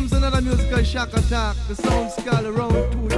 comes 0.00 0.12
another 0.14 0.40
musical 0.40 0.82
shock 0.82 1.12
attack. 1.12 1.56
The 1.68 1.74
sound 1.74 2.10
skull 2.12 2.46
around 2.46 2.72
to 2.72 3.08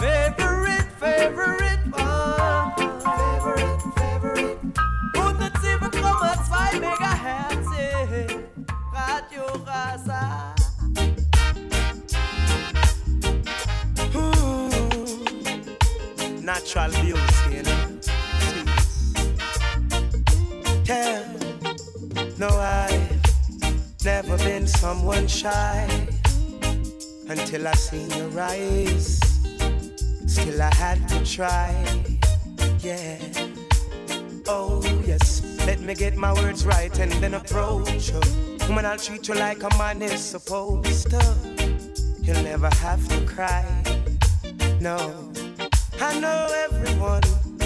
Favorite, 0.00 0.88
favorite 0.98 1.82
one. 1.92 2.72
Favorite, 3.04 3.80
favorite. 3.98 4.58
107,2 5.12 6.80
Megahertz. 6.84 7.70
Radio 8.94 9.44
Rasa. 9.66 10.54
Natural 16.42 16.90
beauty, 17.02 17.47
someone 24.78 25.26
shy 25.26 25.88
until 27.28 27.66
I 27.66 27.72
seen 27.72 28.08
your 28.10 28.40
eyes. 28.40 29.18
Still, 30.26 30.62
I 30.62 30.72
had 30.72 31.08
to 31.08 31.24
try. 31.24 31.74
Yeah. 32.78 33.18
Oh, 34.46 34.80
yes. 35.04 35.42
Let 35.66 35.80
me 35.80 35.94
get 35.94 36.16
my 36.16 36.32
words 36.32 36.64
right 36.64 36.96
and 37.00 37.10
then 37.14 37.34
approach 37.34 38.10
you. 38.10 38.20
Woman, 38.68 38.86
I'll 38.86 38.96
treat 38.96 39.26
you 39.26 39.34
like 39.34 39.64
a 39.64 39.70
man 39.78 40.00
is 40.00 40.24
supposed 40.24 41.10
to. 41.10 41.24
You'll 42.22 42.44
never 42.44 42.70
have 42.76 43.02
to 43.08 43.20
cry. 43.26 43.66
No. 44.80 44.96
I 46.00 46.20
know 46.20 46.46
everyone 46.70 47.22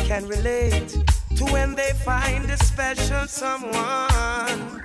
can 0.09 0.27
relate 0.27 0.97
to 1.37 1.45
when 1.53 1.75
they 1.75 1.93
find 2.07 2.51
a 2.51 2.57
special 2.57 3.27
someone. 3.27 4.83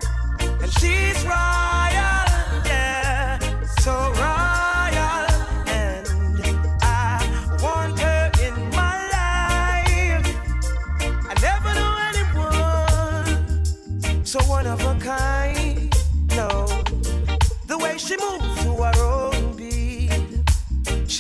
And 0.62 0.72
she's 0.74 1.24
royal, 1.26 1.67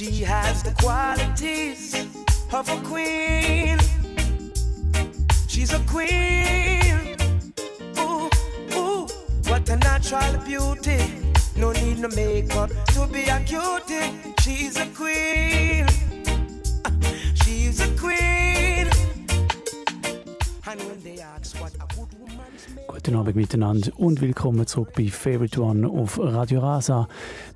she 0.08 0.24
has 0.24 0.64
the 0.64 0.72
qualities 0.72 1.94
of 2.54 2.70
a 2.70 2.80
queen. 2.88 3.78
She's 5.48 5.74
a 5.74 5.80
queen. 5.80 7.18
Ooh, 8.00 8.30
ooh, 8.74 9.08
what 9.48 9.68
a 9.70 9.76
natural 9.76 10.38
beauty. 10.46 11.00
No 11.58 11.74
need 11.74 12.00
no 12.00 12.08
makeup 12.10 12.70
to 12.94 13.06
be 13.08 13.24
a 13.24 13.40
cutie. 13.42 14.34
She's 14.40 14.78
a 14.78 14.86
queen. 14.96 15.86
She's 17.44 17.82
a 17.82 17.90
queen. 17.98 18.88
And 20.70 20.80
when 20.88 21.02
they 21.04 21.20
ask 21.20 21.60
what 21.60 21.74
Guten 22.88 23.16
Abend 23.16 23.36
miteinander 23.36 23.92
und 23.98 24.22
willkommen 24.22 24.66
zurück 24.66 24.94
bei 24.98 25.08
Favorite 25.08 25.62
One 25.62 25.88
auf 25.88 26.20
Radio 26.20 26.62
Rasa. 26.62 27.08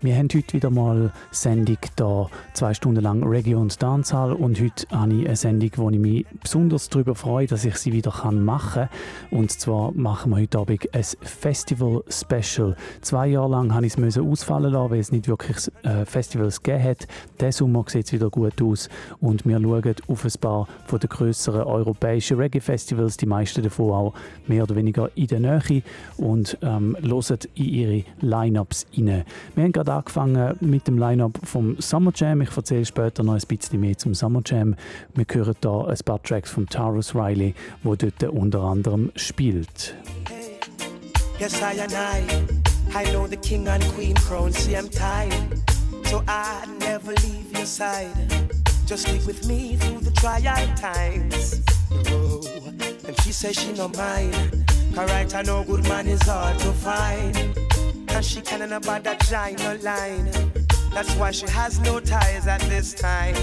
Wir 0.02 0.16
haben 0.16 0.28
heute 0.34 0.54
wieder 0.54 0.70
mal 0.70 1.12
Sendung 1.32 1.78
da, 1.96 2.30
zwei 2.54 2.74
Stunden 2.74 3.02
lang 3.02 3.24
Reggae 3.24 3.56
und 3.56 3.82
Dancehall 3.82 4.34
und 4.34 4.62
heute 4.62 4.86
habe 4.92 5.14
ich 5.14 5.26
eine 5.26 5.36
Sendung, 5.36 5.72
wo 5.78 5.90
ich 5.90 6.00
mich 6.00 6.26
besonders 6.44 6.90
darüber 6.90 7.16
freue, 7.16 7.48
dass 7.48 7.66
ich 7.66 7.76
sie 7.78 7.92
wieder 7.92 8.12
machen 8.32 8.90
kann. 9.30 9.38
Und 9.38 9.52
zwar 9.52 9.92
machen 9.94 10.32
wir 10.32 10.42
heute 10.42 10.60
Abend 10.60 10.94
ein 10.94 11.04
Festival-Special. 11.04 12.76
Zwei 13.02 13.28
Jahre 13.28 13.50
lang 13.50 13.74
habe 13.74 13.86
ich 13.86 13.98
es 13.98 14.18
ausfallen 14.18 14.74
lassen, 14.74 14.92
weil 14.92 15.00
es 15.00 15.12
nicht 15.12 15.28
wirklich 15.28 15.58
äh, 15.84 16.06
Festivals 16.06 16.62
gegeben 16.62 16.84
hat. 16.84 17.08
Diesen 17.40 17.52
Sommer 17.52 17.86
sieht 17.88 18.06
es 18.06 18.14
wieder 18.14 18.30
gut 18.30 18.62
aus 18.62 18.90
und 19.20 19.46
wir 19.46 19.60
schauen 19.60 19.96
auf 20.08 20.26
ein 20.26 20.32
paar 20.40 20.68
den 20.92 21.10
grösseren 21.10 21.64
europäischen 21.64 22.38
Reggae-Festivals, 22.38 23.18
die 23.18 23.26
meisten 23.26 23.64
davon 23.64 23.92
auch 23.92 24.14
mehr 24.48 24.64
oder 24.64 24.76
weniger 24.76 25.10
in 25.16 25.28
der 25.28 25.40
Nähe 25.40 25.84
und 26.18 26.58
ähm, 26.62 26.98
hören 27.02 27.40
in 27.56 27.66
ihre 27.66 28.04
Lineups 28.22 28.86
rein. 28.98 29.24
Wir 29.56 29.64
haben 29.64 29.72
gerade 29.72 29.94
angefangen 29.94 30.58
mit 30.60 30.88
dem 30.88 30.98
Lineup 30.98 31.40
vom 31.44 31.76
Summer 31.80 32.12
Jam. 32.16 32.42
Ich 32.42 32.56
erzähle 32.56 32.86
später 32.86 33.24
noch 33.24 33.34
ein 33.34 33.42
bisschen 33.48 33.80
mehr 33.80 33.98
zum 33.98 34.14
Summer 34.14 34.42
Jam. 34.46 34.76
Wir 35.16 35.26
hören 35.32 35.56
hier 35.62 35.88
ein 35.88 35.98
paar 36.06 36.22
Tracks 36.24 36.52
von 36.52 36.68
Tarus 36.68 37.16
Riley, 37.16 37.54
wo 37.84 37.96
dort 37.96 38.24
unter 38.24 38.62
anderem 38.62 39.12
spielt. 39.16 39.96
Yes, 41.40 41.60
I 41.60 41.80
and 41.82 41.94
I. 41.94 42.22
I 42.94 43.04
know 43.12 43.26
the 43.26 43.38
king 43.38 43.68
and 43.68 43.84
queen 43.96 44.16
crown. 44.16 44.52
See, 44.52 44.76
I'm 44.76 44.90
tired. 44.90 45.60
So 46.06 46.24
I 46.28 46.66
never 46.80 47.14
leave 47.14 47.52
your 47.52 47.66
side. 47.66 48.12
Just 48.86 49.08
stick 49.08 49.26
with 49.26 49.48
me 49.48 49.78
through 49.78 50.02
the 50.02 50.12
trial 50.12 50.68
times. 50.76 51.62
Oh, 52.10 52.61
and 53.12 53.20
she 53.24 53.34
says 53.34 53.58
she 53.58 53.74
no 53.74 53.90
mind. 53.90 54.66
Alright, 54.98 55.36
I 55.36 55.42
know 55.42 55.66
good 55.66 55.84
man 55.90 56.08
is 56.08 56.22
hard 56.22 56.58
to 56.60 56.72
find. 56.72 57.36
And 58.08 58.24
she 58.24 58.40
can't 58.40 58.72
about 58.72 59.04
that 59.04 59.20
no 59.60 59.76
line. 59.84 60.30
That's 60.94 61.14
why 61.16 61.32
she 61.32 61.46
has 61.48 61.78
no 61.82 62.00
ties 62.00 62.48
at 62.48 62.62
this 62.62 62.94
time. 62.94 63.36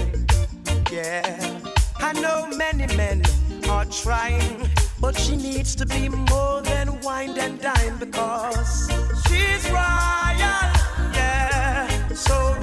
Yeah. 0.91 1.59
I 1.99 2.13
know 2.13 2.47
many 2.57 2.87
men 2.95 3.21
are 3.69 3.85
trying, 3.85 4.67
but 4.99 5.15
she 5.15 5.35
needs 5.35 5.75
to 5.75 5.85
be 5.85 6.09
more 6.09 6.61
than 6.63 6.99
wine 7.01 7.37
and 7.37 7.61
dine 7.61 7.97
because 7.99 8.89
she's 9.27 9.69
royal, 9.69 10.65
yeah, 11.13 12.07
so 12.15 12.58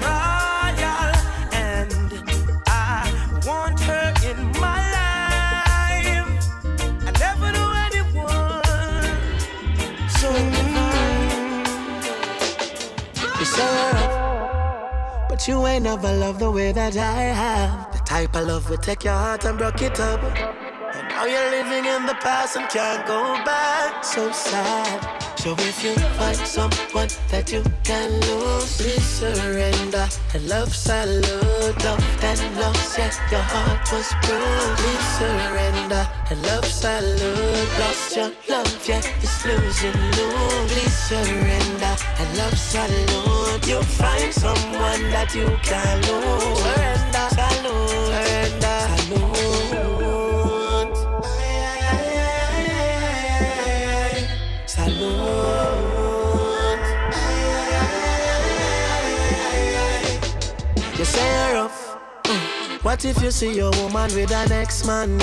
But 15.29 15.47
you 15.47 15.67
ain't 15.67 15.83
never 15.83 16.11
loved 16.11 16.39
the 16.39 16.49
way 16.49 16.71
that 16.71 16.97
I 16.97 17.21
have. 17.21 17.91
The 17.91 17.99
type 17.99 18.35
of 18.35 18.47
love 18.47 18.67
would 18.69 18.81
take 18.81 19.03
your 19.03 19.13
heart 19.13 19.45
and 19.45 19.59
broke 19.59 19.81
it 19.83 19.99
up. 19.99 20.23
And 20.23 21.07
now 21.09 21.25
you're 21.25 21.51
living 21.51 21.85
in 21.85 22.07
the 22.07 22.15
past 22.15 22.57
and 22.57 22.67
can't 22.67 23.05
go 23.05 23.21
back. 23.45 24.03
So 24.03 24.31
sad. 24.31 25.26
So 25.37 25.53
if 25.59 25.83
you 25.83 25.93
find 26.17 26.35
someone 26.35 27.09
that 27.29 27.51
you 27.51 27.63
can 27.83 28.09
lose, 28.21 28.77
please 28.81 29.03
surrender. 29.03 30.09
And 30.33 30.49
love 30.49 30.75
salute, 30.75 31.77
love 31.85 32.05
that 32.21 32.41
lost, 32.57 32.97
yeah, 32.97 33.13
your 33.29 33.45
heart 33.45 33.85
was 33.91 34.09
bruised. 34.25 34.77
Please 34.81 35.07
surrender. 35.19 36.09
And 36.31 36.41
love 36.41 36.65
salute, 36.65 37.69
lost 37.79 38.15
your 38.15 38.31
love, 38.49 38.89
yeah, 38.89 39.01
it's 39.21 39.45
losing 39.45 39.93
you. 40.17 40.29
Please 40.73 40.97
surrender. 41.07 41.95
And 42.17 42.37
love 42.37 42.57
salute, 42.57 43.67
you'll 43.67 43.83
find 43.83 44.33
someone 44.33 45.03
that 45.11 45.35
you 45.35 45.47
can 45.61 46.01
lose. 46.07 46.96
What 62.97 63.05
if 63.05 63.21
you 63.21 63.29
see 63.29 63.53
your 63.53 63.69
woman 63.73 64.11
with 64.15 64.31
an 64.31 64.51
ex-man? 64.51 65.19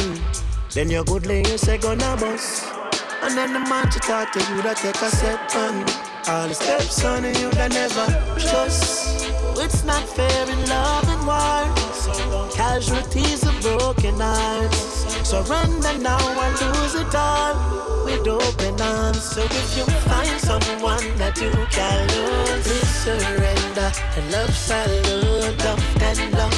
Then 0.75 0.91
you're 0.91 1.03
good 1.03 1.27
lay 1.27 1.41
you 1.41 1.59
say 1.59 1.77
gonna 1.77 2.17
bust. 2.21 2.73
And 3.21 3.37
then 3.37 3.53
the 3.53 3.59
man 3.59 3.91
to 3.91 3.99
talk 3.99 4.31
to 4.31 4.39
you 4.39 4.63
that 4.63 4.77
take 4.77 4.95
a 5.03 5.11
step 5.11 5.41
on. 5.57 5.83
All 6.29 6.47
the 6.47 6.55
steps 6.55 7.05
on 7.05 7.25
you 7.25 7.51
that 7.59 7.73
never 7.73 8.07
trust. 8.39 9.27
It's 9.59 9.83
not 9.83 10.05
fair 10.09 10.49
in 10.49 10.69
love 10.69 11.09
and 11.09 11.27
war. 11.27 12.49
Casualties 12.53 13.45
of 13.45 13.61
broken 13.61 14.21
hearts. 14.21 15.04
So 15.25 15.43
surrender 15.43 15.99
now 16.03 16.19
and 16.19 16.77
lose 16.77 16.95
it 16.95 17.15
all 17.15 18.05
with 18.05 18.29
open 18.29 18.79
arms. 18.81 19.23
So 19.23 19.43
if 19.43 19.77
you 19.77 19.85
find 20.05 20.39
someone 20.39 21.17
that 21.17 21.41
you 21.41 21.51
can 21.71 22.07
lose, 22.13 22.63
please 22.63 22.95
surrender 23.05 23.91
and 24.17 24.31
love 24.31 24.55
salute. 24.55 25.65
And 26.05 26.33
love 26.33 26.55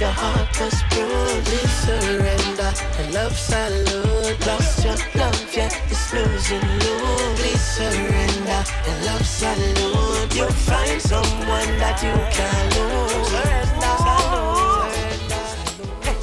your 0.00 0.10
heart 0.10 0.48
was 0.58 0.82
bruised. 0.90 1.46
Please 1.46 1.74
surrender. 1.84 2.72
The 2.96 3.04
love 3.12 3.36
salute. 3.36 4.46
Lost 4.46 4.84
your 4.84 4.96
love, 5.14 5.56
yeah, 5.56 5.70
it's 5.90 6.12
losing 6.14 6.64
you. 6.84 6.96
Please 7.36 7.60
surrender. 7.60 8.64
The 8.84 8.92
love 9.04 9.26
salute. 9.26 10.34
You'll 10.34 10.50
find 10.64 11.00
someone 11.02 11.70
that 11.78 12.02
you 12.02 12.16
can 12.32 12.64
lose. 12.76 13.28
Surrender, 13.28 13.94
salute. 14.00 14.96
Hey, 16.02 16.16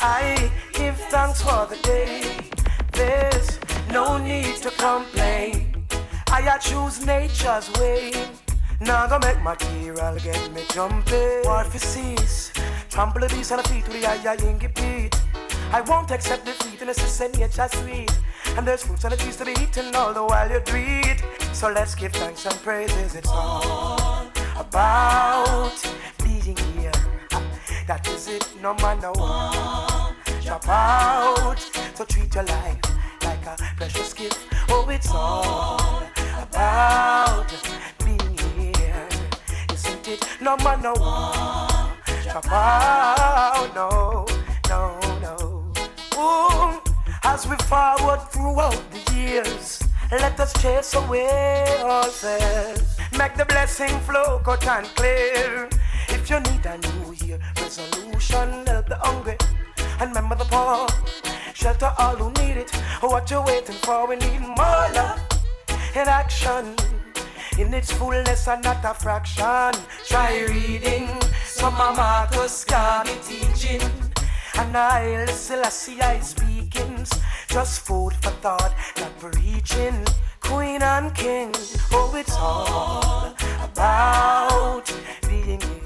I 0.00 0.50
thanks 1.10 1.42
for 1.42 1.66
the 1.66 1.76
day. 1.82 2.22
There's 2.92 3.58
no 3.90 4.18
need 4.18 4.56
to 4.56 4.70
complain. 4.70 5.86
I 6.30 6.58
choose 6.58 7.04
nature's 7.04 7.70
way. 7.78 8.12
Now 8.80 9.06
go 9.06 9.18
make 9.18 9.40
material 9.42 10.16
get 10.16 10.52
me 10.52 10.62
jumping. 10.72 11.42
War 11.44 11.64
for 11.64 11.78
cease. 11.78 12.52
Trample 12.90 13.20
the 13.20 13.28
beast 13.28 13.52
on 13.52 13.58
the 13.58 13.68
feet 13.68 13.84
to 13.86 13.90
the 13.92 14.06
eye, 14.06 14.18
ingy 14.18 14.74
beat. 14.74 15.14
I 15.72 15.80
won't 15.82 16.10
accept 16.10 16.44
defeat 16.44 16.80
unless 16.80 17.00
you 17.00 17.06
say 17.06 17.28
nature's 17.28 17.72
sweet. 17.72 18.10
And 18.56 18.66
there's 18.66 18.82
fruits 18.84 19.04
and 19.04 19.12
the 19.12 19.16
trees 19.16 19.36
to 19.36 19.44
be 19.44 19.52
eaten 19.52 19.94
all 19.94 20.12
the 20.12 20.24
while 20.24 20.50
you 20.50 20.60
breathe. 20.60 21.20
So 21.52 21.70
let's 21.70 21.94
give 21.94 22.12
thanks 22.12 22.44
and 22.46 22.54
praises. 22.62 23.14
It's 23.14 23.28
all 23.28 24.30
about 24.56 25.76
being 26.22 26.56
here. 26.56 26.92
That 27.86 28.06
is 28.08 28.28
it, 28.28 28.48
no 28.62 28.74
matter 28.74 29.10
what. 29.12 29.87
Drop 30.48 30.68
out. 30.70 31.60
So 31.94 32.06
treat 32.06 32.34
your 32.34 32.44
life 32.44 32.80
like 33.22 33.44
a 33.44 33.54
precious 33.76 34.14
gift. 34.14 34.38
Oh, 34.70 34.88
it's 34.88 35.10
all 35.10 36.02
about 36.40 37.52
it, 37.52 37.68
no 40.40 40.56
man 40.64 40.80
no 40.80 40.94
one. 40.94 41.90
Drop 42.22 42.50
out, 42.50 43.74
no, 43.74 44.26
no, 44.70 44.98
no. 45.20 45.72
Ooh, 46.16 46.80
as 47.24 47.46
we 47.46 47.56
forward 47.68 48.20
throughout 48.32 48.82
the 48.90 49.14
years, 49.14 49.82
let 50.10 50.40
us 50.40 50.54
chase 50.62 50.94
away 50.94 51.66
all 51.84 52.04
fears. 52.04 52.96
Make 53.18 53.34
the 53.34 53.44
blessing 53.44 54.00
flow 54.00 54.40
cut 54.42 54.66
and 54.66 54.86
clear. 54.96 55.68
If 56.08 56.30
you 56.30 56.40
need 56.40 56.64
a 56.64 56.78
new 56.78 57.12
year 57.26 57.38
resolution, 57.56 58.66
help 58.66 58.88
the 58.88 58.96
hungry 58.96 59.36
and 60.00 60.14
remember 60.14 60.36
the 60.36 60.44
poor. 60.44 60.86
Shelter 61.54 61.92
all 61.98 62.16
who 62.16 62.30
need 62.42 62.56
it. 62.56 62.70
What 63.00 63.30
you 63.30 63.42
waiting 63.42 63.74
for? 63.76 64.08
We 64.08 64.16
need 64.16 64.40
more 64.40 64.86
love 64.94 65.20
in 65.94 66.06
action 66.06 66.76
in 67.58 67.74
its 67.74 67.92
fullness 67.92 68.46
and 68.46 68.62
not 68.62 68.84
a 68.84 68.94
fraction. 68.94 69.72
Try 70.06 70.46
reading 70.48 71.08
some 71.44 71.74
of 71.74 71.96
Marcus 71.96 72.64
Garvey 72.64 73.16
teaching. 73.26 73.82
And 74.58 74.76
I 74.76 75.24
listen, 75.26 75.60
I 75.64 75.68
see 75.68 76.00
I 76.00 76.20
speaking. 76.20 77.06
Just 77.48 77.80
food 77.86 78.12
for 78.22 78.30
thought, 78.42 78.74
not 78.98 79.18
preaching. 79.18 80.04
Queen 80.40 80.82
and 80.82 81.14
king, 81.14 81.52
oh, 81.92 82.14
it's 82.16 82.36
all 82.36 83.34
about 83.62 84.84
being. 85.28 85.77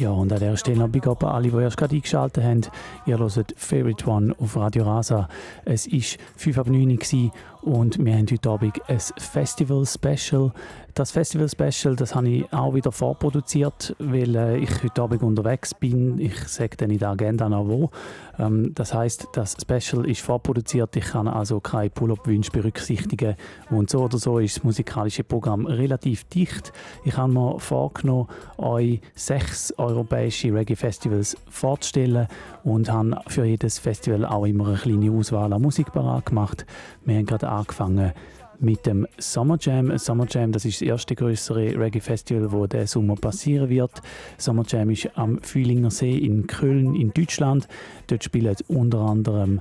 Ja, 0.00 0.12
und 0.12 0.32
an 0.32 0.38
dieser 0.38 0.56
Stelle 0.56 0.78
noch 0.78 0.88
Big 0.88 1.06
Up 1.06 1.22
alle, 1.24 1.50
die 1.50 1.56
erst 1.58 1.76
gerade 1.76 1.94
eingeschaltet 1.94 2.42
haben. 2.42 2.62
Ihr 3.04 3.18
hört 3.18 3.54
Favorite 3.54 4.08
One 4.08 4.34
auf 4.38 4.56
Radio 4.56 4.84
Rasa. 4.84 5.28
Es 5.66 5.92
war 5.92 6.00
5 6.36 6.58
ab 6.58 6.68
9 6.68 6.90
Uhr 6.90 7.30
und 7.60 8.02
wir 8.02 8.14
haben 8.14 8.26
heute 8.30 8.48
Abend 8.48 8.80
ein 8.88 8.98
Festival-Special. 8.98 10.52
Das 10.94 11.12
Festival-Special, 11.12 11.94
das 11.94 12.14
habe 12.14 12.28
ich 12.28 12.52
auch 12.52 12.74
wieder 12.74 12.90
vorproduziert, 12.90 13.94
weil 13.98 14.34
äh, 14.34 14.58
ich 14.58 14.82
heute 14.82 15.02
Abend 15.02 15.22
unterwegs 15.22 15.72
bin. 15.72 16.18
Ich 16.18 16.36
sage 16.48 16.76
dann 16.76 16.90
in 16.90 16.98
der 16.98 17.10
Agenda 17.10 17.48
noch 17.48 17.68
wo. 17.68 17.90
Ähm, 18.38 18.72
das 18.74 18.92
heißt, 18.92 19.28
das 19.32 19.56
Special 19.60 20.08
ist 20.08 20.20
vorproduziert. 20.20 20.96
Ich 20.96 21.04
kann 21.04 21.28
also 21.28 21.60
keine 21.60 21.90
Pull-up-Wünsche 21.90 22.50
berücksichtigen. 22.50 23.36
Und 23.70 23.90
so 23.90 24.00
oder 24.00 24.18
so 24.18 24.38
ist 24.38 24.56
das 24.56 24.64
musikalische 24.64 25.22
Programm 25.22 25.66
relativ 25.66 26.24
dicht. 26.24 26.72
Ich 27.04 27.16
habe 27.16 27.32
mir 27.32 27.60
vorgenommen, 27.60 28.28
euch 28.58 29.00
sechs 29.14 29.72
europäische 29.78 30.52
Reggae-Festivals 30.52 31.36
vorzustellen 31.48 32.26
und 32.64 32.90
habe 32.90 33.20
für 33.28 33.44
jedes 33.44 33.78
Festival 33.78 34.24
auch 34.24 34.44
immer 34.44 34.68
eine 34.68 34.76
kleine 34.76 35.12
Auswahl 35.12 35.52
an 35.52 35.62
Musik 35.62 35.92
gemacht. 35.92 36.66
Wir 37.04 37.16
haben 37.16 37.26
gerade 37.26 37.48
angefangen 37.48 38.12
mit 38.60 38.86
dem 38.86 39.06
Summer 39.18 39.56
Jam. 39.60 39.96
Summer 39.98 40.26
Jam, 40.28 40.52
das 40.52 40.64
ist 40.64 40.80
das 40.80 40.88
erste 40.88 41.14
größere 41.14 41.78
Reggae-Festival, 41.78 42.48
das 42.68 42.68
diesen 42.68 42.86
Sommer 42.86 43.14
passieren 43.16 43.68
wird. 43.68 44.02
Summer 44.38 44.64
Jam 44.66 44.90
ist 44.90 45.10
am 45.14 45.40
Fühlinger 45.42 45.90
See 45.90 46.16
in 46.16 46.46
Köln 46.46 46.94
in 46.94 47.12
Deutschland. 47.12 47.68
Dort 48.06 48.24
spielen 48.24 48.54
unter 48.68 49.00
anderem 49.00 49.60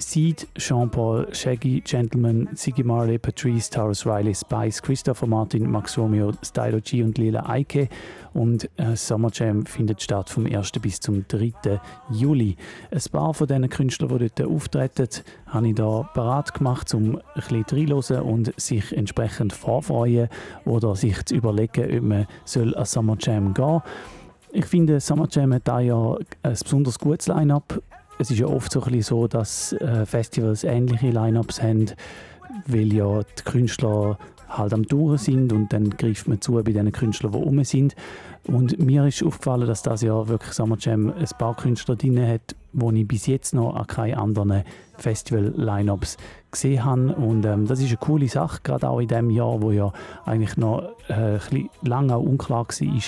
Seed, 0.00 0.46
Jean-Paul, 0.56 1.28
Shaggy, 1.32 1.80
Gentleman, 1.80 2.48
Ziggy 2.54 2.84
Marley, 2.84 3.18
Patrice, 3.18 3.70
Taurus 3.70 4.06
Riley, 4.06 4.34
Spice, 4.34 4.80
Christopher 4.80 5.26
Martin, 5.26 5.70
Max 5.70 5.96
Romeo, 5.98 6.32
Stylo 6.42 6.80
G 6.80 7.02
und 7.02 7.18
Lila 7.18 7.48
Eike. 7.48 7.88
Und 8.34 8.68
äh, 8.76 8.94
Summer 8.96 9.30
Jam 9.32 9.66
findet 9.66 10.02
statt 10.02 10.30
vom 10.30 10.46
1. 10.46 10.72
bis 10.80 11.00
zum 11.00 11.26
3. 11.28 11.80
Juli. 12.10 12.56
Ein 12.90 13.02
paar 13.10 13.34
von 13.34 13.46
diesen 13.46 13.68
Künstlern, 13.68 14.18
die 14.18 14.30
dort 14.34 14.50
auftreten, 14.50 15.08
habe 15.46 15.68
ich 15.68 15.74
da 15.74 16.08
parat 16.14 16.54
gemacht, 16.54 16.92
um 16.94 17.16
ein 17.16 17.22
bisschen 17.34 17.64
reinzuhören 17.90 18.24
und 18.24 18.60
sich 18.60 18.96
entsprechend 18.96 19.52
vorfreuen 19.52 20.28
oder 20.64 20.94
sich 20.94 21.24
zu 21.24 21.34
überlegen, 21.34 21.98
ob 21.98 22.02
man 22.02 22.26
soll 22.44 22.74
an 22.76 22.84
Summer 22.84 23.16
Jam 23.18 23.54
gehen 23.54 23.64
soll. 23.64 23.82
Ich 24.50 24.64
finde, 24.64 24.98
Summer 25.00 25.28
Jam 25.30 25.52
hat 25.52 25.68
da 25.68 25.80
ja 25.80 26.16
ein 26.42 26.52
besonders 26.52 26.98
gutes 26.98 27.28
Line-Up 27.28 27.82
es 28.18 28.30
ist 28.30 28.38
ja 28.38 28.46
oft 28.46 28.72
so, 28.72 28.82
so 29.00 29.28
dass 29.28 29.72
äh, 29.74 30.04
Festivals 30.04 30.64
ähnliche 30.64 31.10
Line-Ups 31.10 31.62
haben, 31.62 31.86
weil 32.66 32.92
ja 32.92 33.20
die 33.22 33.42
Künstler 33.44 34.18
halt 34.48 34.72
am 34.72 34.86
Touren 34.86 35.18
sind 35.18 35.52
und 35.52 35.72
dann 35.72 35.90
greift 35.90 36.26
man 36.26 36.40
zu 36.40 36.52
bei 36.52 36.72
den 36.72 36.90
Künstlern, 36.90 37.32
die 37.32 37.38
rum 37.38 37.64
sind. 37.64 37.94
Und 38.46 38.78
mir 38.78 39.04
ist 39.04 39.22
aufgefallen, 39.22 39.66
dass 39.66 39.82
das 39.82 40.00
ja 40.00 40.26
wirklich 40.26 40.54
Summer 40.54 40.76
Jam 40.78 41.12
ein 41.12 41.26
paar 41.38 41.54
Künstler 41.54 41.96
drin 41.96 42.26
hat, 42.26 42.56
die 42.72 43.00
ich 43.00 43.08
bis 43.08 43.26
jetzt 43.26 43.54
noch 43.54 43.74
an 43.74 43.86
keinen 43.86 44.14
anderen 44.14 44.64
Festival-Lineups 44.96 46.16
gesehen 46.50 46.84
habe. 46.84 47.14
Und 47.14 47.44
ähm, 47.44 47.66
das 47.66 47.80
ist 47.80 47.88
eine 47.88 47.98
coole 47.98 48.28
Sache, 48.28 48.60
gerade 48.62 48.88
auch 48.88 49.00
in 49.00 49.08
dem 49.08 49.28
Jahr, 49.28 49.60
wo 49.60 49.70
ja 49.70 49.92
eigentlich 50.24 50.56
noch 50.56 50.82
äh, 51.08 51.38
lange 51.82 52.18
unklar 52.18 52.66
war, 52.66 53.02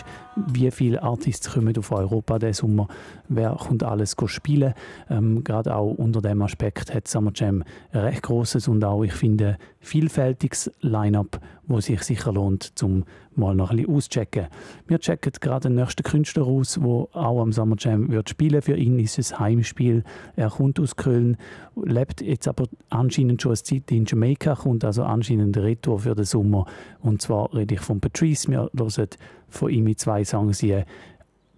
wie 0.49 0.71
viele 0.71 1.03
Artists 1.03 1.51
kommen 1.51 1.77
auf 1.77 1.93
Europa 1.93 2.39
diesen 2.39 2.69
Sommer, 2.69 2.89
wer 3.29 3.51
kommt 3.53 3.83
alles 3.83 4.17
spielen. 4.27 4.75
Ähm, 5.09 5.45
gerade 5.45 5.75
auch 5.75 5.93
unter 5.93 6.21
dem 6.21 6.43
Aspekt 6.43 6.95
hat 6.95 7.09
Summer 7.09 7.33
Jam 7.35 7.63
ein 7.93 8.01
recht 8.01 8.23
grosses 8.23 8.69
und 8.69 8.85
auch, 8.85 9.03
ich 9.03 9.13
finde, 9.13 9.59
vielfältiges 9.81 10.71
Line-Up, 10.81 11.41
wo 11.67 11.81
sich 11.81 12.03
sicher 12.03 12.33
lohnt, 12.33 12.79
zum 12.79 13.05
mal 13.37 13.55
noch 13.55 13.71
ein 13.71 13.79
bisschen 13.79 13.95
auszuchecken. 13.95 14.47
Wir 14.87 14.99
checken 14.99 15.33
gerade 15.41 15.69
den 15.69 15.77
nächsten 15.77 16.03
Künstler 16.03 16.47
aus, 16.47 16.75
der 16.75 16.85
auch 16.85 17.41
am 17.41 17.53
Summer 17.53 17.77
Jam 17.79 18.11
wird 18.11 18.29
spielen. 18.29 18.61
Für 18.61 18.77
ihn 18.77 18.99
ist 18.99 19.19
es 19.19 19.39
Heimspiel. 19.39 20.05
Er 20.37 20.51
kommt 20.51 20.79
aus 20.79 20.97
Köln, 20.97 21.37
lebt 21.77 22.21
jetzt 22.21 22.49
aber 22.49 22.67
anscheinend 22.91 23.41
schon 23.41 23.53
eine 23.53 23.63
Zeit 23.63 23.91
in 23.91 24.05
Jamaika, 24.05 24.55
kommt 24.55 24.85
also 24.85 25.03
anscheinend 25.03 25.57
ein 25.57 25.63
Retour 25.63 26.01
für 26.01 26.15
den 26.15 26.25
Sommer. 26.25 26.67
Und 27.01 27.23
zwar 27.23 27.53
rede 27.55 27.75
ich 27.75 27.81
von 27.81 28.01
Patrice. 28.01 28.49
Wir 28.49 28.71
hören 28.77 29.09
von 29.51 29.71
ihm 29.71 29.97
zwei 29.97 30.25
Songs 30.25 30.61
hier. 30.61 30.85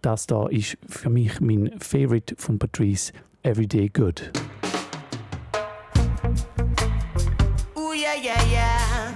Das 0.01 0.27
da 0.27 0.49
ist 0.49 0.77
für 0.89 1.11
mich 1.11 1.41
mein 1.41 1.71
Favorite 1.79 2.35
von 2.37 2.59
Patrice, 2.59 3.13
Everyday 3.43 3.89
Good. 3.89 4.33
Ooh, 7.77 7.93
yeah, 7.93 8.15
yeah, 8.21 8.43
yeah. 8.51 9.13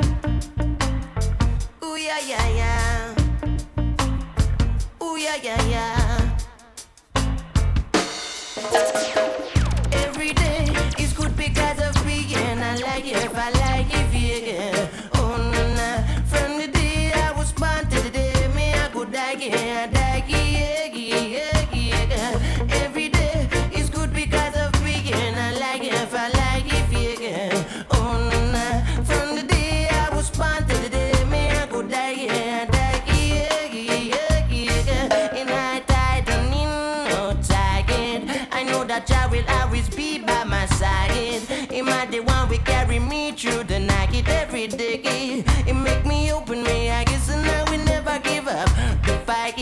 Ooh, 1.83 1.97
yeah, 1.97 2.21
yeah, 2.27 2.49
yeah. 2.57 3.15
Ooh, 5.03 5.17
yeah, 5.17 5.37
yeah, 5.43 5.69
yeah. 5.69 5.96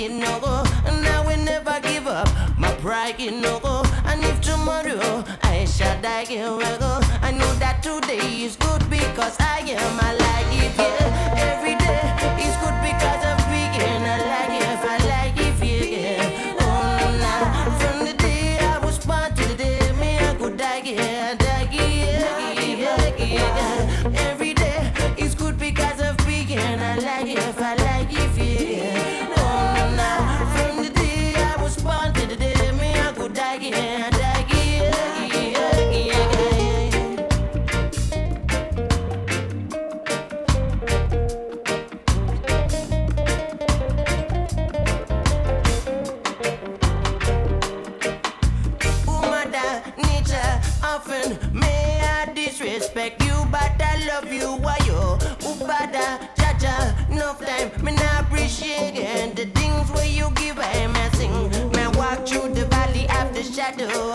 getting 0.08 0.24
over, 0.24 0.62
and 0.86 1.06
I 1.06 1.24
will 1.26 1.42
never 1.44 1.80
give 1.80 2.06
up. 2.06 2.28
My 2.58 2.70
pride 2.82 3.16
getting 3.16 3.44
over, 3.46 3.82
and 4.04 4.22
if 4.22 4.38
tomorrow 4.42 5.24
I 5.42 5.64
shall 5.64 5.98
die, 6.02 6.26
I 7.22 7.30
know 7.30 7.54
that 7.54 7.82
today 7.82 8.42
is 8.44 8.56
good 8.56 8.82
because 8.90 9.36
I 9.40 9.60
am 9.60 9.98
alive. 9.98 10.44
Yeah, 10.52 11.56
every 11.56 11.76
day. 11.76 11.83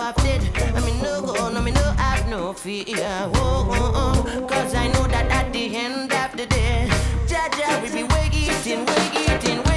I've 0.00 0.16
did. 0.16 0.40
I 0.74 0.80
mean, 0.80 1.02
no, 1.02 1.50
no, 1.50 1.60
me 1.60 1.72
no, 1.72 1.94
I've 1.98 2.26
no 2.28 2.54
fear. 2.54 2.96
Oh, 3.34 3.68
oh, 3.70 3.92
oh. 3.94 4.46
Cause 4.46 4.74
I 4.74 4.88
know 4.88 5.06
that 5.08 5.26
at 5.30 5.52
the 5.52 5.76
end 5.76 6.10
of 6.12 6.36
the 6.36 6.46
day, 6.46 6.88
Jaja 7.26 7.82
will 7.82 7.92
be 7.92 8.04
waiting, 8.04 8.86
waiting, 8.86 9.58
waiting. 9.58 9.69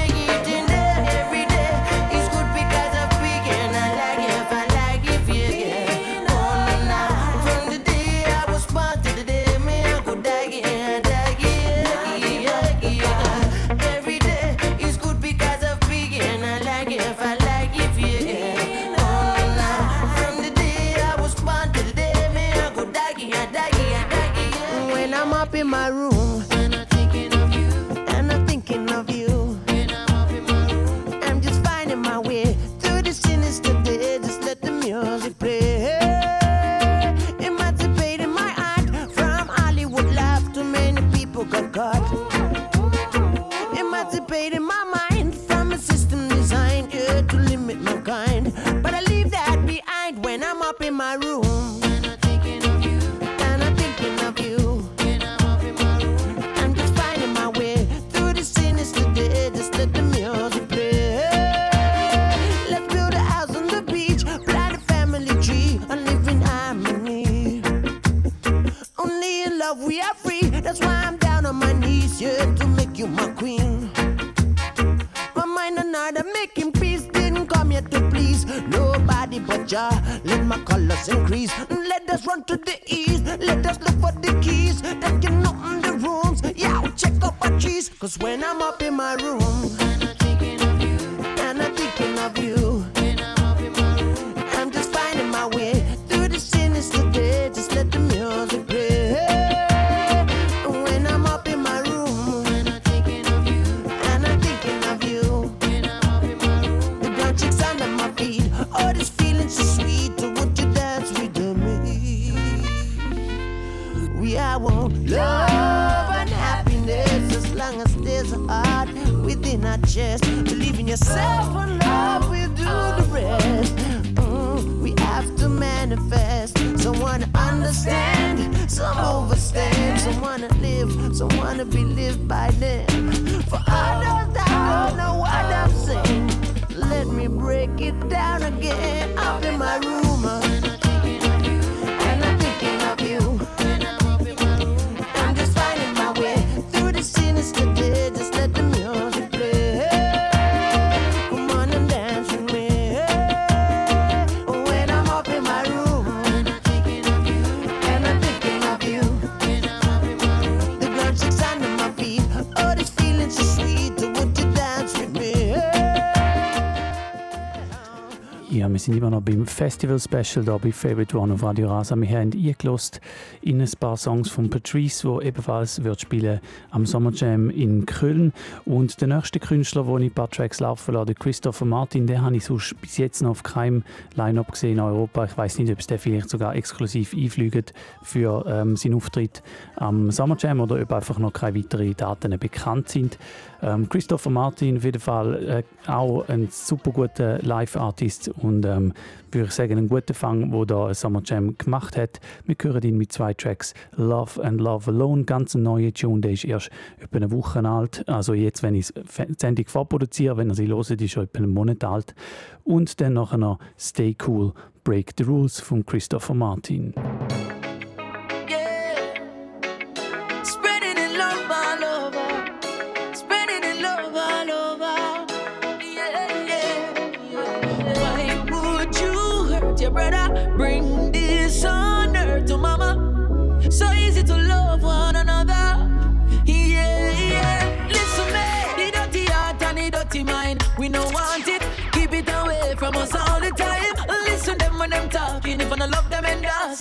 sind 168.83 168.97
immer 168.97 169.09
noch 169.09 169.21
beim 169.21 169.45
Festival-Special 169.45 170.43
da 170.43 170.57
bei 170.57 170.71
Favorite 170.71 171.17
One 171.17 171.33
auf 171.33 171.43
Radio 171.43 171.69
Rasa. 171.69 171.95
Wir 171.95 172.09
haben 172.09 172.31
eingelost 172.33 172.99
in 173.43 173.61
ein 173.61 173.69
paar 173.79 173.97
Songs 173.97 174.29
von 174.29 174.49
Patrice, 174.49 175.07
wo 175.07 175.21
ebenfalls 175.21 175.83
wird 175.83 176.01
spielen 176.01 176.39
am 176.71 176.85
Sommerjam 176.85 177.49
in 177.49 177.85
Köln. 177.85 178.33
Und 178.65 179.01
der 179.01 179.07
nächste 179.09 179.39
Künstler, 179.39 179.85
wo 179.85 179.97
ich 179.97 180.05
ein 180.05 180.13
paar 180.13 180.29
Tracks 180.29 180.59
laufen 180.59 180.93
lasse, 180.93 181.13
Christopher 181.13 181.65
Martin, 181.65 182.07
den 182.07 182.21
habe 182.21 182.37
ich 182.37 182.45
sonst 182.45 182.79
bis 182.81 182.97
jetzt 182.97 183.21
noch 183.21 183.31
auf 183.31 183.43
keinem 183.43 183.83
Line-Up 184.15 184.51
gesehen 184.51 184.73
in 184.73 184.79
Europa. 184.79 185.25
Ich 185.25 185.37
weiß 185.37 185.59
nicht, 185.59 185.71
ob 185.71 185.79
es 185.79 185.87
der 185.87 185.99
vielleicht 185.99 186.29
sogar 186.29 186.55
exklusiv 186.55 187.13
einfliegt 187.13 187.73
für 188.01 188.45
ähm, 188.47 188.75
seinen 188.75 188.95
Auftritt 188.95 189.43
am 189.75 190.11
Sommerjam 190.11 190.61
oder 190.61 190.81
ob 190.81 190.93
einfach 190.93 191.19
noch 191.19 191.33
keine 191.33 191.57
weiteren 191.57 191.95
Daten 191.95 192.37
bekannt 192.39 192.89
sind. 192.89 193.17
Ähm, 193.61 193.89
Christopher 193.89 194.29
Martin 194.29 194.77
auf 194.77 194.83
jeden 194.83 194.99
Fall 194.99 195.63
äh, 195.87 195.89
auch 195.89 196.27
ein 196.27 196.47
super 196.51 196.91
guter 196.91 197.39
Live-Artist 197.39 198.29
und 198.29 198.65
ähm, 198.65 198.93
würde 199.33 199.47
ich 199.47 199.53
sagen, 199.53 199.77
einen 199.77 199.89
guten 199.89 200.13
Fang, 200.13 200.51
wo 200.51 200.65
da 200.65 200.93
Summer 200.93 201.21
Jam 201.23 201.57
gemacht 201.57 201.97
hat. 201.97 202.19
Wir 202.45 202.55
hören 202.61 202.83
ihn 202.83 202.97
mit 202.97 203.11
zwei 203.11 203.33
Tracks, 203.33 203.73
Love 203.95 204.43
and 204.43 204.59
Love 204.59 204.91
Alone, 204.91 205.23
ganz 205.23 205.55
ein 205.55 205.63
neuer 205.63 205.93
Tune, 205.93 206.21
der 206.21 206.31
ist 206.31 206.45
erst 206.45 206.69
etwa 206.99 207.17
eine 207.17 207.31
Woche 207.31 207.63
alt. 207.67 208.07
Also 208.07 208.33
jetzt, 208.33 208.63
wenn 208.63 208.75
ich 208.75 208.93
die 208.93 209.35
Sendung 209.37 209.65
vorproduziere, 209.67 210.37
wenn 210.37 210.49
ihr 210.49 210.55
sie 210.55 210.67
hört, 210.67 210.89
ist 210.89 211.11
schon 211.11 211.23
etwa 211.23 211.39
einen 211.39 211.53
Monat 211.53 211.83
alt. 211.83 212.15
Und 212.63 212.99
dann 213.01 213.13
nachher 213.13 213.37
noch 213.37 213.59
Stay 213.77 214.15
Cool, 214.25 214.53
Break 214.83 215.13
the 215.17 215.23
Rules 215.23 215.59
von 215.59 215.85
Christopher 215.85 216.33
Martin. 216.33 216.93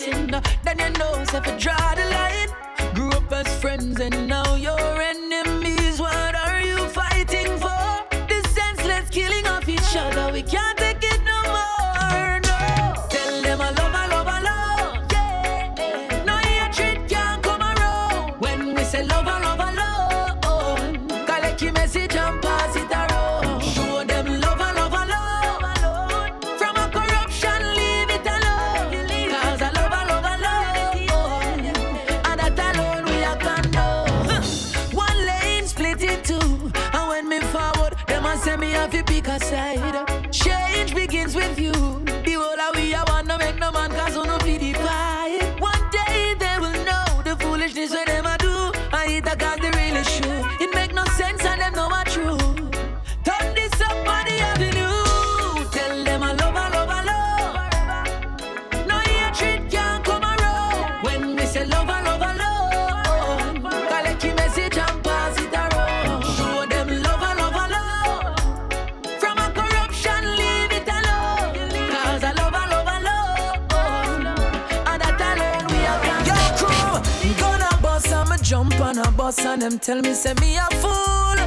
Dancing, 0.05 0.41
then 0.65 0.79
you 0.79 0.91
know 0.99 1.15
if 1.21 1.35
I 1.35 1.59
draw 1.59 1.95
the 1.95 2.05
line. 2.11 2.95
Grew 2.95 3.11
up 3.11 3.33
as 3.33 3.61
friends 3.61 4.01
and 4.01 4.29
now 4.29 4.55
you're 4.55 4.79
enemies. 4.79 5.12
Them 79.63 79.79
tell 79.79 80.01
me, 80.01 80.13
say 80.13 80.35
me 80.41 80.57
a 80.57 80.67
fool. 80.83 81.39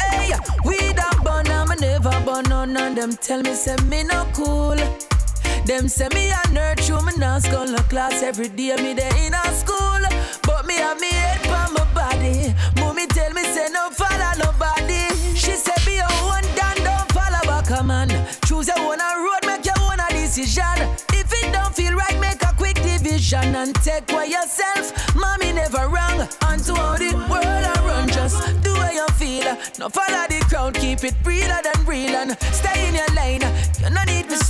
Hey, 0.00 0.34
we 0.64 0.76
that 0.94 1.20
bun, 1.22 1.46
I'ma 1.46 1.74
never 1.78 2.10
bun 2.26 2.50
on 2.50 2.76
and 2.76 2.96
them 2.96 3.12
tell 3.12 3.40
me, 3.42 3.54
say 3.54 3.76
me 3.86 4.02
no 4.02 4.26
cool. 4.34 4.74
Them 5.66 5.86
say 5.86 6.08
me 6.12 6.30
a 6.30 6.42
nerd, 6.50 6.80
through 6.80 7.02
me 7.06 7.12
not 7.16 7.42
school 7.42 7.72
class 7.88 8.24
every 8.24 8.48
day 8.48 8.74
me 8.82 8.94
there 8.94 9.16
in 9.24 9.34
a 9.34 9.44
school. 9.54 10.02
But 10.42 10.66
me 10.66 10.74
have 10.78 10.98
me 10.98 11.10
head 11.10 11.40
for 11.42 11.72
my 11.72 11.86
body. 11.94 12.52
Mommy 12.80 13.06
tell 13.06 13.32
me 13.34 13.44
say 13.44 13.68
no 13.70 13.88
follow 13.90 14.32
nobody. 14.42 15.06
She 15.36 15.52
say 15.54 15.78
be 15.86 15.98
a 15.98 16.08
one 16.26 16.42
down, 16.56 16.74
don't 16.82 17.12
follow 17.12 17.42
back 17.46 17.70
a 17.70 17.84
man. 17.84 18.08
Choose 18.46 18.66
your 18.66 18.80
own 18.80 18.98
a 18.98 19.10
road, 19.22 19.46
make 19.46 19.64
your 19.64 19.78
own 19.86 20.00
a 20.00 20.08
decision. 20.10 20.74
If 21.12 21.30
it 21.32 21.52
don't 21.52 21.72
feel 21.72 21.94
right, 21.94 22.18
make 22.18 22.42
a 22.42 22.52
quick 22.56 22.82
division 22.82 23.54
and 23.54 23.72
take 23.76 24.10
away 24.10 24.26
yourself. 24.26 24.92
Feel. 29.80 29.86
No 29.86 29.88
follow 29.88 30.26
the 30.28 30.44
crowd, 30.48 30.74
keep 30.74 31.04
it 31.04 31.14
realer 31.24 31.60
than 31.62 31.86
real 31.86 32.16
and 32.16 32.38
stay 32.52 32.88
in 32.88 32.94
your 32.94 33.06
lane. 33.14 33.42
You 33.80 33.90
no 33.90 34.02
need 34.04 34.28
to 34.30 34.49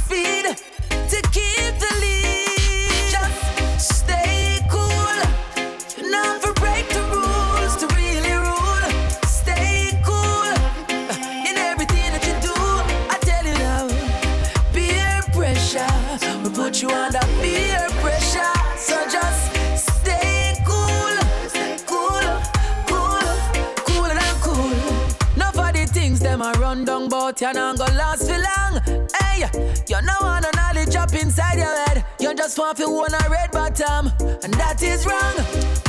you 27.50 27.60
not 27.60 27.78
gonna 27.78 27.94
last 27.94 28.30
for 28.30 28.38
long. 28.38 29.08
Hey, 29.18 29.48
you 29.88 30.02
know 30.02 30.14
want 30.20 30.44
no 30.44 30.50
knowledge 30.54 30.94
up 30.94 31.12
inside 31.12 31.58
your 31.58 31.74
head. 31.86 32.04
You 32.20 32.34
just 32.34 32.58
want 32.58 32.76
to 32.78 32.84
own 32.84 33.12
a 33.12 33.28
red 33.28 33.50
bottom, 33.50 34.12
and 34.42 34.54
that 34.54 34.82
is 34.82 35.04
wrong. 35.06 35.34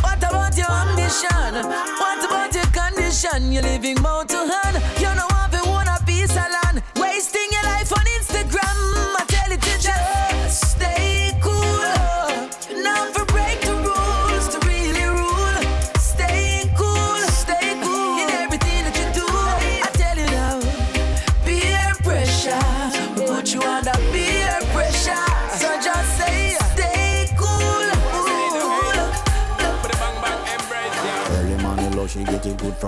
What 0.02 0.17
about 0.17 0.58
your 0.58 0.71
ambition? 0.71 1.54
What 2.00 2.26
about 2.26 2.54
your 2.56 2.65
condition? 2.65 3.52
You're 3.52 3.63
living 3.63 4.02
mouth 4.02 4.28
to 4.28 4.38
hand. 4.38 4.82
You 5.00 5.13
know 5.15 5.40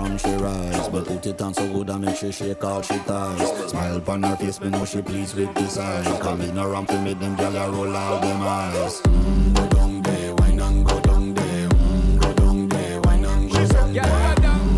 from 0.04 0.18
she 0.18 0.32
rise. 0.42 0.88
But 0.88 1.06
put 1.06 1.26
it 1.26 1.40
on 1.42 1.54
so 1.54 1.72
good 1.72 1.90
I 1.90 1.96
make 1.98 2.16
she 2.16 2.30
shake 2.32 2.62
all 2.64 2.82
she 2.82 2.98
ties. 2.98 3.70
Smile 3.70 3.96
upon 3.96 4.22
her 4.22 4.36
face, 4.36 4.60
me 4.60 4.68
know 4.70 4.84
she 4.84 5.02
pleased 5.02 5.36
with 5.36 5.54
this 5.54 5.78
eyes 5.78 6.06
Coming 6.20 6.56
around 6.58 6.86
to 6.88 7.00
make 7.00 7.18
them 7.18 7.36
gyal 7.36 7.72
roll 7.72 7.94
out 7.96 8.20
them 8.22 8.40
eyes. 8.42 9.00
Mm, 9.02 9.54
Go 9.54 9.68
down 9.68 10.02
there, 10.02 10.34
wine 10.34 10.60
and 10.60 10.86
go 10.86 11.00
down 11.00 11.34
there. 11.34 11.68
Mm, 11.68 12.20
Go 12.20 12.32
down 12.34 12.68
there, 12.68 13.00
wine 13.02 13.24
and 13.24 13.50
go 13.50 13.64
down 13.78 14.02
there. 14.02 14.20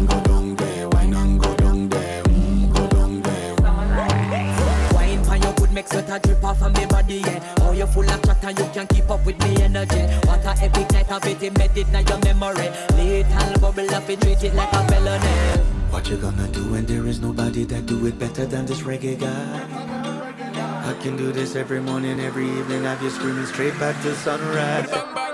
Go 0.06 0.20
down. 0.22 0.56
There, 0.56 0.88
wine 0.90 1.14
and 1.14 1.40
go 1.40 1.56
down 1.56 1.88
there. 1.88 2.22
Go 2.22 2.86
down 2.88 3.22
there. 3.22 3.54
Wine 4.94 5.24
pan 5.24 5.42
your 5.42 5.52
good 5.54 5.72
make 5.72 5.88
sweat 5.88 6.08
a 6.10 6.18
drip 6.20 6.44
off 6.44 6.62
of 6.62 6.72
me 6.76 6.86
body, 6.86 7.14
yeah. 7.26 7.35
You 7.86 7.92
full 7.92 8.10
of 8.10 8.22
chat 8.22 8.44
and 8.44 8.58
you 8.58 8.64
can't 8.74 8.88
keep 8.88 9.10
up 9.10 9.24
with 9.24 9.38
me 9.38 9.62
energy. 9.62 10.02
What 10.26 10.44
a 10.44 10.54
epic 10.64 10.90
night 10.90 11.10
of 11.10 11.24
it, 11.26 11.42
embedded 11.42 11.88
in 11.88 12.06
your 12.06 12.18
memory. 12.18 12.70
Little 12.96 13.60
bubble 13.60 13.94
up, 13.94 14.08
it 14.10 14.20
treat 14.20 14.42
it 14.42 14.54
like 14.54 14.72
a 14.72 14.88
felony. 14.88 15.62
What 15.90 16.08
you 16.08 16.16
gonna 16.16 16.48
do 16.48 16.64
when 16.72 16.86
there 16.86 17.06
is 17.06 17.20
nobody 17.20 17.64
that 17.64 17.86
do 17.86 18.06
it 18.06 18.18
better 18.18 18.46
than 18.46 18.66
this 18.66 18.80
reggae 18.80 19.18
guy? 19.18 20.90
I 20.90 20.94
can 21.02 21.16
do 21.16 21.32
this 21.32 21.54
every 21.54 21.80
morning, 21.80 22.18
every 22.20 22.48
evening, 22.48 22.84
have 22.84 23.02
you 23.02 23.10
screaming 23.10 23.46
straight 23.46 23.78
back 23.78 24.00
to 24.02 24.14
sunrise. 24.16 25.25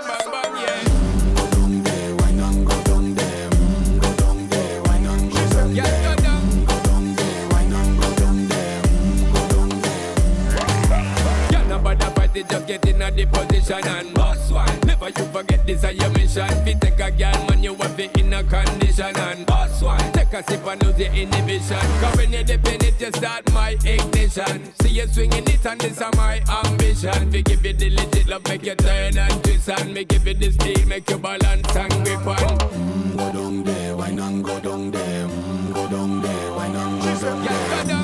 Just 12.65 12.81
get 12.81 12.95
in 12.95 13.01
a 13.01 13.11
the 13.11 13.25
position 13.25 13.87
and 13.87 14.13
boss 14.13 14.51
one. 14.51 14.79
Never 14.85 15.09
you 15.09 15.25
forget 15.31 15.65
this 15.65 15.83
is 15.83 15.93
your 15.95 16.09
mission. 16.11 16.47
Fi 16.47 16.73
take 16.73 16.99
a 16.99 17.11
girl, 17.11 17.47
man, 17.47 17.63
you 17.63 17.75
have 17.75 17.99
it 17.99 18.17
in 18.17 18.33
a 18.33 18.43
condition 18.43 19.15
and 19.17 19.45
boss 19.45 19.81
one. 19.81 20.11
Take 20.13 20.33
a 20.33 20.43
sip 20.43 20.65
and 20.65 20.83
lose 20.83 20.99
your 20.99 21.13
inhibition. 21.13 21.79
Cause 22.01 22.17
when 22.17 22.33
you 22.33 22.43
dip 22.43 22.65
in 22.67 22.83
it, 22.83 22.99
you 22.99 23.11
start 23.11 23.51
my 23.53 23.71
ignition. 23.85 24.73
See 24.81 24.89
you 24.89 25.07
swinging 25.07 25.47
it 25.47 25.65
and 25.65 25.81
this 25.81 25.99
is 25.99 26.15
my 26.15 26.41
ambition. 26.65 27.31
We 27.31 27.41
give 27.43 27.65
you 27.65 27.73
the 27.73 27.89
legit 27.89 28.27
love, 28.27 28.47
make 28.47 28.65
you 28.65 28.75
turn 28.75 29.17
and 29.17 29.43
twist 29.43 29.69
and 29.69 29.93
me 29.93 30.05
give 30.05 30.27
you 30.27 30.33
the 30.33 30.51
speed, 30.51 30.87
make 30.87 31.09
you 31.09 31.17
balance 31.17 31.75
and 31.75 32.05
grip 32.05 32.27
on. 32.27 32.37
Mm, 32.37 33.17
go 33.17 33.31
down 33.33 33.63
there, 33.63 33.97
wine 33.97 34.19
and 34.19 34.43
go 34.43 34.59
down 34.59 34.91
there, 34.91 35.27
mm, 35.27 35.73
go 35.73 35.87
down 35.87 36.21
there, 36.21 36.51
wine 36.53 36.75
and 36.75 37.01
go 37.01 37.21
down 37.21 37.87
there, 37.87 38.02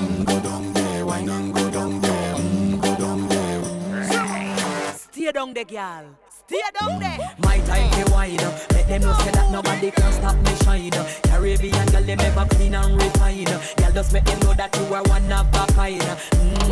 Stay 5.30 5.38
down 5.38 5.54
there, 5.54 5.63
girl. 5.63 6.18
Stay 6.28 6.62
down 6.80 7.00
there. 7.00 7.20
My 7.38 7.60
time 7.60 7.92
they 7.92 8.04
wine 8.12 8.39
up. 8.39 8.72
Let 8.72 8.88
them 8.88 9.02
know 9.04 9.13
say 9.13 9.30
that 9.30 9.52
nobody 9.52 9.92
can 9.92 10.12
stop 10.12 10.36
me 10.38 10.56
shine. 10.63 10.89
Caribbean 11.22 11.86
girl, 11.92 12.02
they 12.02 12.15
never 12.15 12.46
clean 12.46 12.74
and 12.74 12.96
refine 13.00 13.48
up. 13.50 13.62
Girl, 13.78 13.92
just 13.92 14.12
make 14.12 14.26
them 14.26 14.39
know 14.39 14.56
that 14.56 14.76
you 14.76 14.92
are 14.92 15.04
one 15.04 15.32
of 15.32 15.46
a 15.54 15.68
kind. 15.74 16.02
Mm. 16.02 16.70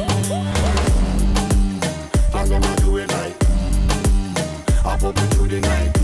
Girl, 2.34 2.46
them 2.48 2.63
a 2.63 2.76
do 2.78 2.98
it 2.98 3.12
like. 3.12 3.36
I 4.84 4.98
pop 4.98 5.15
it 5.15 5.30
through 5.36 5.50
the 5.50 5.62
night. 5.62 5.96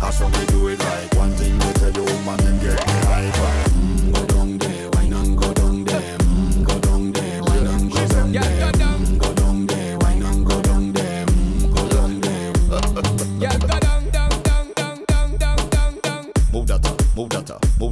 I 0.00 0.10
saw 0.12 0.26
me 0.26 0.46
do 0.46 0.68
it 0.68 0.78
like. 0.78 1.14
One 1.16 1.32
thing 1.32 1.58
to 1.58 1.72
tell 1.74 1.92
you, 1.92 2.06
man, 2.24 2.40
and 2.46 2.60
get 2.62 2.86
me 2.86 2.92
high 3.04 3.30
five. 3.32 3.69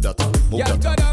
data, 0.00 0.26
move 0.50 0.64
that. 0.80 1.07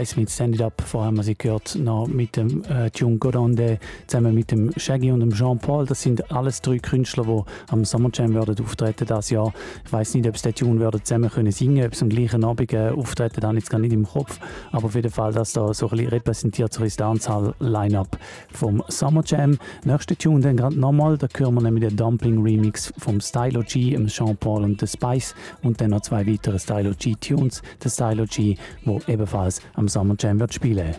Spice 0.00 0.16
mit 0.16 0.30
Send 0.30 0.54
It 0.54 0.62
Up. 0.62 0.80
Vorher 0.80 1.08
haben 1.08 1.16
wir 1.18 1.22
sie 1.24 1.34
gehört 1.34 1.76
noch 1.76 2.06
mit 2.06 2.36
dem 2.36 2.64
äh, 2.64 2.90
Jung 2.94 3.18
Godonde 3.20 3.78
zusammen 4.06 4.34
mit 4.34 4.50
dem 4.50 4.72
Shaggy 4.74 5.12
und 5.12 5.20
dem 5.20 5.30
Jean-Paul. 5.30 5.84
Das 5.84 6.00
sind 6.00 6.32
alles 6.32 6.62
drei 6.62 6.78
Künstler, 6.78 7.24
die 7.24 7.42
am 7.70 7.84
Summer 7.84 8.08
Jam 8.10 8.32
werden 8.32 8.56
auftreten 8.64 9.06
das 9.06 9.28
Jahr. 9.28 9.52
Ich 9.84 9.92
weiß 9.92 10.14
nicht, 10.14 10.26
ob 10.26 10.38
sie 10.38 10.44
den 10.44 10.54
Tune 10.54 10.80
werden 10.80 11.04
zusammen 11.04 11.28
können 11.28 11.52
singen, 11.52 11.84
ob 11.84 11.94
sie 11.94 12.04
am 12.04 12.08
gleichen 12.08 12.44
Abend 12.44 12.72
äh, 12.72 12.88
auftreten, 12.88 13.42
dann 13.42 13.56
jetzt 13.56 13.68
gar 13.68 13.78
nicht 13.78 13.92
im 13.92 14.06
Kopf. 14.06 14.40
Aber 14.72 14.86
auf 14.86 14.94
jeden 14.94 15.10
Fall, 15.10 15.34
das 15.34 15.52
da 15.52 15.74
so 15.74 15.90
ein 15.90 15.98
repräsentiert 15.98 16.72
so 16.72 16.82
das 16.82 16.96
Dancehall-Line-Up 16.96 18.18
vom 18.54 18.82
Summer 18.88 19.22
Jam. 19.26 19.58
Nächster 19.84 20.16
Tune 20.16 20.40
dann 20.40 20.56
gerade 20.56 20.80
nochmal, 20.80 21.18
da 21.18 21.26
hören 21.36 21.54
wir 21.56 21.62
nämlich 21.62 21.86
den 21.86 21.96
Dumpling 21.98 22.42
Remix 22.42 22.90
vom 22.96 23.20
Stylo 23.20 23.62
G, 23.68 23.90
dem 23.90 24.06
Jean-Paul 24.06 24.64
und 24.64 24.80
der 24.80 24.86
Spice 24.86 25.34
und 25.62 25.78
dann 25.78 25.90
noch 25.90 26.00
zwei 26.00 26.26
weitere 26.26 26.58
Stylo 26.58 26.92
G 26.98 27.14
Tunes. 27.20 27.60
Der 27.84 27.90
Stylo 27.90 28.24
G, 28.24 28.56
wo 28.86 28.98
ebenfalls 29.06 29.60
am 29.74 29.89
Summer 29.90 30.14
Jam 30.18 30.40
wird 30.40 30.54
spielen. 30.54 30.94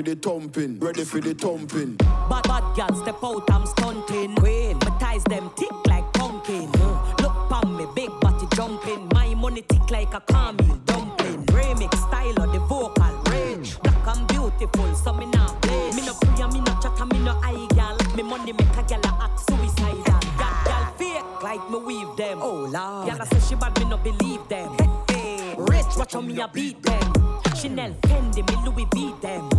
For 0.00 0.08
the 0.08 0.16
thumping. 0.16 0.78
Ready 0.78 1.04
for 1.04 1.20
the 1.20 1.34
thumping. 1.34 1.96
Bad 1.96 2.42
bad 2.44 2.64
girl 2.74 2.94
step 3.02 3.22
out, 3.22 3.50
I'm 3.50 3.66
stunting. 3.66 4.34
Queen, 4.36 4.78
my 4.78 4.98
ties 4.98 5.22
them 5.24 5.50
tick 5.56 5.72
like 5.86 6.10
pumpkin. 6.14 6.70
Uh, 6.76 7.14
Look 7.20 7.36
pon 7.50 7.76
me, 7.76 7.86
big 7.94 8.10
body 8.20 8.46
jumping. 8.54 9.08
My 9.12 9.34
money 9.34 9.62
tick 9.62 9.90
like 9.90 10.14
a 10.14 10.20
caramel 10.20 10.76
dumpling. 10.86 11.44
Remix 11.46 11.94
style 12.08 12.42
of 12.42 12.52
the 12.52 12.60
vocal 12.60 13.14
range. 13.30 13.78
Black 13.80 14.16
and 14.16 14.26
beautiful, 14.28 14.94
so 14.94 15.12
me 15.12 15.26
not 15.26 15.60
play. 15.60 15.90
Me 15.92 16.06
no 16.06 16.14
pray, 16.14 16.46
me 16.48 16.60
no 16.60 16.72
chat, 16.80 16.98
me 17.12 17.18
no 17.18 17.38
eye 17.44 17.66
gal. 17.74 17.96
Me 18.16 18.22
money 18.22 18.52
make 18.52 18.76
a 18.78 18.82
gal 18.82 19.18
act 19.20 19.40
suicidal. 19.40 20.20
Gal 20.38 20.54
gal 20.64 20.94
fake 20.96 21.42
like 21.42 21.70
me 21.70 21.78
weave 21.78 22.16
them. 22.16 22.38
Oh 22.40 22.70
lord, 22.72 23.06
gal 23.06 23.20
a 23.20 23.26
say 23.26 23.40
she 23.48 23.54
bad, 23.54 23.78
me 23.78 23.84
no 23.84 23.98
believe 23.98 24.48
them. 24.48 24.72
Hey, 24.78 25.14
hey. 25.14 25.54
Rich, 25.58 25.96
watch 25.98 26.14
how 26.14 26.22
me 26.22 26.40
a 26.40 26.48
beat 26.48 26.82
them. 26.82 27.12
Chanel, 27.54 27.92
Fendi, 28.08 28.40
me 28.48 28.56
Louis 28.64 28.86
V 28.94 29.14
them. 29.20 29.49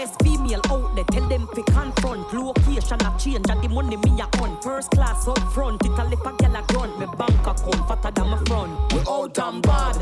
But 0.00 0.06
there's 0.06 0.36
female 0.38 0.60
out 0.70 0.94
there, 0.94 1.04
tell 1.04 1.28
them 1.28 1.46
fi 1.54 1.62
confront. 1.62 2.32
Location 2.32 3.00
a 3.02 3.18
change 3.18 3.50
and 3.50 3.62
the 3.62 3.68
money 3.68 3.96
me 3.98 4.20
a 4.20 4.24
on. 4.42 4.58
First 4.62 4.90
class 4.92 5.28
up 5.28 5.38
front, 5.52 5.84
it 5.84 5.90
a 5.90 6.04
lip 6.04 6.24
a 6.24 6.32
gal 6.38 6.56
a 6.56 6.62
grunt. 6.68 6.98
Me 6.98 7.06
bank 7.18 7.46
account 7.46 7.86
fatter 7.86 8.10
than 8.10 8.30
my 8.30 8.38
front. 8.46 8.92
We 8.94 9.00
out 9.00 9.38
and 9.38 9.62
bad. 9.62 9.96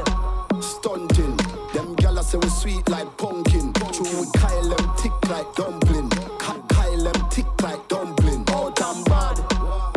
Stunting. 0.62 1.36
Them 1.74 1.96
gyal 1.96 2.22
say 2.22 2.38
we 2.38 2.48
sweet 2.48 2.88
like 2.88 3.16
pumpkin. 3.16 3.72
True 3.72 4.20
we 4.20 4.26
Kyle 4.38 4.68
them 4.68 4.96
thick 4.98 5.12
like 5.28 5.52
dumpling. 5.56 6.10
Ka- 6.38 6.62
Kyle 6.68 7.02
them 7.02 7.30
thick 7.30 7.62
like 7.62 7.88
dumpling. 7.88 8.44
Out 8.50 8.80
and 8.80 9.04
bad. 9.06 9.36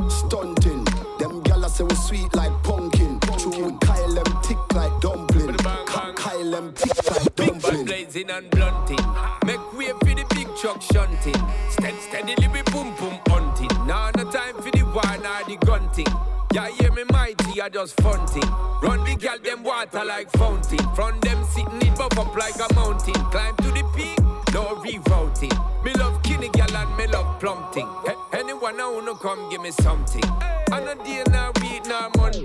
Stunting. 0.10 0.84
Them 1.20 1.44
gyal 1.44 1.70
say 1.70 1.84
we 1.84 1.96
sweet 1.96 2.36
like 2.36 2.54
pumpkin. 2.64 3.20
True 3.38 3.66
we 3.66 3.78
Kyle 3.82 4.14
them 4.16 4.42
thick 4.42 4.74
like 4.74 5.00
dumpling. 5.00 5.56
Ka- 5.58 6.14
Kyle 6.16 6.50
them 6.52 6.74
tick 6.74 6.98
like 7.12 7.36
dumpling. 7.36 7.54
Big 7.54 7.54
bad 7.54 7.62
dumpling. 7.62 7.86
blazing 7.86 8.30
and 8.32 8.50
blunting. 8.50 9.11
Truck 10.62 10.82
shunting. 10.82 11.42
Stead 11.70 11.96
steadily 12.00 12.48
we 12.48 12.62
boom 12.72 12.94
boom 12.96 13.20
hunting. 13.28 13.70
Now 13.88 14.12
no 14.16 14.24
time 14.30 14.56
for 14.56 14.70
the 14.70 14.84
wine 14.94 15.26
or 15.26 15.44
the 15.50 15.58
gunting. 15.66 16.06
Yeah, 16.54 16.70
hear 16.70 16.92
me 16.92 17.04
mighty, 17.12 17.62
I 17.62 17.70
just 17.70 18.00
funting. 18.02 18.48
Run 18.84 19.04
the 19.04 19.16
gal 19.18 19.40
them 19.40 19.64
water 19.64 20.06
like 20.06 20.30
fountain. 20.34 20.80
From 20.94 21.20
them 21.22 21.44
sitting 21.46 21.82
it 21.82 21.98
buff 21.98 22.18
up 22.20 22.36
like 22.36 22.56
a 22.56 22.74
mountain. 22.76 23.16
Climb 23.32 23.56
to 23.58 23.72
the 23.72 23.84
peak, 23.96 24.20
no 24.54 24.76
rerouting. 24.84 25.84
Me 25.84 25.94
love 25.94 26.22
kinny 26.22 26.50
gal 26.50 26.76
and 26.78 26.96
me 26.96 27.08
love 27.08 27.40
plumping. 27.40 27.88
He- 28.06 28.38
anyone 28.38 28.80
I 28.80 28.88
wanna 28.88 29.16
come 29.16 29.50
give 29.50 29.62
me 29.62 29.72
something. 29.72 30.24
And 30.72 30.88
a 30.88 30.96
day 31.04 31.24
now 31.32 31.52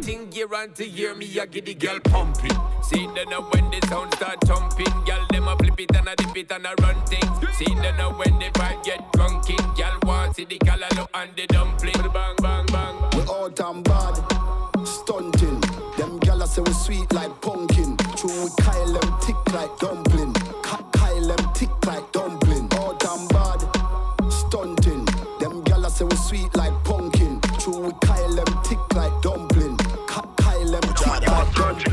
on 0.08 0.72
to 0.74 0.86
year 0.86 1.14
me 1.16 1.26
get 1.26 1.64
the 1.64 1.74
girl 1.74 1.98
pumping. 2.04 2.52
See 2.82 3.08
then 3.14 3.28
now 3.28 3.42
when 3.50 3.70
the 3.70 3.84
sound 3.88 4.14
start 4.14 4.40
thumping, 4.42 4.86
girl 5.04 5.26
them 5.30 5.48
a 5.48 5.56
flip 5.56 5.80
it 5.80 5.96
and 5.96 6.08
a 6.08 6.14
dip 6.14 6.36
it 6.36 6.52
and 6.52 6.66
a 6.66 6.74
run 6.80 6.94
things. 7.06 7.56
See 7.56 7.74
then 7.74 7.96
now 7.96 8.16
when 8.16 8.38
the 8.38 8.46
vibe 8.52 8.84
get 8.84 9.12
drunken, 9.12 9.56
girl 9.74 9.98
want 10.04 10.36
see 10.36 10.44
the 10.44 10.58
color 10.58 10.86
look 10.96 11.10
and 11.14 11.34
the 11.34 11.46
dumpling. 11.48 12.12
Bang 12.12 12.36
bang 12.38 12.66
bang. 12.66 12.96
We 13.14 13.22
out 13.22 13.58
and 13.58 13.82
bad. 13.82 14.86
Stunting. 14.86 15.60
Them 15.98 16.20
gyal 16.20 16.46
say 16.46 16.62
we 16.62 16.72
sweet 16.72 17.12
like 17.12 17.40
pumpkin. 17.40 17.96
True 18.16 18.44
we 18.44 18.50
Kyle 18.62 18.92
them 18.92 19.20
thick 19.20 19.52
like 19.52 19.76
dumpling. 19.78 20.05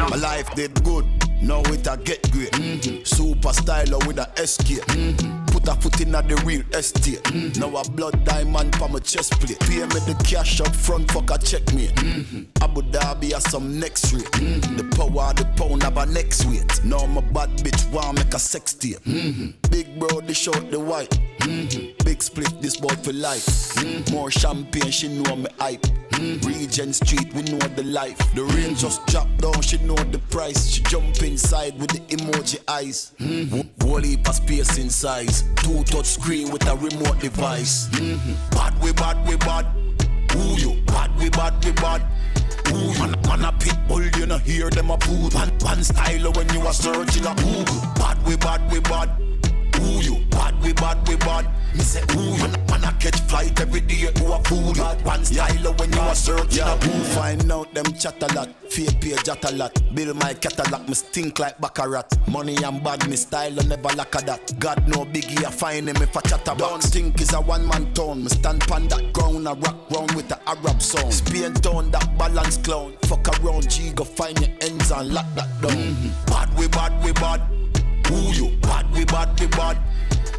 My 0.09 0.17
life 0.17 0.53
did 0.55 0.83
good, 0.83 1.05
now 1.41 1.61
it 1.61 1.87
a 1.87 1.97
get 1.97 2.29
great. 2.31 2.51
Mm-hmm. 2.51 3.03
Super 3.03 3.49
styler 3.49 4.05
with 4.07 4.17
a 4.17 4.29
SK. 4.47 4.83
Mm-hmm. 4.87 5.45
Put 5.45 5.67
a 5.67 5.75
foot 5.75 6.01
in 6.01 6.15
at 6.15 6.27
the 6.27 6.35
real 6.45 6.61
estate. 6.73 7.23
Mm-hmm. 7.23 7.59
Now 7.59 7.79
a 7.79 7.89
blood 7.89 8.23
diamond 8.25 8.75
for 8.75 8.89
my 8.89 8.99
chest 8.99 9.39
plate. 9.39 9.59
Pay 9.61 9.79
me 9.79 9.99
the 10.07 10.21
cash 10.25 10.61
up 10.61 10.75
front, 10.75 11.11
fuck 11.11 11.31
a 11.31 11.37
check 11.37 11.73
me. 11.73 11.87
Mm-hmm. 11.87 12.63
Abu 12.63 12.81
Dhabi 12.81 13.33
has 13.33 13.49
some 13.49 13.79
next 13.79 14.13
rate. 14.13 14.23
Mm-hmm. 14.31 14.77
The 14.77 14.83
power 14.95 15.29
of 15.29 15.35
the 15.35 15.45
pound 15.55 15.83
have 15.83 15.97
a 15.97 16.05
next 16.05 16.45
weight. 16.45 16.83
Now 16.83 17.05
my 17.05 17.21
bad 17.21 17.49
bitch 17.59 17.91
want 17.91 18.17
make 18.17 18.33
a 18.33 18.39
sex 18.39 18.73
tape. 18.73 18.99
Mm-hmm. 19.03 19.69
Big 19.69 19.99
bro, 19.99 20.21
the 20.21 20.33
short 20.33 20.69
the 20.71 20.79
white. 20.79 21.11
Mm-hmm. 21.39 22.05
Big 22.05 22.21
split, 22.21 22.61
this 22.61 22.77
boy 22.77 22.95
for 23.03 23.13
life. 23.13 23.45
Mm-hmm. 23.75 24.13
More 24.13 24.31
champagne, 24.31 24.91
she 24.91 25.07
know 25.07 25.35
me 25.35 25.47
hype. 25.59 25.85
Mm-hmm. 26.13 26.47
Regent 26.47 26.95
Street, 26.95 27.33
we 27.33 27.41
know 27.43 27.59
the 27.75 27.83
life. 27.83 28.17
The 28.35 28.43
rain 28.43 28.75
just 28.75 29.05
dropped 29.07 29.37
down, 29.37 29.61
she 29.61 29.77
know 29.79 29.95
the 29.95 30.19
price. 30.29 30.69
She 30.69 30.83
jump 30.83 31.21
inside 31.21 31.79
with 31.79 31.91
the 31.91 31.99
emoji 32.15 32.59
eyes. 32.67 33.13
Mm-hmm. 33.19 33.61
Of 33.93 34.35
space 34.35 34.77
in 34.79 34.89
size. 34.89 35.43
Two 35.57 35.83
touch 35.83 36.05
screen 36.05 36.51
with 36.51 36.67
a 36.67 36.75
remote 36.75 37.19
device. 37.19 37.87
Mm-hmm. 37.89 38.33
Bad 38.55 38.81
we 38.83 38.91
bad 38.91 39.27
we 39.27 39.37
bad. 39.37 39.65
Who 40.31 40.55
you? 40.57 40.81
Bad 40.87 41.15
we 41.17 41.29
bad 41.29 41.63
we 41.63 41.71
bad. 41.73 42.01
Ooh, 42.69 42.99
man, 42.99 43.15
man 43.27 43.45
a 43.45 43.51
pit 43.59 43.77
bull, 43.87 44.03
you 44.03 44.25
know 44.25 44.39
hear 44.39 44.69
them 44.69 44.89
a 44.89 44.97
poo. 44.97 45.29
One, 45.29 45.49
one 45.59 45.83
style 45.83 46.31
when 46.33 46.49
you 46.53 46.61
are 46.61 46.73
searching 46.73 47.25
a 47.25 47.35
Google. 47.35 47.81
Bad 47.95 48.25
we 48.25 48.35
bad 48.35 48.71
we 48.71 48.79
bad. 48.79 49.09
Who 49.79 50.01
you? 50.01 50.25
Bad 50.29 50.61
we 50.63 50.73
bad, 50.73 51.07
we 51.07 51.15
bad. 51.17 51.49
Me 51.73 51.79
say, 51.81 52.01
ooh, 52.15 52.37
man, 52.37 52.51
man, 52.69 52.85
I 52.85 52.91
catch 52.99 53.19
flight 53.21 53.59
every 53.59 53.81
day 53.81 54.05
to 54.11 54.33
a 54.33 54.39
food. 54.43 54.77
One 55.05 55.25
style 55.25 55.73
when 55.73 55.91
you 55.91 55.99
are 55.99 56.13
searching 56.15 56.59
Yeah, 56.59 56.73
a 56.73 56.77
who 56.77 56.91
boo. 56.91 57.03
find 57.15 57.51
out 57.51 57.73
them 57.73 57.85
chat 57.93 58.21
a 58.21 58.27
lot, 58.35 58.49
fake 58.69 59.01
page 59.01 59.23
chat 59.23 59.43
a 59.51 59.55
lot. 59.55 59.73
Build 59.95 60.15
my 60.17 60.33
catalog, 60.35 60.87
me 60.87 60.93
stink 60.93 61.39
like 61.39 61.59
baccarat. 61.59 62.05
Money 62.27 62.57
and 62.63 62.83
bad, 62.83 63.07
me 63.09 63.15
style 63.15 63.59
I 63.59 63.63
never 63.63 63.89
lack 63.95 64.13
of 64.15 64.25
that. 64.27 64.59
God 64.59 64.87
no 64.87 65.03
biggie, 65.03 65.43
I 65.43 65.49
find 65.49 65.89
him 65.89 65.95
if 65.97 66.15
I 66.15 66.21
chat 66.21 66.47
a 66.47 66.55
Don't 66.55 66.83
think 66.83 67.19
it's 67.19 67.33
a 67.33 67.41
one 67.41 67.67
man 67.67 67.91
town. 67.93 68.23
Me 68.23 68.29
stand 68.29 68.61
pan 68.61 68.87
that 68.89 69.11
ground, 69.13 69.47
I 69.47 69.53
rock 69.53 69.89
round 69.91 70.11
with 70.11 70.29
the 70.29 70.39
Arab 70.47 70.79
sound. 70.81 71.11
Spain 71.13 71.53
town, 71.55 71.89
that 71.91 72.17
balance 72.19 72.57
clown. 72.57 72.93
Fuck 73.05 73.27
around, 73.39 73.67
G, 73.69 73.91
go 73.93 74.03
find 74.03 74.39
your 74.39 74.49
ends 74.61 74.91
and 74.91 75.11
lock 75.11 75.25
that 75.33 75.49
down. 75.61 75.71
Mm-hmm. 75.71 76.25
Bad, 76.27 76.55
we 76.57 76.67
bad, 76.67 77.03
we 77.03 77.11
bad. 77.13 77.41
Who 78.07 78.31
you? 78.31 78.57
Bad, 78.57 78.91
we 78.93 79.05
bad, 79.05 79.39
we 79.39 79.47
bad. 79.47 79.77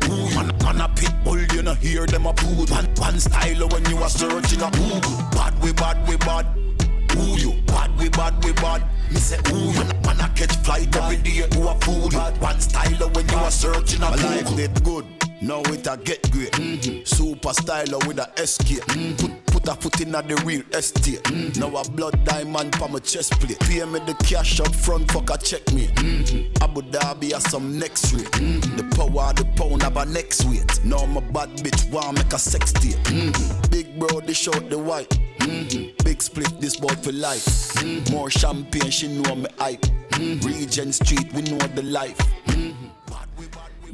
Who 0.04 0.28
you? 0.28 0.34
Man, 0.36 0.56
man 0.62 0.80
a 0.80 0.88
pit 0.94 1.12
bull, 1.24 1.40
you 1.40 1.62
know 1.62 1.74
hear 1.74 2.06
them 2.06 2.26
a 2.26 2.32
poo. 2.32 2.66
One, 2.66 2.86
one 2.96 3.18
style 3.20 3.68
when 3.68 3.84
you 3.86 3.98
are 3.98 4.10
searching 4.10 4.62
a 4.62 4.70
Google. 4.70 5.16
Bad, 5.32 5.60
we 5.62 5.72
bad, 5.72 6.08
we 6.08 6.16
bad. 6.16 6.46
Who 7.12 7.36
you? 7.36 7.62
Bad, 7.66 7.96
we 7.98 8.08
bad, 8.08 8.44
we 8.44 8.52
bad. 8.52 8.82
Me 9.10 9.16
say 9.16 9.38
who 9.48 9.70
you? 9.70 9.84
Man 10.04 10.20
a 10.20 10.28
catch 10.34 10.56
flight 10.64 10.94
every 10.96 11.16
day 11.16 11.46
to 11.46 11.68
a 11.68 11.74
food. 11.80 12.14
One 12.40 12.60
style 12.60 13.08
when 13.10 13.28
you 13.28 13.36
are 13.36 13.50
searching 13.50 14.02
a 14.02 14.10
My 14.10 14.16
life 14.16 14.56
did 14.56 14.82
good. 14.84 15.06
Now 15.40 15.60
it 15.60 15.86
a 15.86 15.96
get 15.96 16.30
great. 16.30 16.52
Mm-hmm. 16.52 17.04
Super 17.04 17.50
styler 17.50 18.06
with 18.06 18.18
a 18.18 18.30
escape. 18.40 19.43
Put, 19.64 19.80
put 19.80 20.00
in 20.00 20.14
at 20.14 20.28
the 20.28 20.36
real 20.44 20.62
estate. 20.72 21.22
Mm-hmm. 21.24 21.60
Now 21.60 21.80
a 21.80 21.88
blood 21.90 22.22
diamond 22.24 22.72
pa 22.72 22.86
my 22.88 22.98
chest 22.98 23.32
plate. 23.40 23.58
Pay 23.60 23.84
me 23.84 24.00
the 24.00 24.14
cash 24.24 24.60
up 24.60 24.74
front, 24.74 25.10
fuck 25.10 25.30
a 25.30 25.38
check 25.38 25.72
me. 25.72 25.86
Mm-hmm. 25.86 26.62
Abu 26.62 26.82
Dhabi 26.82 27.32
has 27.32 27.50
some 27.50 27.78
next 27.78 28.12
rate. 28.12 28.30
The 28.32 28.84
power 28.94 29.32
the 29.32 29.44
pound 29.56 29.82
have 29.82 29.96
a 29.96 30.04
next 30.04 30.44
weight. 30.44 30.84
Now 30.84 31.06
my 31.06 31.20
bad 31.20 31.50
bitch 31.58 31.90
want 31.90 32.18
make 32.18 32.32
a 32.32 32.38
sex 32.38 32.72
tape. 32.72 32.96
Mm-hmm. 33.04 33.70
Big 33.70 33.98
bro, 33.98 34.20
they 34.20 34.34
short 34.34 34.68
the 34.68 34.78
white. 34.78 35.18
Big 36.04 36.22
split 36.22 36.60
this 36.60 36.76
bout 36.76 37.02
for 37.02 37.12
life. 37.12 37.44
Mm-hmm. 37.76 38.14
More 38.14 38.30
champagne, 38.30 38.90
she 38.90 39.08
know 39.08 39.34
me 39.34 39.46
hype. 39.58 39.84
Regent 40.18 40.94
Street, 40.94 41.32
we 41.32 41.42
know 41.42 41.58
the 41.58 41.82
life. 41.82 42.18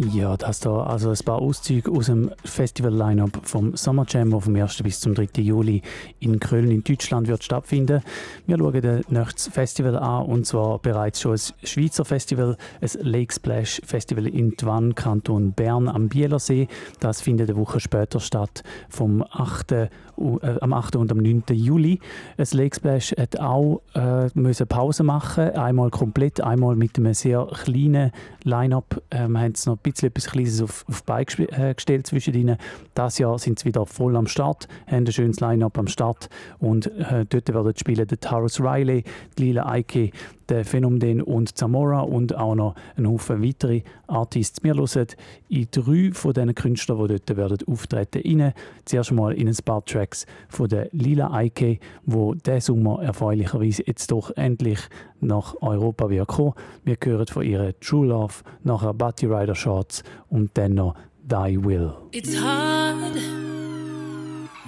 Ja, 0.02 0.34
das 0.38 0.60
da 0.60 0.84
also 0.84 1.10
ein 1.10 1.18
paar 1.26 1.42
Auszüge 1.42 1.90
aus 1.92 2.06
dem 2.06 2.30
Festival-Line-Up 2.44 3.40
vom 3.42 3.76
Summer 3.76 4.06
Jam, 4.08 4.30
der 4.30 4.40
vom 4.40 4.56
1. 4.56 4.82
bis 4.82 4.98
zum 4.98 5.14
3. 5.14 5.28
Juli 5.42 5.82
in 6.20 6.40
Köln 6.40 6.70
in 6.70 6.82
Deutschland 6.82 7.28
wird 7.28 7.44
stattfinden. 7.44 8.00
Wir 8.46 8.56
schauen 8.56 8.80
das 8.80 9.08
nächste 9.10 9.50
Festival 9.50 9.96
an 9.98 10.24
und 10.24 10.46
zwar 10.46 10.78
bereits 10.78 11.20
schon 11.20 11.32
ein 11.32 11.66
Schweizer 11.66 12.06
Festival, 12.06 12.56
ein 12.80 12.88
Lake 13.02 13.30
Splash 13.34 13.82
Festival 13.84 14.26
in 14.26 14.56
Twann, 14.56 14.94
Kanton 14.94 15.52
Bern 15.52 15.86
am 15.86 16.08
Bielersee. 16.08 16.68
Das 17.00 17.20
findet 17.20 17.50
eine 17.50 17.58
Woche 17.58 17.78
später 17.78 18.20
statt, 18.20 18.62
vom 18.88 19.22
8. 19.30 19.90
u- 20.16 20.38
äh, 20.38 20.56
am 20.62 20.72
8. 20.72 20.96
und 20.96 21.12
am 21.12 21.18
9. 21.18 21.42
Juli. 21.50 22.00
Ein 22.38 22.46
Lake 22.52 22.74
Splash 22.76 23.14
hat 23.18 23.38
auch 23.38 23.82
äh, 23.94 24.28
müssen 24.32 24.66
Pause 24.66 25.02
machen, 25.02 25.50
einmal 25.50 25.90
komplett, 25.90 26.40
einmal 26.40 26.74
mit 26.74 26.96
einem 26.96 27.12
sehr 27.12 27.46
kleinen 27.64 28.12
Line-Up. 28.44 29.02
Äh, 29.10 29.28
wir 29.28 29.40
haben 29.40 29.46
jetzt 29.46 29.66
noch 29.66 29.74
ein 29.76 29.80
bisschen 29.82 30.08
etwas 30.08 30.26
Kleines 30.26 30.62
auf, 30.62 30.84
auf 30.88 31.02
gesp- 31.04 31.52
äh, 31.52 31.74
gestellt 31.74 32.06
zwischen 32.06 32.34
ihnen. 32.34 32.56
Das 32.94 33.18
Jahr 33.18 33.38
sind 33.38 33.58
sie 33.58 33.66
wieder 33.66 33.86
voll 33.86 34.16
am 34.16 34.26
Start, 34.26 34.68
haben 34.86 35.04
ein 35.06 35.12
schönes 35.12 35.40
Line-Up 35.40 35.78
am 35.78 35.86
Start 35.88 36.28
und 36.58 36.86
äh, 36.98 37.24
dort 37.28 37.48
werden 37.52 37.72
spielen 37.76 38.06
der 38.06 38.20
Taurus 38.20 38.60
Riley, 38.60 39.04
die 39.38 39.42
Lila 39.44 39.66
Eike, 39.70 40.10
der 40.50 40.64
Phänomen 40.64 41.22
und 41.22 41.56
Zamora 41.56 42.00
und 42.00 42.36
auch 42.36 42.54
noch 42.54 42.74
ein 42.96 43.08
Haufen 43.08 43.42
weitere 43.42 43.82
Artists. 44.08 44.62
Wir 44.62 44.74
hören 44.74 45.06
in 45.48 45.68
drei 45.70 46.10
von 46.12 46.32
diesen 46.32 46.54
Künstlern, 46.54 47.08
die 47.08 47.16
dort 47.16 47.36
werden 47.36 47.58
auftreten, 47.66 48.22
rein. 48.24 48.52
Zuerst 48.84 49.12
mal 49.12 49.32
in 49.32 49.48
ein 49.48 49.56
paar 49.64 49.84
Tracks 49.84 50.26
von 50.48 50.68
der 50.68 50.88
Lila 50.92 51.32
Eike, 51.32 51.78
wo 52.04 52.34
der 52.34 52.60
Sommer 52.60 53.02
erfreulicherweise 53.02 53.84
jetzt 53.86 54.10
doch 54.10 54.30
endlich 54.36 54.80
nach 55.20 55.54
Europa 55.60 56.10
wird 56.10 56.28
kommen. 56.28 56.54
Wir 56.84 56.96
hören 57.02 57.26
von 57.26 57.44
ihrer 57.44 57.78
True 57.80 58.08
Love, 58.08 58.34
nachher 58.64 58.92
Butty 58.92 59.26
Rider 59.26 59.54
Shorts 59.54 60.02
und 60.28 60.50
dann 60.54 60.74
noch 60.74 60.94
Thy 61.28 61.56
Will. 61.62 61.92
It's 62.12 62.36
hard. 62.36 63.16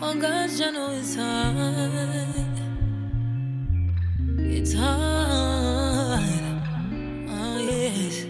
Oh 0.00 0.14
gosh, 0.14 0.60
I 0.60 0.70
know 0.70 0.90
it's 0.92 1.16
hard. 1.16 2.61
It's 4.44 4.74
hard. 4.74 6.22
Oh 7.28 7.58
yes. 7.58 8.24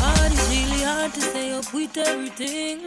Hard 0.00 0.32
is 0.32 0.48
really 0.50 0.82
hard 0.84 1.14
to 1.14 1.20
stay 1.20 1.52
up 1.52 1.72
with 1.72 1.96
everything 1.96 2.80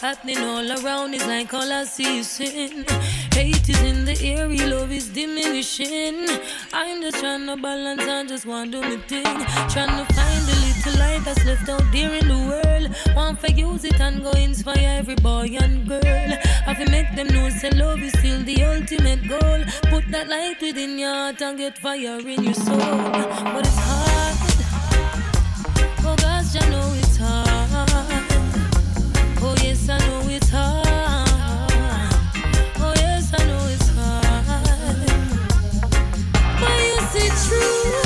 happening 0.00 0.38
all 0.38 0.70
around. 0.84 1.14
It's 1.14 1.26
like 1.26 1.52
all 1.54 1.72
I 1.72 1.84
see 1.84 2.18
is 2.18 2.28
sin. 2.28 2.84
Hate 3.32 3.68
is 3.68 3.80
in 3.82 4.04
the 4.04 4.16
air, 4.22 4.48
love 4.68 4.92
is 4.92 5.08
diminishing. 5.08 6.28
I'm 6.72 7.00
just 7.02 7.18
trying 7.20 7.46
to 7.46 7.56
balance 7.56 8.02
and 8.02 8.28
just 8.28 8.46
want 8.46 8.72
to 8.72 8.80
do 8.82 8.88
my 8.88 8.96
thing. 9.08 9.24
Trying 9.68 9.96
to 9.98 10.04
find 10.14 10.42
the 10.48 10.56
little 10.64 10.98
light 11.00 11.22
that's 11.24 11.44
left 11.44 11.68
out 11.68 11.84
there 11.92 12.12
in 12.14 12.28
the 12.28 12.40
world. 12.50 13.16
Want 13.16 13.40
to 13.40 13.52
use 13.52 13.84
it 13.84 14.00
and 14.00 14.22
go 14.22 14.30
inspire 14.32 14.98
every 15.00 15.16
boy 15.16 15.56
and 15.60 15.88
girl. 15.88 16.38
Have 16.66 16.78
to 16.78 16.90
make 16.90 17.14
them 17.14 17.28
know 17.28 17.48
say 17.48 17.70
love 17.70 18.02
is 18.02 18.12
still 18.18 18.42
the 18.42 18.64
ultimate 18.64 19.28
goal. 19.28 19.64
Put 19.88 20.10
that 20.10 20.28
light 20.28 20.60
within 20.60 20.98
your 20.98 21.14
heart 21.14 21.40
and 21.40 21.56
get 21.56 21.78
fire 21.78 22.18
in 22.18 22.42
your 22.42 22.54
soul. 22.54 22.76
But 22.76 23.64
it's 23.64 23.78
hard. 23.78 24.36
Oh 26.04 26.16
gosh, 26.16 26.54
you 26.56 26.70
know 26.72 26.92
it's 26.98 27.16
hard. 27.18 27.70
Oh 29.40 29.54
yes, 29.62 29.88
I 29.88 29.98
know 30.08 30.28
it's 30.28 30.50
hard. 30.50 30.86
Oh 32.78 32.94
yes, 32.96 33.32
I 33.32 33.44
know 33.46 33.66
it's 33.68 33.88
hard. 33.94 34.24
Oh 37.48 38.05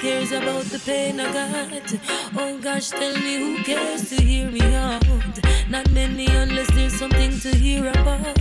cares 0.00 0.32
about 0.32 0.64
the 0.64 0.78
pain 0.78 1.20
I 1.20 1.30
got? 1.30 1.94
Oh 2.34 2.58
gosh, 2.58 2.88
tell 2.88 3.14
me 3.16 3.36
who 3.36 3.62
cares 3.64 4.08
to 4.08 4.22
hear 4.22 4.50
me 4.50 4.62
out? 4.74 5.04
Not 5.68 5.90
many 5.90 6.26
unless 6.26 6.70
there's 6.72 6.98
something 6.98 7.38
to 7.40 7.54
hear 7.54 7.90
about. 7.90 8.34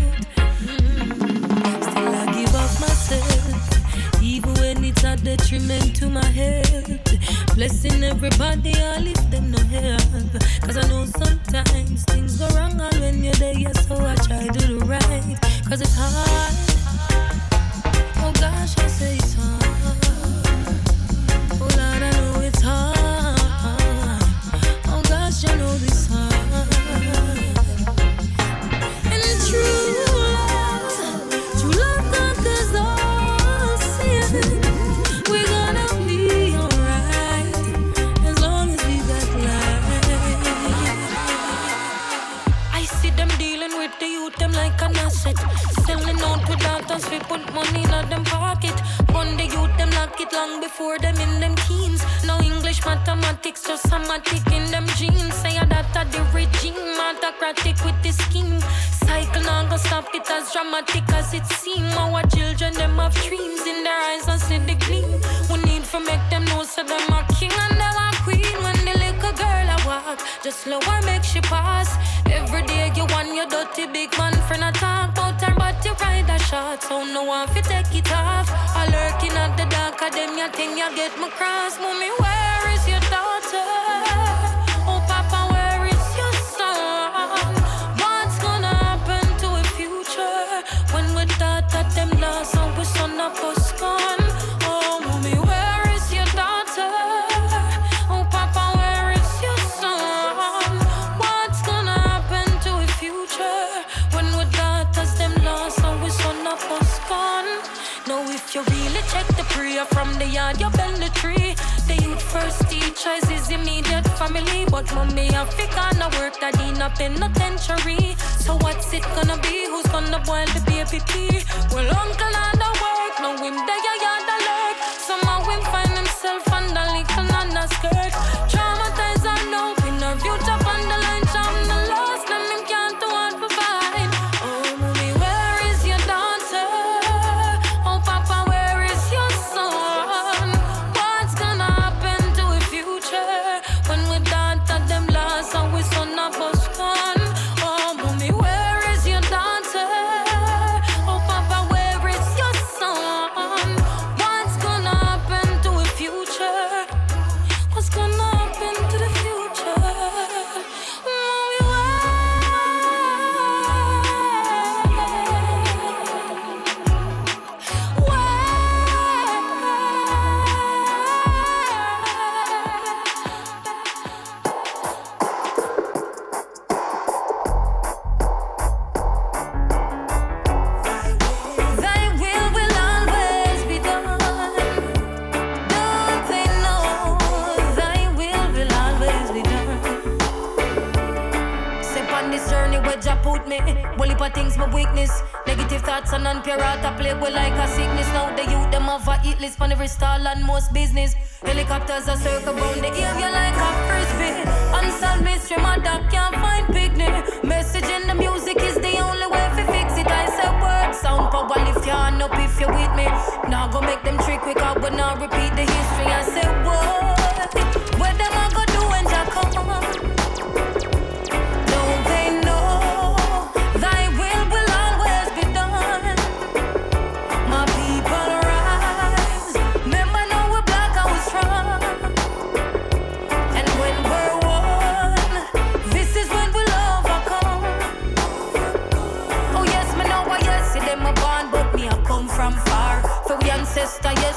Mm. 0.64 1.84
Still 1.84 2.16
I 2.16 2.26
give 2.34 2.56
up 2.56 2.72
myself, 2.80 4.22
even 4.22 4.54
when 4.54 4.86
it's 4.86 5.04
a 5.04 5.18
detriment 5.18 5.98
to 5.98 6.10
my 6.10 6.26
health. 6.26 7.56
Blessing 7.56 8.04
everybody, 8.06 8.74
I 8.76 9.00
leave 9.00 9.30
them 9.30 9.52
no 9.52 9.60
help. 9.60 10.32
Cause 10.62 10.78
I 10.78 10.88
know 10.88 11.06
sometimes 11.06 12.04
things 12.06 12.38
go 12.38 12.48
wrong, 12.56 12.80
and 12.80 13.00
when 13.02 13.22
you're 13.22 13.34
there, 13.34 13.58
yeah, 13.58 13.74
so 13.74 13.96
I 13.98 14.16
try 14.16 14.48
to 14.48 14.60
do 14.60 14.80
the 14.80 14.86
right. 14.86 15.38
Cause 15.68 15.82
it's 15.82 15.96
hard. 15.98 16.69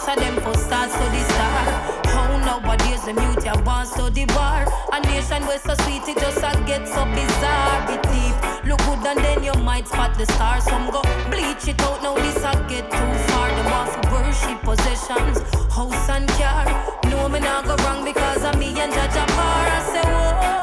Last 0.03 0.19
of 0.19 0.25
them 0.25 0.35
for 0.43 0.59
stars 0.59 0.91
oh, 0.95 0.99
to 0.99 1.11
the 1.15 1.23
star. 1.31 1.63
How 2.11 2.37
nowadays 2.39 3.05
the 3.05 3.13
mute 3.13 3.45
ya 3.45 3.55
wants 3.63 3.95
to 3.95 4.11
the 4.11 4.25
bar. 4.35 4.67
A 4.93 5.01
nation 5.07 5.47
where 5.47 5.61
so 5.61 5.75
sweet 5.85 6.03
it 6.09 6.19
just 6.19 6.39
a 6.39 6.51
get 6.67 6.89
so 6.89 7.05
bizarre. 7.15 7.87
It 7.89 8.03
deep, 8.11 8.35
look 8.67 8.81
good 8.83 9.07
and 9.07 9.19
then 9.23 9.45
you 9.45 9.55
might 9.63 9.87
spot 9.87 10.19
the 10.19 10.27
star. 10.27 10.61
Some 10.61 10.91
go 10.91 11.03
bleach 11.31 11.69
it 11.69 11.81
out 11.83 12.03
now 12.03 12.17
this 12.17 12.43
a 12.43 12.51
get 12.69 12.91
too 12.91 13.13
far. 13.31 13.49
The 13.55 13.63
want 13.71 13.91
for 13.91 14.03
worship 14.11 14.61
possessions, 14.63 15.39
house 15.71 16.09
and 16.09 16.29
car. 16.31 16.67
No 17.09 17.29
me 17.29 17.39
not 17.39 17.65
go 17.65 17.77
wrong 17.85 18.05
because 18.05 18.43
of 18.43 18.59
me 18.59 18.75
and 18.81 18.93
Jaja 18.93 19.25
Bar. 19.37 19.67
I 19.71 19.83
say 19.93 20.11
whoa. 20.11 20.62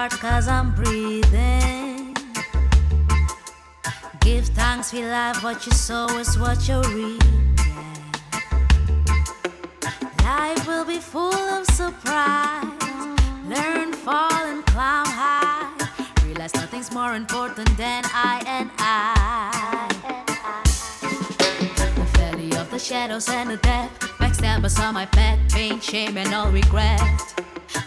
heart 0.00 0.12
cause 0.12 0.48
I'm 0.48 0.74
breathing. 0.74 2.16
Give 4.20 4.46
thanks 4.60 4.92
for 4.92 5.02
life, 5.02 5.42
what 5.44 5.66
you 5.66 5.72
sow 5.72 6.06
is 6.18 6.38
what 6.38 6.66
you 6.68 6.80
reap. 6.96 7.22
Yeah. 7.66 7.98
Life 10.24 10.66
will 10.66 10.86
be 10.86 10.98
full 10.98 11.44
of 11.56 11.66
surprise. 11.66 12.64
Learn, 13.44 13.92
fall, 13.92 14.42
and 14.52 14.64
climb 14.72 15.10
high. 15.22 15.68
Realize 16.24 16.54
nothing's 16.54 16.90
more 16.92 17.14
important 17.14 17.68
than 17.76 18.02
I 18.06 18.42
and 18.46 18.70
I. 18.78 19.86
The 21.98 22.06
valley 22.18 22.50
of 22.56 22.70
the 22.70 22.78
shadows 22.78 23.28
and 23.28 23.50
the 23.50 23.58
depth. 23.58 24.00
Backstabbers 24.18 24.78
on 24.82 24.94
my 24.94 25.06
back, 25.06 25.38
pain, 25.50 25.78
shame, 25.78 26.16
and 26.16 26.32
all 26.32 26.50
regret. 26.50 27.00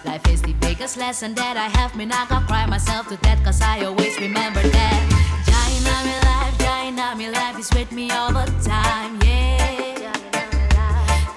Life 0.05 0.27
is 0.27 0.41
the 0.41 0.53
biggest 0.59 0.97
lesson 0.97 1.33
that 1.35 1.55
I 1.55 1.69
have. 1.79 1.95
Me 1.95 2.05
not 2.05 2.27
gonna 2.27 2.45
cry 2.45 2.65
myself 2.65 3.07
to 3.07 3.15
death, 3.17 3.41
cause 3.43 3.61
I 3.61 3.85
always 3.85 4.19
remember 4.19 4.61
that. 4.61 4.99
China, 5.47 5.93
me 6.07 6.15
life, 6.27 6.57
China, 6.59 7.15
me 7.15 7.29
life 7.29 7.57
is 7.57 7.71
with 7.73 7.91
me 7.93 8.11
all 8.11 8.33
the 8.33 8.45
time, 8.61 9.17
yeah. 9.23 10.11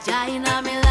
China, 0.05 0.63
me 0.63 0.75
life. 0.75 0.86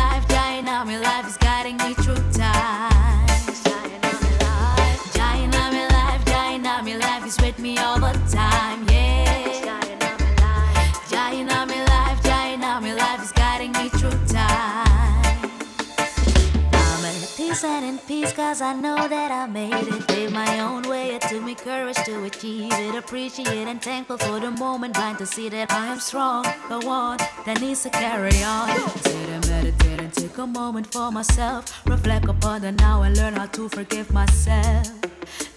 innocent 17.56 17.86
in 17.86 17.97
peace, 17.99 18.34
cause 18.34 18.62
I 18.62 18.74
know 18.74 19.08
that 19.08 19.32
I 19.32 19.45
made 19.47 19.88
it. 19.88 20.08
Paved 20.08 20.34
my 20.34 20.60
own 20.60 20.84
way, 20.89 21.16
it 21.16 21.22
took 21.22 21.41
me 21.41 21.56
courage 21.56 21.95
to 22.06 22.24
achieve 22.26 22.74
it. 22.74 22.95
Appreciate 22.95 23.68
and 23.68 23.82
thankful 23.82 24.18
for 24.18 24.39
the 24.39 24.51
moment, 24.51 24.93
blind 24.93 25.20
to 25.20 25.26
see 25.26 25.47
that 25.49 25.72
I 25.72 25.88
am 25.88 25.99
strong. 25.99 26.43
The 26.70 26.80
one 26.80 27.18
that 27.45 27.62
needs 27.62 27.84
to 27.84 27.89
carry 27.89 28.43
on. 28.43 28.70
Sit 29.03 29.30
and 29.30 29.47
meditate 29.47 30.01
and 30.01 30.14
take 30.14 30.38
a 30.38 30.47
moment 30.47 30.91
for 30.91 31.12
myself. 31.12 31.82
Reflect 31.88 32.28
upon 32.28 32.62
the 32.62 32.72
now 32.74 33.03
and 33.03 33.16
learn 33.16 33.36
how 33.36 33.45
to 33.45 33.70
forgive 33.70 34.12
myself. 34.12 34.88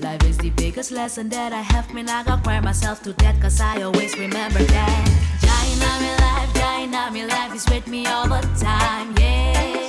Life 0.01 0.22
is 0.24 0.38
the 0.38 0.51
biggest 0.51 0.92
lesson 0.92 1.28
that 1.30 1.53
I 1.53 1.62
have. 1.62 1.92
Me 1.92 2.03
not 2.03 2.26
gonna 2.26 2.42
cry 2.42 2.61
myself 2.61 3.03
to 3.03 3.12
death, 3.14 3.40
cause 3.40 3.61
I 3.61 3.82
always 3.82 4.16
remember 4.16 4.62
that. 4.62 5.03
Jaina, 5.42 5.90
me 6.03 6.11
life, 6.24 6.53
Jaina, 6.55 7.11
me 7.11 7.26
life 7.26 7.55
is 7.55 7.66
with 7.68 7.88
me 7.88 8.07
all 8.07 8.28
the 8.28 8.40
time, 8.61 9.14
yeah. 9.18 9.88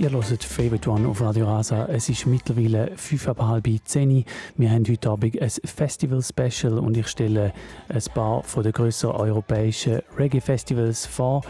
Ihr 0.00 0.10
hört 0.10 0.44
Favorite 0.44 0.90
One 0.90 1.08
auf 1.08 1.20
Radio 1.20 1.46
Rasa. 1.46 1.86
Es 1.86 2.08
ist 2.08 2.24
mittlerweile 2.24 2.92
fünf 2.96 3.28
zehn. 3.84 4.24
Wir 4.56 4.70
haben 4.70 4.84
heute 4.88 5.10
Abend 5.10 5.42
ein 5.42 5.50
Festival-Special 5.50 6.78
und 6.78 6.96
ich 6.96 7.08
stelle 7.08 7.52
ein 7.90 8.02
paar 8.14 8.42
den 8.62 8.72
grösseren 8.72 9.16
europäischen 9.16 10.00
Reggae-Festivals 10.16 11.04
vor. 11.04 11.42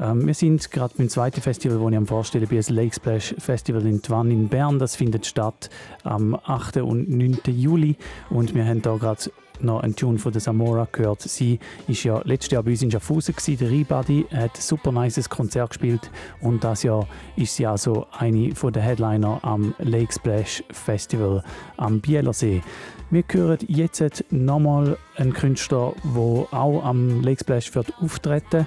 Ähm, 0.00 0.26
wir 0.26 0.34
sind 0.34 0.70
gerade 0.70 0.94
beim 0.96 1.08
zweiten 1.08 1.40
Festival, 1.40 1.78
das 1.78 1.90
ich 1.90 1.96
am 1.96 2.06
vorstellen 2.06 2.48
bin, 2.48 2.58
das 2.58 2.70
Lake 2.70 2.94
Splash 2.94 3.34
Festival 3.38 3.86
in 3.86 4.02
Twann 4.02 4.30
in 4.30 4.48
Bern. 4.48 4.78
Das 4.78 4.96
findet 4.96 5.26
statt 5.26 5.70
am 6.02 6.34
8. 6.34 6.78
und 6.78 7.10
9. 7.10 7.38
Juli 7.46 7.96
und 8.30 8.54
wir 8.54 8.64
haben 8.64 8.82
da 8.82 8.96
gerade 8.96 9.30
noch 9.62 9.80
einen 9.80 9.94
Tune 9.94 10.18
von 10.18 10.32
der 10.32 10.40
Samora 10.40 10.88
gehört. 10.90 11.22
Sie 11.22 11.58
ist 11.86 12.04
ja 12.04 12.20
letztes 12.24 12.52
Jahr 12.52 12.62
bei 12.62 12.70
uns 12.70 12.82
in 12.82 12.90
Schaffhausen 12.90 13.34
gewesen. 13.34 13.58
Der 13.58 13.70
Rebody 13.70 14.26
hat 14.30 14.56
ein 14.56 14.60
super 14.60 14.92
nices 14.92 15.28
Konzert 15.28 15.70
gespielt 15.70 16.10
und 16.40 16.64
das 16.64 16.82
Jahr 16.82 17.06
ist 17.36 17.56
sie 17.56 17.66
also 17.66 18.06
eine 18.18 18.48
der 18.48 18.82
Headliner 18.82 19.40
am 19.42 19.74
Lake 19.78 20.12
Splash 20.12 20.64
Festival 20.70 21.44
am 21.76 22.00
Bielersee. 22.00 22.62
Wir 23.10 23.24
hören 23.30 23.58
jetzt 23.68 24.24
nochmal 24.30 24.96
einen 25.16 25.32
Künstler, 25.32 25.94
der 26.02 26.58
auch 26.58 26.82
am 26.84 27.22
Lake 27.22 27.40
Splash 27.40 27.74
wird 27.74 27.92
auftreten 28.00 28.66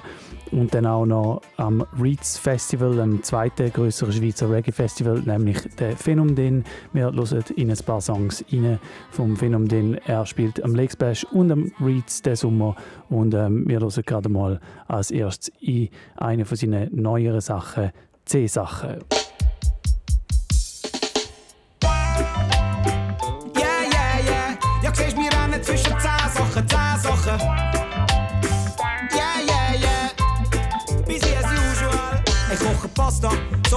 und 0.52 0.74
dann 0.74 0.86
auch 0.86 1.06
noch 1.06 1.42
am 1.56 1.84
Reeds 2.00 2.38
Festival, 2.38 3.00
einem 3.00 3.22
zweiten 3.22 3.72
größeren 3.72 4.12
Schweizer 4.12 4.50
Reggae 4.50 4.72
Festival, 4.72 5.20
nämlich 5.20 5.58
der 5.78 5.96
Phänomen. 5.96 6.64
Wir 6.92 7.04
hören 7.04 7.44
in 7.56 7.70
ein 7.70 7.78
paar 7.78 8.00
Songs 8.00 8.44
rein 8.52 8.78
vom 9.10 9.36
Phänomen. 9.36 9.94
Er 10.06 10.24
spielt 10.26 10.62
am 10.62 10.74
Lake 10.74 10.92
Splash 10.92 11.24
und 11.24 11.50
am 11.50 11.72
Reeds 11.80 12.22
den 12.22 12.36
Sommer 12.36 12.76
und 13.08 13.34
ähm, 13.34 13.68
wir 13.68 13.80
hören 13.80 14.02
gerade 14.04 14.28
mal 14.28 14.60
als 14.88 15.10
erstes 15.10 15.52
in 15.60 15.88
eine 16.16 16.44
von 16.44 16.56
seinen 16.56 16.94
neueren 16.94 17.40
Sachen, 17.40 17.90
C-Sachen. 18.24 19.25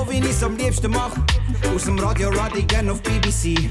Wie 0.10 0.20
ich's 0.20 0.43
am 0.43 0.57
liebsten 0.57 0.91
mach. 0.91 1.12
Aus 1.74 1.84
dem 1.86 1.99
Radio 1.99 2.30
Radigan 2.30 2.89
auf 2.89 3.01
BBC. 3.03 3.70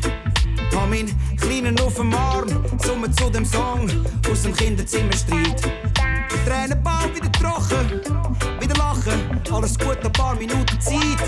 Hab 0.75 0.89
meinen 0.91 1.15
Kleinen 1.41 1.79
auf 1.81 1.95
dem 1.95 2.15
Arm, 2.15 2.49
summen 2.85 3.13
zu 3.13 3.31
dem 3.31 3.45
Song 3.45 3.91
aus 4.31 4.43
dem 4.43 4.55
Kinderzimmerstreit. 4.55 5.63
Tränen 6.47 6.83
bald 6.83 7.15
wieder 7.15 7.33
trocken, 7.33 8.01
wieder 8.61 8.77
lachen, 8.77 9.41
alles 9.53 9.79
gut, 9.79 9.99
ein 10.05 10.13
paar 10.13 10.37
Minuten 10.37 10.81
Zeit. 10.81 11.21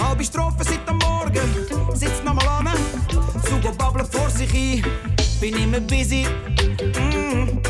Halbe 0.00 0.24
Strophe 0.24 0.64
seit 0.64 0.88
am 0.88 0.98
Morgen, 0.98 1.94
sitzt 1.94 2.24
nochmal 2.24 2.48
an, 2.48 2.68
Sugo 3.48 3.72
babbelt 3.76 4.08
vor 4.10 4.30
sich 4.30 4.52
ein, 4.54 4.84
bin 5.40 5.54
immer 5.56 5.80
busy. 5.80 6.26
Mm. 6.80 7.60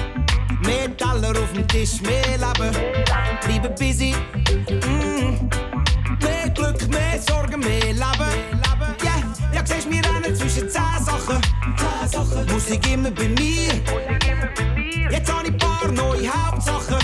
Mehr 0.65 0.97
Teller 0.97 1.31
auf 1.31 1.53
dem 1.55 1.67
Tisch, 1.69 2.01
mehr 2.03 2.39
Leben, 2.39 2.77
bleibe 3.45 3.71
busy. 3.71 4.15
Mm. 4.69 5.38
Mehr 7.69 7.81
Leben. 7.81 8.01
Yeah, 9.05 9.23
ja, 9.53 9.61
siehst, 9.63 9.91
wir 9.91 10.03
rennen 10.03 10.35
zwischen 10.35 10.71
10 10.71 10.71
Sachen. 11.05 11.39
Musik 12.51 12.91
immer 12.91 13.11
bei 13.11 13.29
mir. 13.29 13.75
Jetzt 15.11 15.31
habe 15.31 15.49
ich 15.49 15.53
ein 15.53 15.59
paar 15.59 15.93
neue 15.93 16.31
Hauptsachen. 16.31 16.97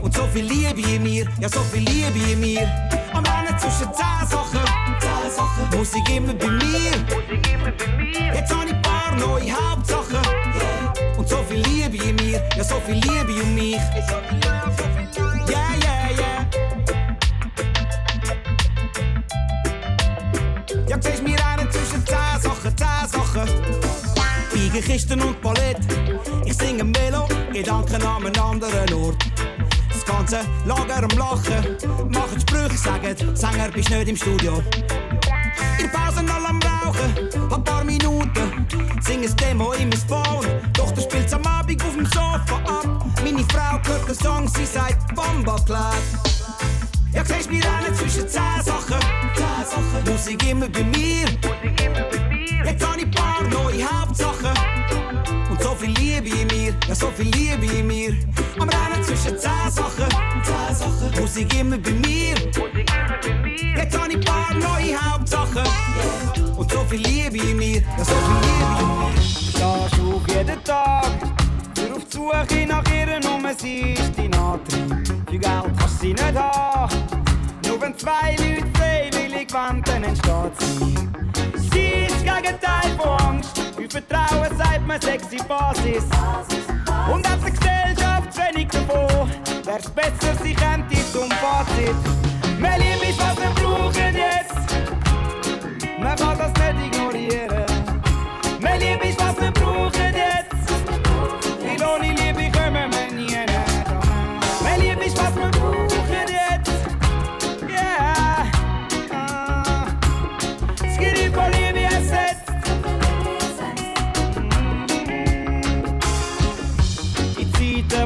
Und 0.00 0.14
so 0.14 0.26
viel 0.32 0.46
Liebe 0.46 0.80
in 0.80 1.02
mir, 1.02 1.28
ja, 1.38 1.48
so 1.50 1.60
viel 1.60 1.82
Liebe 1.82 2.18
in 2.32 2.40
mir. 2.40 2.66
Am 3.12 3.22
Rennen 3.22 3.58
zwischen 3.58 3.92
10 3.92 4.26
Sachen. 4.26 5.76
Musik 5.76 6.08
immer 6.08 6.32
bei 6.32 6.46
mir. 6.46 6.92
Jetzt 8.34 8.54
habe 8.54 8.68
ich 8.68 8.72
ein 8.72 8.80
paar 8.80 9.14
neue 9.16 9.52
Hauptsachen. 9.52 10.22
Und 11.18 11.28
so 11.28 11.36
viel 11.50 11.58
Liebe 11.58 12.02
in 12.02 12.16
mir, 12.16 12.42
ja, 12.56 12.64
so 12.64 12.80
viel 12.86 12.94
Liebe 12.94 13.42
in 13.42 13.54
mich. 13.54 13.76
Biegen, 24.76 24.92
Kisten 24.92 25.20
und 25.22 25.40
Palett. 25.40 25.78
Ich 26.44 26.54
singe 26.54 26.84
Melo, 26.84 27.26
Gedanken 27.52 28.02
an 28.02 28.26
einem 28.26 28.42
anderen 28.42 28.94
Ort. 28.94 29.16
Das 29.90 30.04
ganze 30.04 30.40
Lager 30.66 31.02
am 31.02 31.18
Lachen. 31.18 32.10
Machen 32.10 32.40
Sprüche, 32.40 32.76
sagen, 32.76 33.36
Sänger 33.36 33.70
bist 33.72 33.90
nicht 33.90 34.08
im 34.08 34.16
Studio. 34.16 34.62
In 35.78 35.90
Pausen 35.90 36.28
all 36.30 36.46
am 36.46 36.60
Rauchen, 36.62 37.52
ein 37.52 37.64
paar 37.64 37.84
Minuten. 37.84 38.66
Sing 39.00 39.22
ein 39.22 39.36
Demo 39.36 39.72
mein 39.78 39.92
Phone. 39.92 40.46
Tochter 40.72 41.00
spielt's 41.00 41.32
am 41.32 41.46
Abend 41.46 41.82
auf 41.82 41.94
dem 41.94 42.06
Sofa 42.06 42.60
ab. 42.66 43.06
Meine 43.24 43.44
Frau 43.44 43.80
hört 43.86 44.08
den 44.08 44.14
Song, 44.14 44.48
sie 44.48 44.66
sagt 44.66 45.14
Bomba 45.14 45.56
klar. 45.64 45.94
Ja, 47.12 47.24
siehst, 47.24 47.50
wir 47.50 47.62
rennen 47.62 47.94
zwischen 47.94 48.28
10 48.28 48.42
Sachen. 48.62 49.00
Musik 50.06 50.50
immer 50.50 50.68
bei 50.68 50.84
mir. 50.84 52.25
Jetzt 52.64 52.86
habe 52.86 53.00
ich 53.00 53.10
paar 53.10 53.42
neue 53.42 53.84
Hauptsachen. 53.84 54.52
Und 55.50 55.62
so 55.62 55.74
viel 55.74 55.90
Liebe 55.90 56.28
in 56.28 56.46
mir, 56.48 56.74
ja, 56.88 56.94
so 56.94 57.10
viel 57.16 57.26
Liebe 57.26 57.66
in 57.66 57.86
mir. 57.86 58.16
Am 58.58 58.68
Rennen 58.68 59.02
zwischen 59.02 59.38
10 59.38 59.50
Sachen. 59.70 61.20
Musik 61.20 61.54
immer 61.58 61.78
bei 61.78 61.90
mir. 61.90 62.34
Jetzt 63.76 63.98
habe 63.98 64.12
ich 64.12 64.24
paar 64.24 64.54
neue 64.54 64.96
Hauptsachen. 64.96 65.64
Und 66.56 66.70
so 66.70 66.78
viel 66.88 67.00
Liebe 67.00 67.38
in 67.38 67.56
mir, 67.56 67.82
ja, 67.82 68.04
so 68.04 68.14
viel 68.14 68.40
Liebe 68.42 68.82
in 68.82 69.14
mir. 69.14 69.22
Stehst 69.22 69.64
auf 69.64 70.28
jeden 70.28 70.64
Tag. 70.64 71.04
Für 71.74 71.94
auf 71.94 72.04
die 72.04 72.16
Suche 72.16 72.66
nach 72.66 72.84
ihr 72.92 73.20
Nummer, 73.20 73.54
sie 73.54 73.92
ist 73.92 74.12
dein 74.16 74.34
Antrieb. 74.34 75.06
Für 75.28 75.38
Geld 75.38 75.78
kannst 75.78 76.02
du 76.02 76.06
sie 76.06 76.12
nicht 76.12 76.34
haben. 76.34 76.96
Nur 77.66 77.80
wenn 77.80 77.98
zwei 77.98 78.36
Leute 78.38 78.66
freiwillig 78.74 79.52
wenden, 79.52 80.04
entsteht 80.04 80.52
sie. 80.60 81.05
Gegenteil 82.46 82.90
von 82.96 83.18
Angst. 83.26 83.58
Für 83.76 83.88
Vertrauen 83.88 84.56
sagt 84.56 84.86
man 84.86 85.00
sexy 85.00 85.38
Basis. 85.48 86.04
Und 87.12 87.28
hat 87.28 87.40
die 87.44 87.50
Gesellschaft 87.50 88.38
wenig 88.38 88.68
davon. 88.68 89.28
Wär's 89.64 89.90
besser, 89.90 90.36
sie 90.44 90.54
die 90.54 91.12
zum 91.12 91.28
Fazit. 91.30 91.96
Mehr 92.60 92.78
Liebe 92.78 93.06
ist, 93.10 93.18
was 93.18 93.36
wir 93.36 93.50
brauchen 93.50 94.16
jetzt. 94.16 94.54
Man 95.98 96.16
kann 96.16 96.38
das 96.38 96.52
nicht 96.52 96.94
ignorieren. 96.94 97.55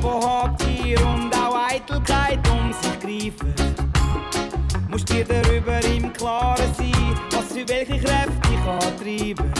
Wo 0.03 0.23
Habgier 0.27 0.99
und 1.01 1.35
auch 1.37 1.57
Eitelkeit 1.69 2.41
um 2.49 2.73
sich 2.73 2.99
greifen. 3.01 3.55
Musst 4.89 5.09
dir 5.11 5.25
darüber 5.25 5.79
im 5.85 6.11
Klaren 6.13 6.75
sein, 6.75 7.21
was 7.31 7.53
für 7.53 7.69
welche 7.69 7.99
Kräfte 7.99 8.49
dich 8.49 8.59
antreiben. 8.67 9.53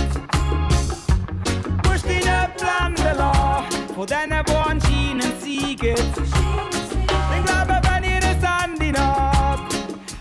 Musst 1.85 2.05
dich 2.07 2.25
nicht 2.25 2.57
blenden 2.57 3.17
lassen 3.19 3.95
von 3.95 4.07
denen, 4.07 4.45
die 4.47 4.55
anscheinend 4.55 5.43
siegen. 5.43 5.95
Denn 5.95 7.45
glaube, 7.45 7.81
wenn 7.83 8.05
ihr 8.05 8.17
ein 8.17 8.41
Handy 8.43 8.93
habt, 8.97 9.75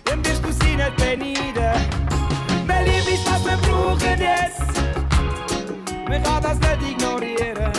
dann 0.03 0.26
wirst 0.26 0.43
du 0.43 0.51
sie 0.51 0.76
nicht 0.76 0.95
beneiden. 0.97 1.82
Mehr 2.67 2.84
Liebe 2.84 3.11
ist, 3.11 3.26
was 3.26 3.45
wir 3.45 3.57
brauchen 3.57 4.20
jetzt. 4.20 4.82
Man 6.09 6.22
kann 6.24 6.43
das 6.43 6.59
nicht 6.59 6.91
ignorieren. 6.91 7.78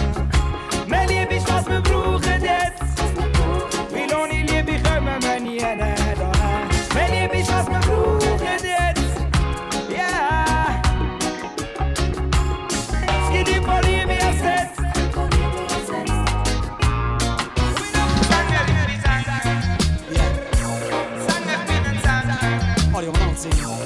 Fernsehen. 23.40 23.80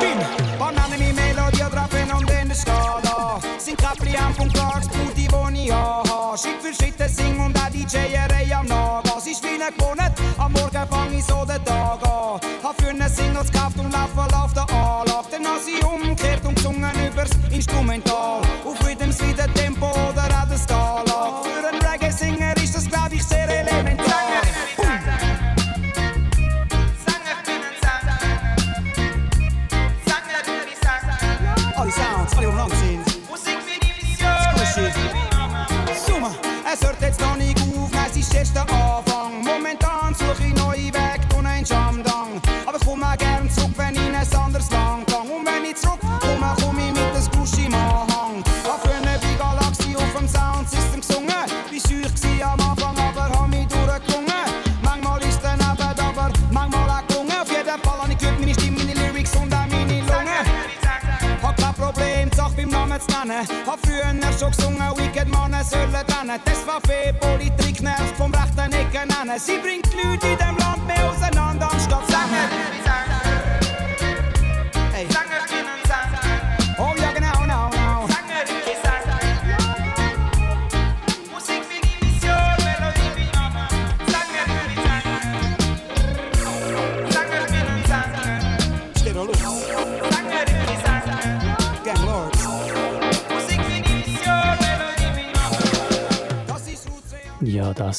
Bin 0.00 0.58
Banane 0.58 0.98
mi 0.98 1.12
Melodie 1.12 1.58
drauf 1.58 1.94
in 1.94 2.12
und 2.12 2.30
in 2.30 2.48
der 2.48 2.56
Skala. 2.56 3.40
Sind 3.58 3.78
Kaprian 3.78 4.34
von 4.34 4.52
Clarks 4.52 4.88
Puti, 4.88 5.28
wo 5.30 5.48
ich 5.48 5.72
haha. 5.72 6.36
Schritt 6.36 6.60
für 6.60 6.74
Schritt 6.74 7.10
sing 7.10 7.38
und 7.40 7.56
auch 7.56 7.70
DJ-Reihe 7.70 8.56
am 8.56 8.66
Nagas. 8.66 9.26
Ist 9.26 9.42
wie 9.44 9.58
ne 9.58 9.66
nicht 9.66 9.78
gewohnt, 9.78 10.00
am 10.38 10.52
Morgen 10.52 10.88
fang 10.90 11.12
ich 11.16 11.24
so 11.24 11.44
den 11.44 11.64
Tag 11.64 12.02
an. 12.02 12.40
Hab 12.62 12.80
für 12.80 12.92
ne 12.92 13.08
Singles 13.08 13.50
gekauft 13.50 13.78
und 13.78 13.92
laufe 13.92 14.36
auf 14.36 14.52
der 14.52 14.68
Anlage. 14.70 15.28
Dann 15.30 15.46
hab 15.46 15.60
sie 15.60 15.82
umgekehrt 15.84 16.44
und 16.44 16.56
gesungen 16.56 16.90
übers 17.06 17.30
Instrumental. 17.50 18.45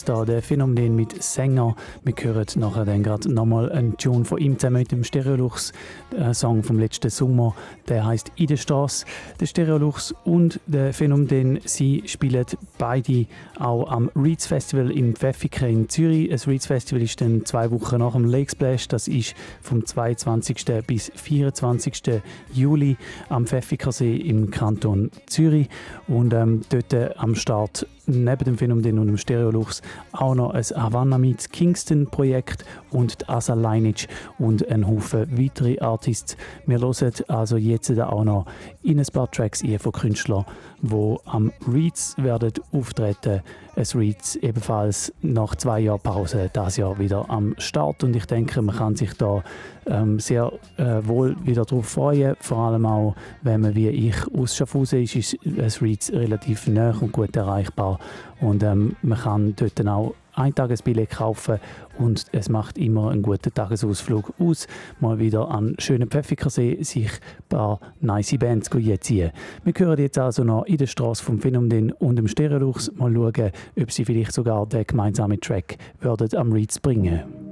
Da 0.07 0.23
der 0.23 0.41
Phänomen 0.41 0.95
mit 0.95 1.21
Sänger. 1.21 1.75
Wir 2.03 2.13
hören 2.21 2.45
nachher 2.55 2.85
dann 2.85 3.03
gerade 3.03 3.31
nochmal 3.31 3.71
einen 3.71 3.97
Tune 3.97 4.23
von 4.23 4.37
ihm 4.37 4.57
zusammen 4.57 4.79
mit 4.79 4.91
dem 4.91 5.03
Stereolux 5.03 5.73
äh, 6.17 6.33
Song 6.33 6.63
vom 6.63 6.79
letzten 6.79 7.09
Sommer. 7.09 7.55
Der 7.89 8.05
heißt 8.05 8.31
In 8.37 8.47
der 8.47 8.57
Straße. 8.57 9.05
Der 9.39 9.47
Stereolux 9.47 10.15
und 10.23 10.59
der 10.65 10.93
Phänomen, 10.93 11.59
sie 11.65 12.03
spielen 12.05 12.45
beide 12.77 13.25
auch 13.59 13.91
am 13.91 14.09
Reeds 14.15 14.47
Festival 14.47 14.91
im 14.91 15.15
Pfäffiken 15.15 15.67
in 15.67 15.89
Zürich. 15.89 16.29
Das 16.29 16.47
Reeds 16.47 16.67
Festival 16.67 17.01
ist 17.01 17.19
dann 17.19 17.45
zwei 17.45 17.69
Wochen 17.71 17.97
nach 17.97 18.13
dem 18.13 18.25
Lake 18.25 18.51
Splash. 18.51 18.87
Das 18.87 19.09
ist 19.09 19.35
vom 19.61 19.85
22. 19.85 20.65
bis 20.87 21.11
24. 21.15 22.21
Juli 22.53 22.95
am 23.27 23.45
Pfäffikersee 23.45 24.15
im 24.15 24.51
Kanton 24.51 25.11
Zürich. 25.25 25.67
Und 26.07 26.33
ähm, 26.33 26.61
dort 26.69 26.93
äh, 26.93 27.09
am 27.17 27.35
Start 27.35 27.85
neben 28.07 28.45
dem 28.45 28.57
Phänomen 28.57 28.99
und 28.99 29.07
dem 29.07 29.17
Stereolux 29.17 29.81
auch 30.11 30.35
noch 30.35 30.51
ein 30.51 30.63
Havana 30.63 31.17
Meets 31.17 31.49
Kingston 31.49 32.07
Projekt 32.07 32.65
und 32.91 33.29
Asa 33.29 33.53
Lineage 33.53 34.07
und 34.39 34.67
ein 34.69 34.87
Haufen 34.87 35.37
weitere 35.37 35.79
Artists. 35.79 36.37
Wir 36.65 36.79
hören 36.79 37.11
also 37.27 37.57
jetzt 37.57 37.99
auch 37.99 38.23
noch 38.23 38.45
in 38.83 38.99
ein 38.99 39.05
paar 39.11 39.29
Tracks 39.31 39.63
von 39.79 39.91
Künstlern, 39.91 40.45
die 40.81 41.15
am 41.25 41.51
Reeds 41.71 42.15
werden 42.17 42.53
auftreten. 42.71 43.41
Es 43.75 43.95
Reeds 43.95 44.35
ebenfalls 44.37 45.13
nach 45.21 45.55
zwei 45.55 45.81
Jahren 45.81 45.99
Pause 45.99 46.49
das 46.51 46.77
Jahr 46.77 46.97
wieder 46.97 47.29
am 47.29 47.55
Start 47.57 48.03
und 48.03 48.15
ich 48.15 48.25
denke, 48.25 48.61
man 48.61 48.75
kann 48.75 48.95
sich 48.95 49.13
da 49.13 49.43
ähm, 49.87 50.19
sehr 50.19 50.51
äh, 50.77 50.99
wohl 51.03 51.35
wieder 51.43 51.65
darauf 51.65 51.87
freuen. 51.87 52.35
Vor 52.39 52.57
allem 52.59 52.85
auch, 52.85 53.15
wenn 53.41 53.61
man 53.61 53.75
wie 53.75 53.89
ich 53.89 54.15
aus 54.33 54.55
Schaffhausen 54.55 55.03
ist, 55.03 55.15
ist 55.15 55.37
es 55.57 55.81
Reeds 55.81 56.11
relativ 56.11 56.67
nah 56.67 56.95
und 56.99 57.11
gut 57.11 57.35
erreichbar 57.35 57.99
und 58.39 58.63
ähm, 58.63 58.95
man 59.01 59.17
kann 59.17 59.55
dort 59.55 59.79
dann 59.79 59.87
auch 59.87 60.13
ein 60.37 60.53
Tagesbillett 60.53 61.09
kaufen 61.09 61.59
und 61.97 62.25
es 62.31 62.47
macht 62.49 62.77
immer 62.77 63.09
einen 63.09 63.23
guten 63.23 63.53
Tagesausflug 63.53 64.33
aus, 64.39 64.67
mal 64.99 65.19
wieder 65.19 65.49
an 65.49 65.75
schönen 65.79 66.09
Pfäffikersee 66.09 66.83
sich 66.83 67.11
ein 67.11 67.43
paar 67.49 67.79
nice 68.01 68.37
Bands 68.37 68.69
ziehen. 69.01 69.31
Wir 69.63 69.73
hören 69.75 69.99
jetzt 69.99 70.19
also 70.19 70.43
noch 70.43 70.65
in 70.65 70.77
der 70.77 70.87
Straße 70.87 71.23
vom 71.23 71.39
Phänomen 71.39 71.91
und 71.91 72.17
dem 72.17 72.27
Stereolux 72.27 72.91
mal 72.95 73.11
schauen, 73.11 73.51
ob 73.79 73.91
sie 73.91 74.05
vielleicht 74.05 74.33
sogar 74.33 74.67
den 74.67 74.85
gemeinsamen 74.85 75.41
Track 75.41 75.77
würden 75.99 76.35
am 76.37 76.51
Reeds 76.51 76.79
bringen. 76.79 77.46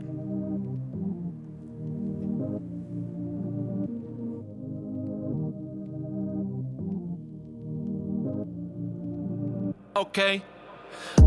Okay. 9.97 10.41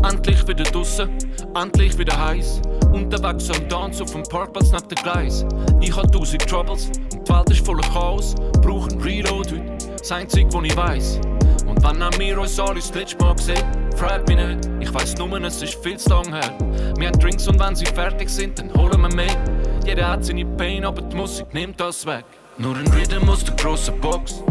Endlich 0.07 0.47
wieder 0.47 0.63
draussen, 0.63 1.09
endlich 1.55 1.97
wieder 1.97 2.15
heiß. 2.23 2.61
Unterwegs 2.93 3.49
am 3.49 3.67
Tanz 3.67 3.99
auf 3.99 4.11
dem 4.11 4.21
Parkplatz 4.21 4.71
neben 4.71 4.87
den 4.89 4.97
Gleis. 5.01 5.43
Ich 5.81 5.95
hab 5.95 6.11
tausend 6.11 6.47
Troubles 6.47 6.85
und 6.85 7.27
die 7.27 7.33
Welt 7.33 7.49
ist 7.49 7.65
voller 7.65 7.87
Chaos. 7.91 8.35
Brauch 8.61 8.87
einen 8.89 9.01
Reload 9.01 9.49
heute, 9.49 9.77
das 9.97 10.11
Einzige, 10.11 10.53
was 10.53 10.63
ich 10.65 10.77
weiss. 10.77 11.19
Und 11.65 11.83
wenn 11.83 12.03
auch 12.03 12.19
wir 12.19 12.39
uns 12.39 12.59
alle 12.59 12.75
das 12.75 12.93
letzte 12.93 13.17
Mal 13.17 13.33
gesehen, 13.33 13.65
fragt 13.95 14.27
mich 14.27 14.37
nicht. 14.37 14.69
Ich 14.79 14.93
weiss 14.93 15.17
nur, 15.17 15.41
es 15.41 15.63
ist 15.63 15.83
viel 15.83 15.97
zu 15.97 16.09
lang 16.11 16.31
her. 16.31 16.55
Wir 16.99 17.07
haben 17.07 17.19
Drinks 17.19 17.47
und 17.47 17.59
wenn 17.59 17.75
sie 17.75 17.87
fertig 17.87 18.29
sind, 18.29 18.59
dann 18.59 18.71
holen 18.75 19.01
wir 19.01 19.15
mehr. 19.15 19.35
Jeder 19.83 20.09
hat 20.09 20.23
seine 20.23 20.45
Pain, 20.45 20.85
aber 20.85 21.01
die 21.01 21.15
Musik 21.15 21.51
nimmt 21.55 21.79
das 21.79 22.05
weg. 22.05 22.25
Nur 22.59 22.75
ein 22.75 22.87
Rhythm 22.89 23.27
aus 23.29 23.43
der 23.43 23.55
grossen 23.55 23.99
Box. 23.99 24.43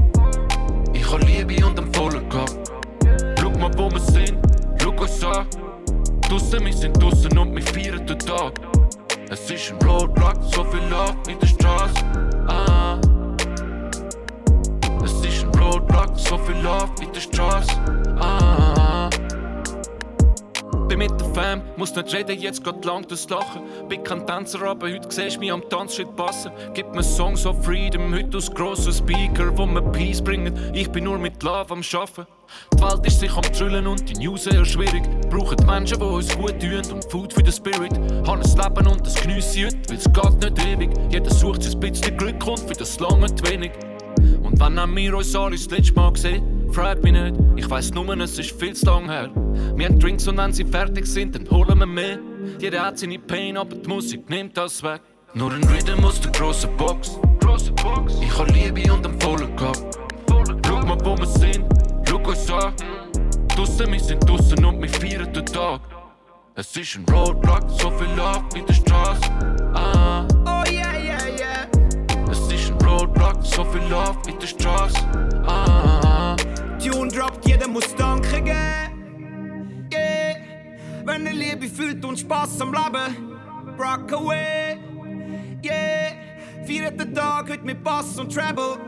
Draussen, 6.28 6.66
wir 6.66 6.72
sind 6.74 7.02
draussen 7.02 7.38
und 7.38 7.56
wir 7.56 7.62
feiern 7.62 8.06
den 8.06 8.18
Tag. 8.18 8.52
Es 9.30 9.50
ist 9.50 9.72
ein 9.72 9.88
Roadblock, 9.88 10.36
so 10.42 10.62
viel 10.64 10.82
Love 10.90 11.16
in 11.26 11.38
der 11.38 11.46
Straße. 11.46 12.04
Ah. 12.46 12.98
Es 15.02 15.12
ist 15.24 15.44
ein 15.44 15.58
Roadblock, 15.58 16.10
so 16.16 16.36
viel 16.36 16.56
Love 16.56 16.90
in 17.00 17.10
der 17.14 17.20
Straße. 17.20 17.72
Ah. 18.20 18.77
Bin 20.88 21.00
mit 21.00 21.20
der 21.20 21.28
Fam, 21.34 21.60
muss 21.76 21.94
nicht 21.94 22.14
reden, 22.14 22.40
jetzt 22.40 22.64
geht 22.64 22.82
lang 22.86 23.06
das 23.06 23.28
Lachen. 23.28 23.60
Bin 23.90 24.02
kein 24.02 24.26
Tänzer, 24.26 24.62
aber 24.62 24.90
heute 24.90 25.06
siehst 25.10 25.36
du 25.36 25.40
mich 25.40 25.52
am 25.52 25.60
Tanzschritt 25.68 26.16
passen. 26.16 26.50
Gib 26.72 26.94
mir 26.94 27.02
Songs 27.02 27.44
of 27.44 27.62
Freedom, 27.62 28.14
heute 28.14 28.38
aus 28.38 28.50
grossen 28.50 28.94
Speaker, 28.94 29.56
wo 29.58 29.66
mir 29.66 29.82
Peace 29.92 30.22
bringen. 30.22 30.58
Ich 30.72 30.90
bin 30.90 31.04
nur 31.04 31.18
mit 31.18 31.42
Love 31.42 31.70
am 31.72 31.82
Schaffen. 31.82 32.26
Die 32.72 32.80
Welt 32.80 33.06
ist 33.06 33.20
sich 33.20 33.30
am 33.30 33.42
Trüllen 33.42 33.86
und 33.86 34.08
die 34.08 34.14
News 34.14 34.44
sehr 34.44 34.64
schwierig. 34.64 35.02
Brauchen 35.28 35.58
Menschen, 35.66 35.98
die 35.98 36.06
uns 36.06 36.34
gut 36.34 36.58
tun 36.58 36.82
und 36.94 37.04
Food 37.10 37.34
für 37.34 37.42
den 37.42 37.52
Spirit. 37.52 37.92
Haben 38.26 38.40
ein 38.40 38.56
Leben 38.56 38.86
und 38.86 39.06
das 39.06 39.14
geniesse 39.16 39.66
heute, 39.66 39.90
weil 39.90 39.96
es 39.98 40.10
geht 40.10 40.42
nicht 40.42 40.66
ewig. 40.66 40.90
Jeder 41.10 41.30
sucht 41.30 41.64
sich 41.64 41.74
ein 41.74 41.80
bisschen 41.80 42.16
Glück 42.16 42.46
und 42.46 42.60
für 42.60 42.72
das 42.72 42.98
lange 42.98 43.28
wenig. 43.42 43.72
Und 44.42 44.58
wenn 44.58 44.80
haben 44.80 44.96
wir 44.96 45.14
uns 45.14 45.36
alle 45.36 45.54
das 45.54 45.68
letzte 45.68 45.92
Mal 45.92 46.12
gesehen, 46.14 46.57
frag 46.72 47.02
mich 47.02 47.12
nicht. 47.12 47.34
Ich 47.56 47.68
weiss 47.68 47.92
nur, 47.92 48.08
es 48.20 48.38
ist 48.38 48.58
viel 48.58 48.74
zu 48.74 48.86
lang 48.86 49.08
her. 49.08 49.30
Wir 49.76 49.86
haben 49.86 49.98
Drinks 49.98 50.26
und 50.28 50.36
wenn 50.36 50.52
sie 50.52 50.64
fertig 50.64 51.06
sind, 51.06 51.34
dann 51.34 51.50
holen 51.50 51.78
wir 51.78 51.86
mehr. 51.86 52.18
Jeder 52.58 52.86
hat 52.86 52.98
seine 52.98 53.18
Pain, 53.18 53.56
aber 53.56 53.76
die 53.76 53.88
Musik 53.88 54.28
nimmt 54.30 54.56
das 54.56 54.82
weg. 54.82 55.00
Nur 55.34 55.52
ein 55.52 55.64
Rhythm 55.64 56.04
aus 56.04 56.20
der 56.20 56.32
grossen 56.32 56.76
Box. 56.76 57.18
Ich 58.20 58.38
hab 58.38 58.50
Liebe 58.50 58.92
und 58.92 59.06
einen 59.06 59.20
vollen 59.20 59.54
Kopf. 59.56 59.84
Schau 60.66 60.80
mal, 60.86 60.98
wo 61.04 61.16
wir 61.18 61.26
sind, 61.26 61.64
schau 62.08 62.18
uns 62.18 62.50
an. 62.50 62.72
Draussen, 63.54 63.92
wir 63.92 64.00
sind 64.00 64.28
draussen 64.28 64.64
und 64.64 64.80
wir 64.80 64.88
feiern 64.88 65.32
den 65.32 65.46
Tag. 65.46 65.80
Es 66.54 66.76
ist 66.76 66.96
ein 66.96 67.04
Roadblock, 67.14 67.70
so 67.70 67.90
viel 67.90 68.08
Love 68.16 68.44
in 68.54 68.66
der 68.66 68.74
Straße. 68.74 69.30
Ah. 69.74 70.26
Oh 70.44 70.70
yeah, 70.70 70.98
yeah, 70.98 71.28
yeah. 71.38 71.68
Es 72.30 72.40
ist 72.52 72.70
ein 72.70 72.78
Roadblock, 72.86 73.36
so 73.42 73.64
viel 73.64 73.82
Love 73.88 74.18
in 74.28 74.38
der 74.38 74.46
Straße. 74.46 74.98
Ah. 75.46 75.67
Tune 77.08 77.20
droppt, 77.20 77.46
jeder 77.46 77.68
muss 77.68 77.94
Danke 77.96 78.40
geben. 78.42 79.88
Yeah. 79.92 80.36
Wenn 81.04 81.26
er 81.26 81.32
Liebe 81.32 81.66
fühlt 81.66 82.04
und 82.04 82.18
Spaß 82.18 82.60
am 82.60 82.72
Leben, 82.72 83.38
rock 83.78 84.12
away. 84.12 84.78
Yeah. 85.64 86.12
Feiert 86.66 87.00
den 87.00 87.14
Tag 87.14 87.50
heute 87.50 87.64
mit 87.64 87.82
Bass 87.82 88.18
und 88.18 88.32
Treble. 88.32 88.78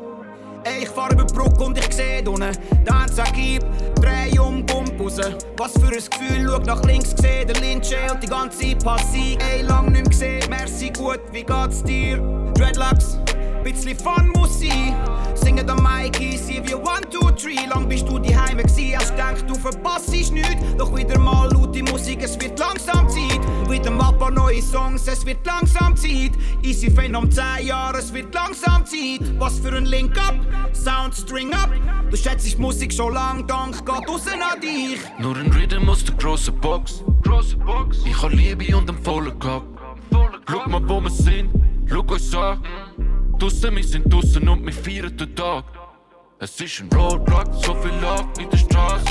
Ey, 0.65 0.83
ich 0.83 0.89
fahr 0.89 1.11
über 1.13 1.25
Brücke 1.25 1.65
und 1.65 1.79
ich 1.79 1.91
seh 1.95 2.23
unten 2.27 2.53
Dance 2.85 3.23
Gib, 3.33 3.65
dreh 3.95 4.39
um, 4.39 4.67
Gump 4.67 5.01
raus 5.01 5.19
Was 5.57 5.73
für 5.73 5.87
ein 5.87 5.93
Gefühl, 5.93 6.47
schau 6.47 6.59
nach 6.59 6.85
links, 6.85 7.15
seh 7.17 7.47
der 7.47 7.59
Lindsche 7.63 7.97
und 8.13 8.23
die 8.23 8.27
ganze 8.27 8.77
Passie 8.77 9.39
Ey, 9.51 9.63
lang 9.63 9.91
nicht 9.91 10.11
gesehen, 10.11 10.43
merci 10.51 10.91
gut, 10.91 11.21
wie 11.33 11.45
geht's 11.45 11.83
dir? 11.83 12.19
Dreadlocks, 12.53 13.19
bisschen 13.63 13.99
Fun 13.99 14.31
muss 14.35 14.61
sein 14.61 14.95
Singen 15.35 15.67
der 15.67 15.81
Mikey, 15.81 16.37
sie 16.37 16.63
wie 16.65 16.75
one, 16.75 17.01
two, 17.11 17.31
three. 17.31 17.67
Lang 17.67 17.89
bist 17.89 18.09
du 18.09 18.19
die 18.19 18.37
Heime 18.37 18.63
gsi, 18.63 18.95
hast 18.97 19.11
gedacht, 19.13 19.45
du 19.49 19.55
verpasst 19.55 20.11
nichts. 20.11 20.77
Doch 20.77 20.95
wieder 20.95 21.19
mal 21.19 21.51
laute 21.53 21.83
Musik, 21.83 22.23
es 22.23 22.39
wird 22.41 22.59
langsam 22.59 23.09
Zeit. 23.09 23.41
Wieder 23.69 23.91
mal 23.91 24.13
paar 24.13 24.31
neue 24.31 24.61
Songs, 24.61 25.07
es 25.09 25.25
wird 25.25 25.45
langsam 25.47 25.97
Zeit. 25.97 26.33
Easy 26.63 26.91
Fan 26.91 27.17
um 27.17 27.31
10 27.31 27.67
Jahre, 27.67 27.99
es 27.99 28.13
wird 28.13 28.35
langsam 28.35 28.85
Zeit. 28.85 29.21
Was 29.39 29.59
für 29.59 29.75
ein 29.75 29.87
Link 29.87 30.17
up, 30.19 30.35
Sound 30.75 31.15
String 31.15 31.53
up. 31.55 31.71
Du 32.11 32.17
schätzt 32.17 32.59
Musik 32.59 32.93
schon 32.93 33.15
lang, 33.15 33.47
Dank 33.47 33.85
geht 33.87 34.09
raus 34.09 34.27
an 34.27 34.61
dich. 34.61 35.01
Nur 35.19 35.37
ein 35.37 35.51
Rhythm 35.53 35.89
aus 35.89 36.05
der 36.05 36.15
grossen 36.17 36.59
Box. 36.61 37.03
Box. 37.65 37.99
Ich 38.05 38.23
hab 38.23 38.33
Liebe 38.33 38.77
und 38.77 38.89
einen 38.89 39.03
vollen 39.03 39.39
Kopf. 39.39 39.65
Schau 40.51 40.69
mal, 40.69 40.87
wo 40.89 41.01
wir 41.01 41.11
sind, 41.11 41.51
schau 41.89 42.01
uns 42.01 42.35
an. 42.35 42.61
Draussen, 43.41 43.75
wir 43.75 43.83
sind 43.83 44.13
draussen 44.13 44.47
und 44.51 44.67
wir 44.67 44.73
feiern 44.73 45.17
den 45.17 45.35
Tag. 45.35 45.65
Es 46.39 46.61
ist 46.61 46.81
ein 46.81 46.91
Roadblock, 46.93 47.47
so 47.55 47.75
viel 47.75 47.91
Love 48.03 48.29
in 48.39 48.51
der 48.51 48.59
Straße. 48.59 49.07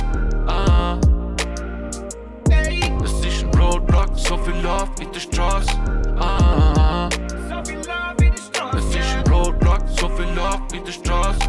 Ah. 0.45 0.99
Es 3.03 3.25
ist 3.25 3.43
ein 3.43 3.59
Roadblock, 3.59 4.09
so 4.15 4.38
viel 4.38 4.53
Love 4.61 4.91
in 5.01 5.11
der 5.11 5.19
Straße. 5.19 5.71
Ah. 6.19 7.09
Es 8.77 8.95
ist 8.95 9.15
ein 9.15 9.27
Roadblock, 9.32 9.82
so 9.99 10.07
viel 10.09 10.27
Love 10.36 10.61
in 10.75 10.86
der 10.86 10.91
Straße. 10.91 11.39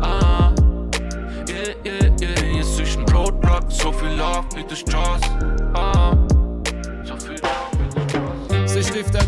Ah. 0.00 0.54
Yeah, 1.48 1.74
yeah, 1.84 2.20
yeah. 2.20 2.60
Es 2.60 2.78
ist 2.78 2.98
ein 2.98 3.08
Roadblock, 3.08 3.64
so 3.68 3.90
viel 3.90 4.10
Love 4.10 4.46
in 4.56 4.68
der 4.68 4.76
Straße. 4.76 5.26
Ah. 5.74 6.16
So 7.02 7.16
viel 7.16 7.36
Sie 8.66 8.84
stiftet 8.84 9.27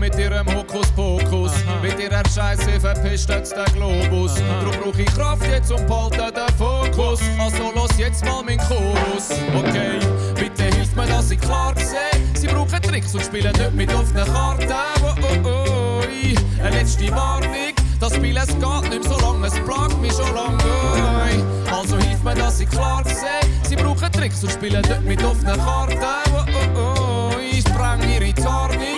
mit 0.00 0.18
ihrem 0.18 0.46
Hokuspokus. 0.46 1.52
Mit 1.82 2.00
ihrer 2.00 2.22
Scheiße 2.34 2.80
verpisst 2.80 3.28
jetzt 3.28 3.54
der 3.54 3.66
Globus. 3.66 4.34
Drum 4.34 4.72
brauch 4.82 4.98
ich 4.98 5.14
Kraft 5.14 5.46
jetzt 5.46 5.70
und 5.70 5.86
behalte 5.86 6.32
den 6.32 6.56
Fokus. 6.56 7.20
Also 7.38 7.70
los 7.74 7.90
jetzt 7.98 8.24
mal 8.24 8.42
mein 8.42 8.58
Chorus. 8.58 9.30
Okay, 9.54 9.98
bitte 10.34 10.64
hilft 10.74 10.96
mir, 10.96 11.06
dass 11.06 11.30
ich 11.30 11.40
klar 11.40 11.74
sehe. 11.76 12.20
Sie 12.34 12.46
brauchen 12.46 12.80
Tricks 12.80 13.14
und 13.14 13.22
spielen 13.24 13.52
nicht 13.52 13.74
mit 13.74 13.94
offenen 13.94 14.24
Karten. 14.24 14.72
Oh, 15.02 15.14
oh, 15.22 15.48
oh. 15.48 16.00
Eine 16.64 16.76
letzte 16.76 17.10
Warnung. 17.10 17.50
Das 18.00 18.14
Spiel 18.14 18.36
es 18.38 18.46
geht 18.46 18.90
nicht 18.90 19.02
mehr 19.02 19.02
so 19.02 19.18
lange, 19.20 19.46
es 19.46 19.54
plagt 19.60 20.00
mich 20.00 20.12
schon 20.12 20.34
lange. 20.34 21.44
Also 21.70 21.98
hilft 21.98 22.24
mir, 22.24 22.34
dass 22.34 22.58
ich 22.58 22.68
klar 22.70 23.02
sehe. 23.04 23.50
Sie 23.68 23.76
brauchen 23.76 24.10
Tricks 24.10 24.42
und 24.42 24.52
spielen 24.52 24.80
nicht 24.80 25.02
mit 25.02 25.22
offenen 25.22 25.58
Karten. 25.58 25.98
Oh, 26.32 26.44
oh, 26.54 26.80
oh. 26.80 27.38
Ich 27.52 27.60
spreng 27.60 28.00
ihre 28.10 28.32
Tarnung, 28.32 28.89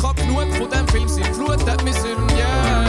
ich 0.00 0.06
hab 0.06 0.16
genug 0.16 0.54
von 0.54 0.70
dem 0.70 0.88
Film, 0.88 1.08
sie 1.08 1.22
flutet 1.22 1.84
mich 1.84 1.96
in 1.96 2.36
yeah. 2.36 2.86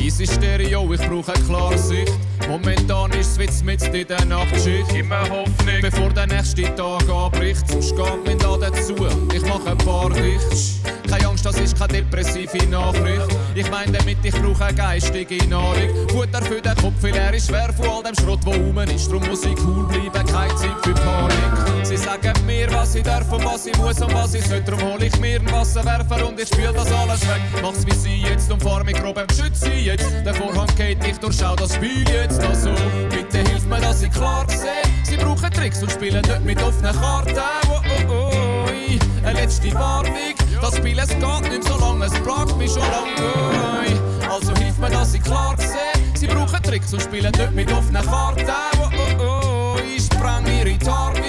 Easy 0.00 0.26
Stereo, 0.26 0.90
ich 0.92 1.00
brauche 1.02 1.32
Klarsicht. 1.46 2.12
Momentan 2.48 3.10
ist 3.12 3.40
es 3.40 3.62
mit 3.62 3.82
in 3.94 4.06
der 4.06 4.24
Nachtschicht. 4.26 4.92
Immer 4.94 5.22
Hoffnung, 5.22 5.80
bevor 5.80 6.10
der 6.10 6.26
nächste 6.26 6.62
Tag 6.74 7.08
anbricht. 7.08 7.68
Sonst 7.68 7.96
geht 7.96 8.26
mein 8.26 8.38
Laden 8.38 8.74
zu, 8.74 8.94
ich 9.34 9.42
mache 9.42 9.70
ein 9.70 9.78
paar 9.78 10.10
dicht. 10.10 10.84
Keine 11.08 11.28
Angst, 11.28 11.46
das 11.46 11.56
ist 11.58 11.78
keine 11.78 11.94
depressive 11.94 12.66
Nachricht. 12.68 13.36
Ich 13.54 13.70
meine 13.70 13.92
damit, 13.92 14.18
ich 14.22 14.34
brauche 14.34 14.64
eine 14.64 14.76
geistige 14.76 15.46
Nahrung. 15.48 16.08
Futter 16.08 16.42
für 16.42 16.60
den 16.60 16.74
Kopf, 16.76 16.94
weil 17.02 17.16
er 17.16 17.34
ist 17.34 17.48
schwer 17.48 17.72
von 17.72 17.88
all 17.88 18.02
dem 18.02 18.14
Schrott, 18.14 18.40
wo 18.44 18.50
rum 18.50 18.78
ist. 18.78 19.10
Drum 19.10 19.24
muss 19.26 19.44
ich 19.44 19.56
cool 19.64 19.86
bleiben, 19.86 20.26
keine 20.26 20.54
Zeit 20.56 20.76
für 20.82 20.94
Panik. 20.94 21.84
Sie 21.84 21.96
sagen 21.96 22.32
mir, 22.46 22.70
was 22.72 22.94
ich 22.94 23.02
darf 23.02 23.30
und 23.32 23.44
was 23.44 23.66
ich 23.66 23.76
muss 23.76 24.00
und 24.00 24.12
was 24.14 24.34
ich 24.34 24.44
sollte. 24.46 24.70
Drum 24.70 24.82
hol 24.82 25.02
ich 25.02 25.18
mir 25.20 25.38
einen 25.38 25.50
Wasserwerfer 25.50 26.26
und 26.26 26.40
ich 26.40 26.48
spül 26.48 26.72
das 26.74 26.90
alles 26.92 27.20
weg. 27.22 27.40
Mach's 27.62 27.86
wie 27.86 27.94
sie 27.94 28.22
jetzt 28.22 28.50
und 28.50 28.62
fahr 28.62 28.82
mich 28.84 28.96
grob 28.96 29.22
Geschütz 29.28 29.60
sie 29.60 29.70
jetzt. 29.70 30.10
Der 30.24 30.34
Vorhang 30.34 30.68
geht, 30.76 30.98
ich 31.06 31.18
durchschau 31.18 31.54
das 31.56 31.74
Spiel 31.74 32.04
jetzt 32.08 32.33
also. 32.38 32.70
Bitte 33.10 33.38
hilf 33.38 33.64
mir, 33.66 33.80
dass 33.80 34.02
ich 34.02 34.10
klar 34.10 34.46
sehe. 34.48 34.82
Sie 35.02 35.16
brauchen 35.16 35.50
Tricks 35.50 35.82
und 35.82 35.92
spielen 35.92 36.22
nicht 36.22 36.44
mit 36.44 36.62
offenen 36.62 36.94
Karten. 36.98 37.38
Oh, 37.68 37.80
oh, 38.08 38.12
oh. 38.12 39.26
Eine 39.26 39.40
letzte 39.40 39.72
Warnung. 39.74 40.14
Das 40.60 40.76
Spiel 40.76 40.98
es 40.98 41.08
geht 41.08 41.50
nicht 41.50 41.64
so 41.64 41.78
lange, 41.78 42.06
es 42.06 42.12
plagt 42.12 42.56
mich 42.56 42.70
schon 42.70 42.82
lange. 42.82 44.00
Also 44.30 44.54
hilf 44.56 44.78
mir, 44.78 44.90
dass 44.90 45.14
ich 45.14 45.22
klar 45.22 45.54
sehe. 45.58 46.02
Sie 46.14 46.26
brauchen 46.26 46.62
Tricks 46.62 46.92
und 46.92 47.02
spielen 47.02 47.32
nicht 47.32 47.52
mit 47.52 47.72
offenen 47.72 48.04
Karten. 48.04 48.46
Oh, 48.78 48.88
oh, 49.20 49.24
oh. 49.24 49.76
Ich 49.94 50.04
spreng 50.04 50.46
ihre 50.46 50.78
Tarnung, 50.78 51.22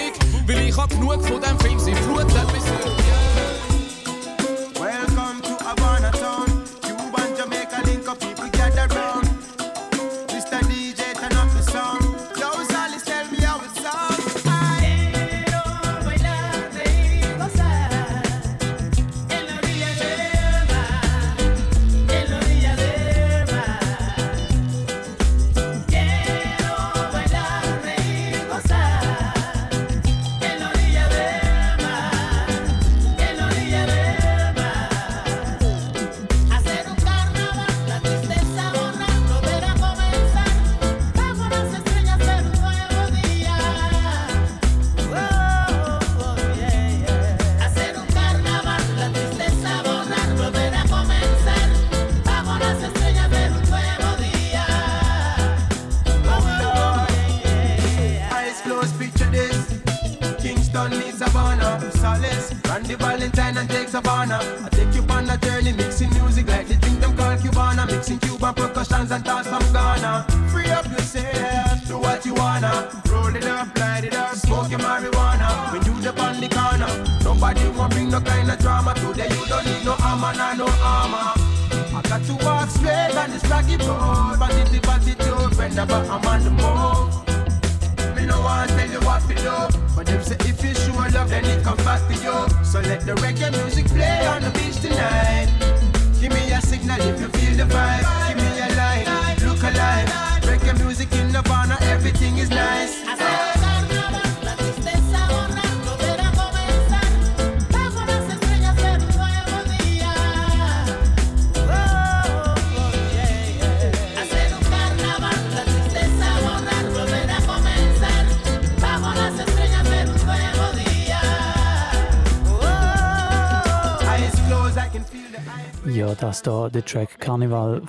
weil 0.47 0.59
ich 0.67 0.77
hab 0.77 0.89
genug 0.89 1.25
von 1.25 1.41
dem 1.41 1.59
Film, 1.59 1.79
sie 1.79 1.95
flutet 1.95 2.51
mich 2.53 2.63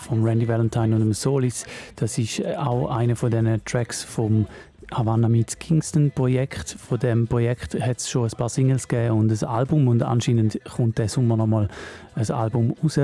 von 0.06 0.22
Randy 0.22 0.46
Valentine 0.46 0.94
und 0.94 1.00
dem 1.00 1.12
Solis, 1.12 1.66
das 1.96 2.16
ist 2.18 2.38
äh, 2.38 2.54
auch 2.56 2.90
einer 2.90 3.16
von 3.16 3.30
diesen 3.30 3.64
Tracks 3.64 4.04
vom 4.04 4.46
Havana 4.92 5.28
Meets 5.28 5.55
Kingston 5.66 6.12
Projekt. 6.12 6.76
Von 6.78 7.00
dem 7.00 7.26
Projekt 7.26 7.74
hat 7.80 7.98
es 7.98 8.08
schon 8.08 8.22
ein 8.24 8.30
paar 8.36 8.48
Singles 8.48 8.86
gegeben 8.86 9.18
und 9.18 9.32
ein 9.32 9.48
Album 9.48 9.88
und 9.88 10.00
anscheinend 10.00 10.60
kommt 10.64 10.96
der 10.98 11.08
Sommer 11.08 11.36
nochmal 11.36 11.68
ein 12.14 12.30
Album 12.30 12.76
raus. 12.82 13.00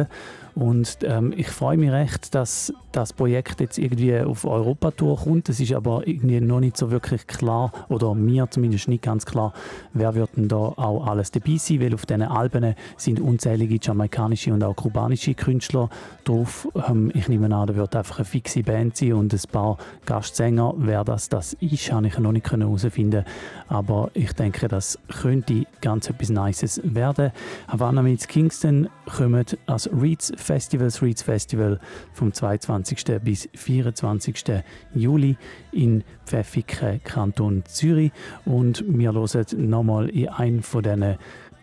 Und 0.54 0.98
ähm, 1.02 1.32
ich 1.34 1.48
freue 1.48 1.78
mich 1.78 1.90
recht, 1.90 2.34
dass 2.34 2.74
das 2.92 3.14
Projekt 3.14 3.60
jetzt 3.60 3.78
irgendwie 3.78 4.18
auf 4.20 4.44
Europatour 4.44 5.18
kommt. 5.18 5.48
Es 5.48 5.60
ist 5.60 5.72
aber 5.72 6.06
irgendwie 6.06 6.40
noch 6.40 6.60
nicht 6.60 6.76
so 6.76 6.90
wirklich 6.90 7.26
klar, 7.26 7.72
oder 7.88 8.14
mir 8.14 8.46
zumindest 8.50 8.88
nicht 8.88 9.02
ganz 9.02 9.24
klar, 9.24 9.54
wer 9.94 10.14
wird 10.14 10.36
denn 10.36 10.48
da 10.48 10.56
auch 10.56 11.06
alles 11.06 11.30
dabei 11.30 11.56
sein, 11.56 11.80
weil 11.80 11.94
auf 11.94 12.04
diesen 12.04 12.22
Alben 12.22 12.74
sind 12.98 13.18
unzählige 13.18 13.78
jamaikanische 13.80 14.52
und 14.52 14.62
auch 14.62 14.76
kubanische 14.76 15.34
Künstler 15.34 15.88
drauf. 16.24 16.68
Ähm, 16.86 17.10
ich 17.14 17.28
nehme 17.28 17.54
an, 17.54 17.66
da 17.66 17.74
wird 17.74 17.96
einfach 17.96 18.18
eine 18.18 18.26
fixe 18.26 18.62
Band 18.62 18.96
sein 18.96 19.14
und 19.14 19.32
ein 19.32 19.40
paar 19.50 19.78
Gastsänger. 20.04 20.74
Wer 20.76 21.02
das, 21.04 21.30
das 21.30 21.54
ist, 21.54 21.90
habe 21.90 22.08
ich 22.08 22.18
noch 22.18 22.32
nicht 22.32 22.44
herausfinden 22.60 23.24
aber 23.72 24.10
ich 24.12 24.32
denke, 24.34 24.68
das 24.68 24.98
könnte 25.20 25.64
ganz 25.80 26.10
etwas 26.10 26.28
Nices 26.28 26.80
werden. 26.84 27.32
Havana 27.68 28.02
meets 28.02 28.28
Kingston 28.28 28.88
kommt 29.16 29.56
als 29.66 29.88
Reeds 29.92 30.30
Festival, 30.36 30.88
das 30.88 31.00
Reeds 31.00 31.22
Festival 31.22 31.80
vom 32.12 32.32
22. 32.32 33.20
bis 33.22 33.48
24. 33.54 34.62
Juli 34.94 35.36
in 35.72 36.04
Pfäffiken, 36.26 37.02
Kanton 37.02 37.64
Zürich. 37.66 38.12
Und 38.44 38.84
wir 38.86 39.14
hören 39.14 39.70
nochmal 39.70 40.10
in 40.10 40.28
einen 40.28 40.62
von 40.62 40.82
diesen 40.82 41.16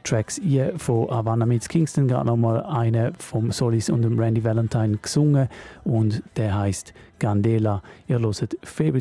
Tracks 0.04 0.40
hier 0.42 0.74
von 0.78 1.10
Havana 1.10 1.46
meets 1.46 1.68
Kingston, 1.70 2.08
gerade 2.08 2.26
nochmal 2.26 2.64
eine 2.64 3.14
vom 3.20 3.52
Solis 3.52 3.90
und 3.90 4.02
dem 4.02 4.18
Randy 4.18 4.44
Valentine 4.44 4.98
gesungen 4.98 5.50
und 5.84 6.24
der 6.38 6.58
heißt 6.58 6.94
Gandela. 7.20 7.82
Ihr 8.08 8.20
hört 8.20 8.36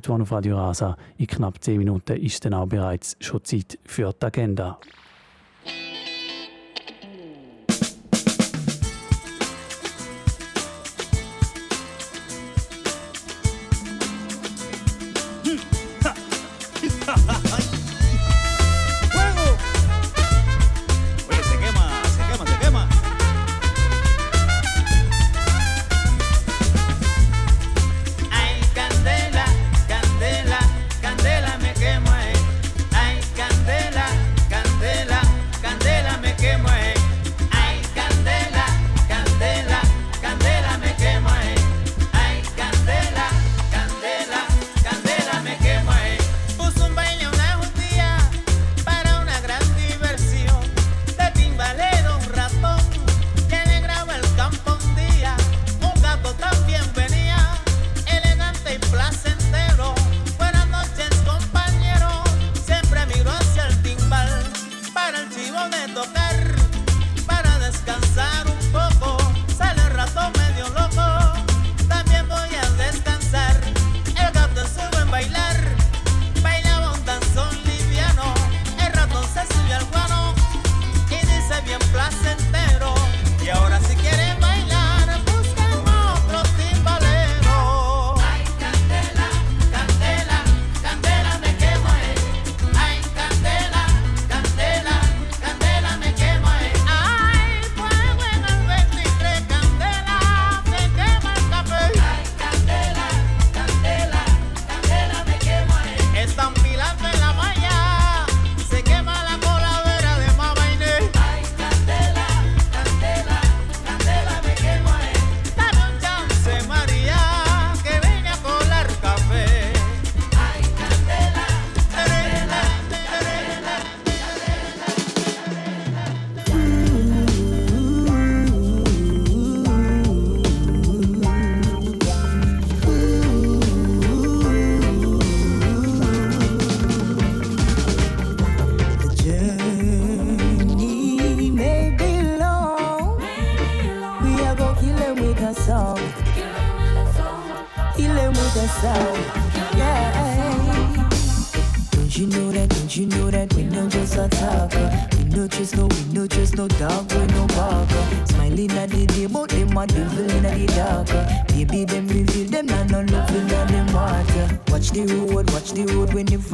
One 0.08 0.22
auf 0.22 0.32
Radio 0.32 0.56
Rasa. 0.56 0.96
In 1.16 1.26
knapp 1.26 1.62
10 1.62 1.78
Minuten 1.78 2.16
ist 2.16 2.44
dann 2.44 2.54
auch 2.54 2.66
bereits 2.66 3.16
schon 3.20 3.44
Zeit 3.44 3.78
für 3.84 4.12
die 4.12 4.26
Agenda. 4.26 4.78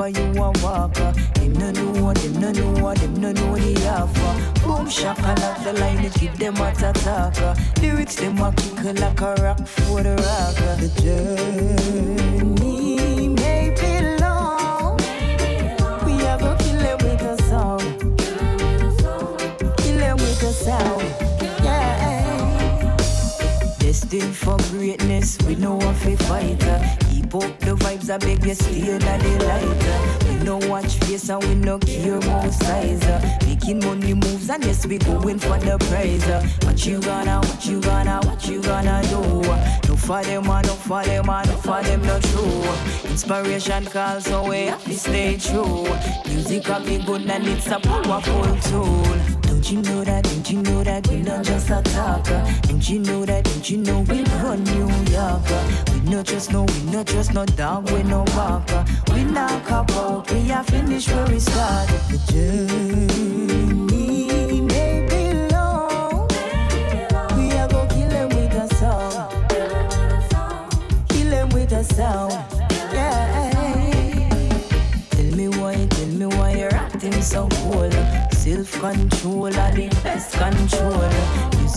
you 0.07 0.31
want 0.33 0.44
Inspiration 43.45 43.85
calls, 43.85 44.25
so 44.25 44.49
we 44.49 44.67
have 44.69 44.83
to 44.85 44.95
stay 44.95 45.37
true. 45.37 45.85
Music 46.27 46.65
can 46.65 46.83
be 46.87 46.97
good 47.05 47.29
and 47.29 47.47
it's 47.47 47.67
a 47.67 47.79
powerful 47.79 48.43
tool. 48.71 49.05
Don't 49.43 49.71
you 49.71 49.83
know 49.83 50.03
that? 50.03 50.25
Don't 50.25 50.51
you 50.51 50.63
know 50.63 50.83
that 50.83 51.07
we 51.09 51.17
not 51.17 51.45
just 51.45 51.69
a 51.69 51.83
talker? 51.83 52.43
Don't 52.63 52.89
you 52.89 53.01
know 53.01 53.27
that? 53.27 53.45
Don't 53.45 53.69
you 53.69 53.77
know 53.77 54.01
we 54.01 54.25
run 54.41 54.65
New 54.65 54.89
York? 55.13 55.43
We 55.93 56.11
no 56.11 56.23
just 56.23 56.53
no, 56.53 56.63
we 56.63 56.83
no 56.91 57.05
just 57.05 57.35
no 57.35 57.45
dog, 57.45 57.91
we 57.91 58.03
no 58.05 58.25
walker. 58.35 58.83
We 59.13 59.25
knock 59.25 59.67
about, 59.67 60.31
we 60.31 60.51
are 60.51 60.65
finished 60.65 61.11
where 61.11 61.27
we 61.27 61.39
started. 61.39 62.14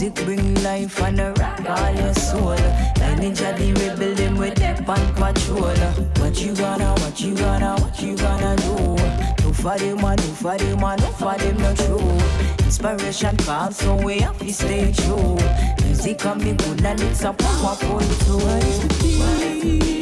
music 0.08 0.26
bring 0.26 0.64
life 0.64 1.02
and 1.02 1.20
a 1.20 1.32
rock 1.34 1.70
all 1.70 1.94
your 1.94 2.14
soul. 2.14 2.56
Lineage 3.00 3.42
of 3.42 3.58
the 3.58 3.74
rebel, 3.74 4.16
them 4.16 4.38
with 4.38 4.56
them 4.56 4.90
on 4.90 5.14
patrol. 5.14 5.76
What 6.20 6.40
you 6.40 6.56
gonna, 6.56 6.94
what 7.02 7.20
you 7.20 7.36
gonna, 7.36 7.76
what 7.82 8.02
you 8.02 8.16
gonna 8.18 8.56
do? 8.58 8.96
No 9.44 9.54
for 9.54 9.78
them, 9.78 9.98
no 9.98 10.16
for 10.18 10.58
them, 10.58 10.80
no 10.80 10.98
for 10.98 11.38
them, 11.38 11.58
no 11.58 11.74
true. 11.76 12.66
Inspiration 12.66 13.38
comes 13.38 13.78
so 13.78 13.96
we 13.96 14.20
have 14.20 14.38
to 14.40 14.54
stay 14.54 14.92
true. 14.92 15.38
Music 15.84 16.26
on 16.26 16.44
me 16.44 16.54
good 16.54 16.86
and 16.86 17.02
it's 17.02 17.24
a 17.24 17.34
powerful 17.34 18.00
tool. 18.00 18.40
What 18.40 18.64
is 18.64 18.80
the 18.80 19.97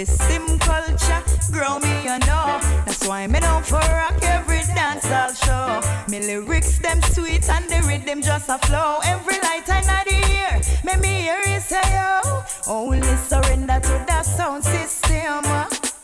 is 0.00 0.08
sim 0.08 0.58
culture. 0.58 1.22
Grow 1.52 1.78
me, 1.78 1.94
you 2.04 2.18
know. 2.26 2.58
That's 2.86 3.06
why 3.06 3.26
me 3.26 3.40
down 3.40 3.62
for 3.62 3.84
rock 4.00 4.18
every 4.22 4.62
dance 4.74 5.04
I'll 5.06 5.34
show. 5.34 5.80
Me 6.10 6.20
lyrics 6.20 6.78
them 6.78 7.02
sweet 7.02 7.48
and 7.48 7.68
the 7.68 7.80
rhythm 7.86 8.22
just 8.22 8.48
a 8.48 8.58
flow. 8.66 8.98
Every 9.04 9.38
light 9.46 9.68
I 9.68 9.80
not 9.92 10.08
hear, 10.08 10.52
me 10.84 10.94
me 11.02 11.14
hear 11.26 11.40
it 11.44 11.62
say 11.62 11.86
yo. 11.96 12.42
Only 12.66 13.14
surrender 13.28 13.80
to 13.88 14.04
that 14.08 14.24
sound 14.24 14.64
system. 14.64 15.44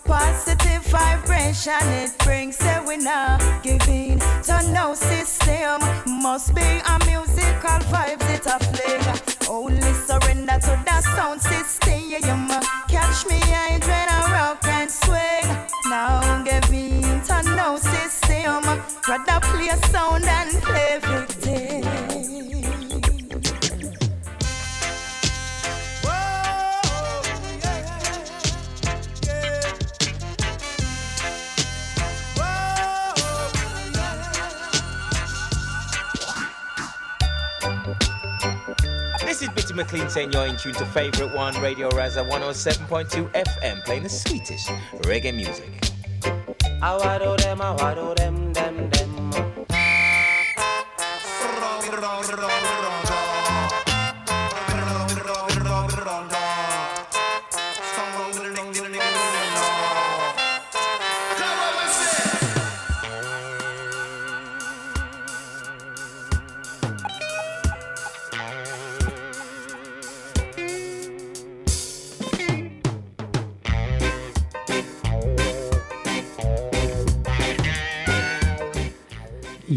Positive 0.05 0.83
vibration 0.87 1.85
it 2.03 2.13
brings, 2.19 2.57
say 2.57 2.79
we 2.87 2.97
not 2.99 3.41
giving 3.63 4.19
to 4.49 4.57
no 4.73 4.95
system. 4.95 5.81
Must 6.07 6.55
be 6.55 6.69
a 6.93 6.97
musical 7.07 7.81
vibe 7.93 8.21
that 8.29 8.47
a 8.55 8.59
fling. 8.73 9.07
Only 9.49 9.93
surrender 10.09 10.59
to 10.67 10.75
that 10.87 11.03
sound 11.17 11.41
system. 11.41 11.87
Rather 19.09 19.39
play 19.41 19.69
a 19.69 19.77
sound 19.87 20.25
and 20.25 20.51
play 20.65 20.99
This 39.21 39.43
is 39.43 39.49
Bitty 39.51 39.75
McLean 39.75 40.09
saying 40.09 40.33
you're 40.33 40.47
in 40.47 40.57
tune 40.57 40.73
to 40.75 40.85
Favorite 40.87 41.33
One 41.33 41.55
Radio 41.61 41.91
Raza 41.91 42.29
107.2 42.29 43.31
FM 43.31 43.85
playing 43.85 44.03
the 44.03 44.09
sweetest 44.09 44.67
reggae 45.03 45.33
music. 45.33 45.87
I 46.83 47.37
them, 47.37 47.61
I 47.63 47.95
them, 47.95 48.53
them, 48.53 48.91
them. 48.91 48.96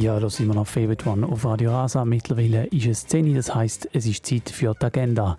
Ja, 0.10 0.20
da 0.20 0.28
sind 0.28 0.47
wir 0.47 0.55
noch 0.55 0.66
Favorite 0.66 1.07
One 1.07 1.28
auf 1.28 1.45
Radio 1.45 1.70
Rasa. 1.70 2.03
Mittlerweile 2.03 2.66
ist 2.66 2.88
es 2.88 3.05
10 3.05 3.36
das 3.36 3.53
heisst, 3.53 3.88
es 3.93 4.07
ist 4.07 4.26
Zeit 4.26 4.49
für 4.49 4.74
die 4.74 4.84
Agenda. 4.84 5.38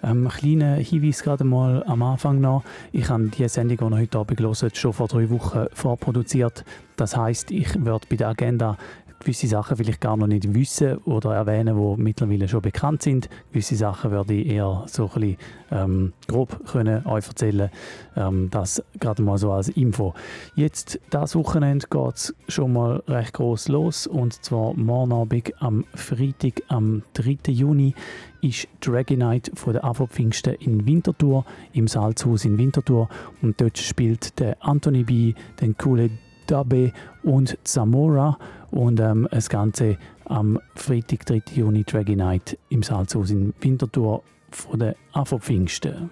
Ähm, 0.00 0.28
kleiner 0.28 0.76
Hinweis 0.76 1.24
gerade 1.24 1.42
mal 1.42 1.82
am 1.88 2.04
Anfang 2.04 2.40
noch. 2.40 2.62
Ich 2.92 3.08
habe 3.08 3.24
die 3.36 3.48
Sendung, 3.48 3.90
die 3.90 3.94
ich 3.96 4.00
heute 4.02 4.18
Abend 4.18 4.40
hört, 4.40 4.76
schon 4.76 4.92
vor 4.92 5.08
drei 5.08 5.28
Wochen 5.28 5.66
vorproduziert. 5.72 6.64
Das 6.94 7.16
heisst, 7.16 7.50
ich 7.50 7.84
werde 7.84 8.06
bei 8.08 8.14
der 8.14 8.28
Agenda 8.28 8.76
gewisse 9.22 9.46
Sachen 9.46 9.76
vielleicht 9.76 10.00
gar 10.00 10.16
noch 10.16 10.26
nicht 10.26 10.54
wissen 10.54 10.98
oder 10.98 11.34
erwähnen, 11.34 11.76
die 11.76 12.02
mittlerweile 12.02 12.48
schon 12.48 12.62
bekannt 12.62 13.02
sind. 13.02 13.28
Gewisse 13.50 13.76
Sachen 13.76 14.10
werde 14.10 14.34
ich 14.34 14.46
eher 14.46 14.84
so 14.86 15.04
ein 15.04 15.20
bisschen 15.20 15.36
ähm, 15.70 16.12
grob 16.28 16.66
können 16.66 17.06
euch 17.06 17.26
erzählen. 17.26 17.70
Ähm, 18.16 18.48
das 18.50 18.82
gerade 19.00 19.22
mal 19.22 19.38
so 19.38 19.52
als 19.52 19.68
Info. 19.68 20.14
Jetzt, 20.54 21.00
das 21.10 21.34
Wochenende 21.34 21.86
geht 21.88 22.14
es 22.14 22.34
schon 22.48 22.72
mal 22.72 23.02
recht 23.08 23.34
groß 23.34 23.68
los 23.68 24.06
und 24.06 24.44
zwar 24.44 24.74
morgen 24.74 25.12
Abend 25.12 25.52
am 25.60 25.84
Freitag, 25.94 26.62
am 26.68 27.02
3. 27.14 27.52
Juni 27.52 27.94
ist 28.42 28.66
Dragonite 28.80 29.52
von 29.54 29.72
der 29.72 29.84
AFO 29.84 30.06
Pfingsten 30.06 30.54
in 30.54 30.84
Winterthur, 30.84 31.44
im 31.72 31.86
Salzhaus 31.86 32.44
in 32.44 32.58
Winterthur. 32.58 33.08
Und 33.40 33.60
dort 33.60 33.78
spielt 33.78 34.38
der 34.40 34.56
Anthony 34.60 35.04
B., 35.04 35.34
den 35.60 35.76
Kule 35.76 36.10
Dabe 36.46 36.92
und 37.22 37.58
Zamora. 37.64 38.38
Und 38.70 39.00
ähm, 39.00 39.28
das 39.30 39.48
Ganze 39.48 39.98
am 40.24 40.58
Freitag, 40.74 41.26
3. 41.26 41.42
Juni, 41.54 41.84
Dragonite 41.84 42.58
im 42.68 42.82
Salzhaus 42.82 43.30
in 43.30 43.52
Winterthur 43.60 44.22
von 44.50 44.78
der 44.78 44.96
AFO 45.12 45.38
Pfingsten. 45.38 46.10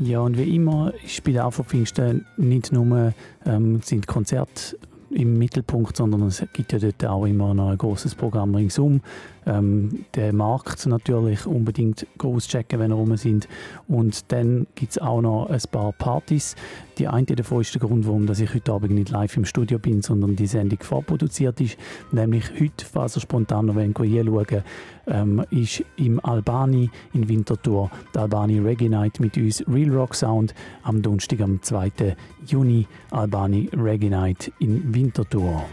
Ja, 0.00 0.20
und 0.20 0.38
wie 0.38 0.54
immer 0.54 0.92
ist 1.04 1.24
bei 1.24 1.32
der 1.32 1.44
AFO 1.44 1.64
Pfingsten 1.64 2.24
nicht 2.36 2.72
nur 2.72 3.12
ähm, 3.44 3.80
sind 3.82 4.06
Konzerte 4.06 4.78
im 5.10 5.38
Mittelpunkt, 5.38 5.96
sondern 5.96 6.22
es 6.22 6.44
gibt 6.52 6.72
ja 6.72 6.78
dort 6.78 7.04
auch 7.04 7.24
immer 7.24 7.52
noch 7.52 7.70
ein 7.70 7.78
großes 7.78 8.14
Programm 8.14 8.54
ringsum. 8.54 9.00
Ähm, 9.48 10.04
der 10.14 10.34
Markt 10.34 10.86
natürlich 10.86 11.46
unbedingt 11.46 12.06
groß 12.18 12.48
checken, 12.48 12.78
wenn 12.78 12.90
wir 12.90 12.96
rum 12.96 13.16
sind. 13.16 13.48
Und 13.88 14.30
dann 14.30 14.66
gibt 14.74 14.92
es 14.92 14.98
auch 14.98 15.22
noch 15.22 15.46
ein 15.48 15.60
paar 15.70 15.92
Partys. 15.92 16.54
Die 16.98 17.08
eine 17.08 17.24
davon 17.24 17.62
ist 17.62 17.74
der 17.74 17.80
Grund, 17.80 18.06
warum 18.06 18.28
ich 18.30 18.54
heute 18.54 18.72
Abend 18.72 18.92
nicht 18.92 19.10
live 19.10 19.36
im 19.36 19.44
Studio 19.44 19.78
bin, 19.78 20.02
sondern 20.02 20.36
die 20.36 20.46
Sendung 20.46 20.80
vorproduziert 20.82 21.60
ist. 21.60 21.78
Nämlich 22.12 22.50
heute, 22.60 22.84
falls 22.84 23.16
ihr 23.16 23.20
spontan 23.20 23.66
noch 23.66 23.74
schauen 23.74 24.62
ähm, 25.06 25.44
ist 25.50 25.82
im 25.96 26.22
Albani 26.24 26.90
in 27.14 27.28
Winterthur 27.28 27.90
der 28.14 28.22
Albani 28.22 28.58
Reggae 28.58 28.88
Night 28.88 29.20
mit 29.20 29.36
uns 29.36 29.64
Real 29.66 29.90
Rock 29.90 30.14
Sound 30.14 30.54
am 30.82 31.00
Donnerstag, 31.00 31.40
am 31.40 31.62
2. 31.62 32.16
Juni 32.46 32.86
Albani 33.10 33.70
Reggae 33.74 34.10
Night 34.10 34.52
in 34.58 34.94
Winterthur. 34.94 35.64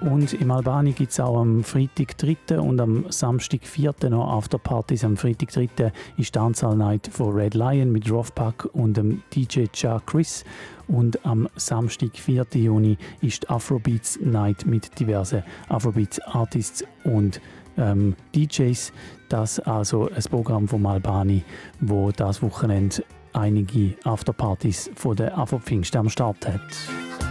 Und 0.00 0.32
im 0.34 0.50
Albani 0.50 0.92
gibt 0.92 1.10
es 1.10 1.18
auch 1.18 1.40
am 1.40 1.64
Freitag 1.64 2.16
3. 2.18 2.60
und 2.60 2.80
am 2.80 3.06
Samstag 3.10 3.64
4. 3.64 3.94
noch 4.10 4.28
Afterpartys. 4.28 5.04
Am 5.04 5.16
Freitag 5.16 5.50
3. 5.50 5.92
ist 6.16 6.34
die 6.34 6.38
Anzahl 6.38 6.76
Night 6.76 7.08
von 7.12 7.34
Red 7.34 7.54
Lion 7.54 7.90
mit 7.90 8.10
Roughpack 8.10 8.68
und 8.72 8.96
dem 8.96 9.22
DJ 9.34 9.64
Cha 9.72 10.00
Chris. 10.06 10.44
Und 10.86 11.24
am 11.26 11.48
Samstag 11.56 12.16
4. 12.16 12.46
Juni 12.54 12.96
ist 13.22 13.50
Afrobeats 13.50 14.20
Night 14.20 14.66
mit 14.66 14.98
diversen 15.00 15.42
Afrobeats 15.68 16.20
Artists 16.20 16.84
und 17.02 17.40
ähm, 17.76 18.14
DJs. 18.36 18.92
Das 19.28 19.58
also 19.60 20.08
ein 20.08 20.22
Programm 20.30 20.68
vom 20.68 20.86
Albani, 20.86 21.42
wo 21.80 22.12
das 22.12 22.40
Wochenende 22.40 23.02
einige 23.32 23.94
Afterpartys 24.04 24.90
von 24.94 25.16
der 25.16 25.36
Afro 25.36 25.60
am 25.94 26.08
Start 26.08 26.46
hat. 26.46 27.27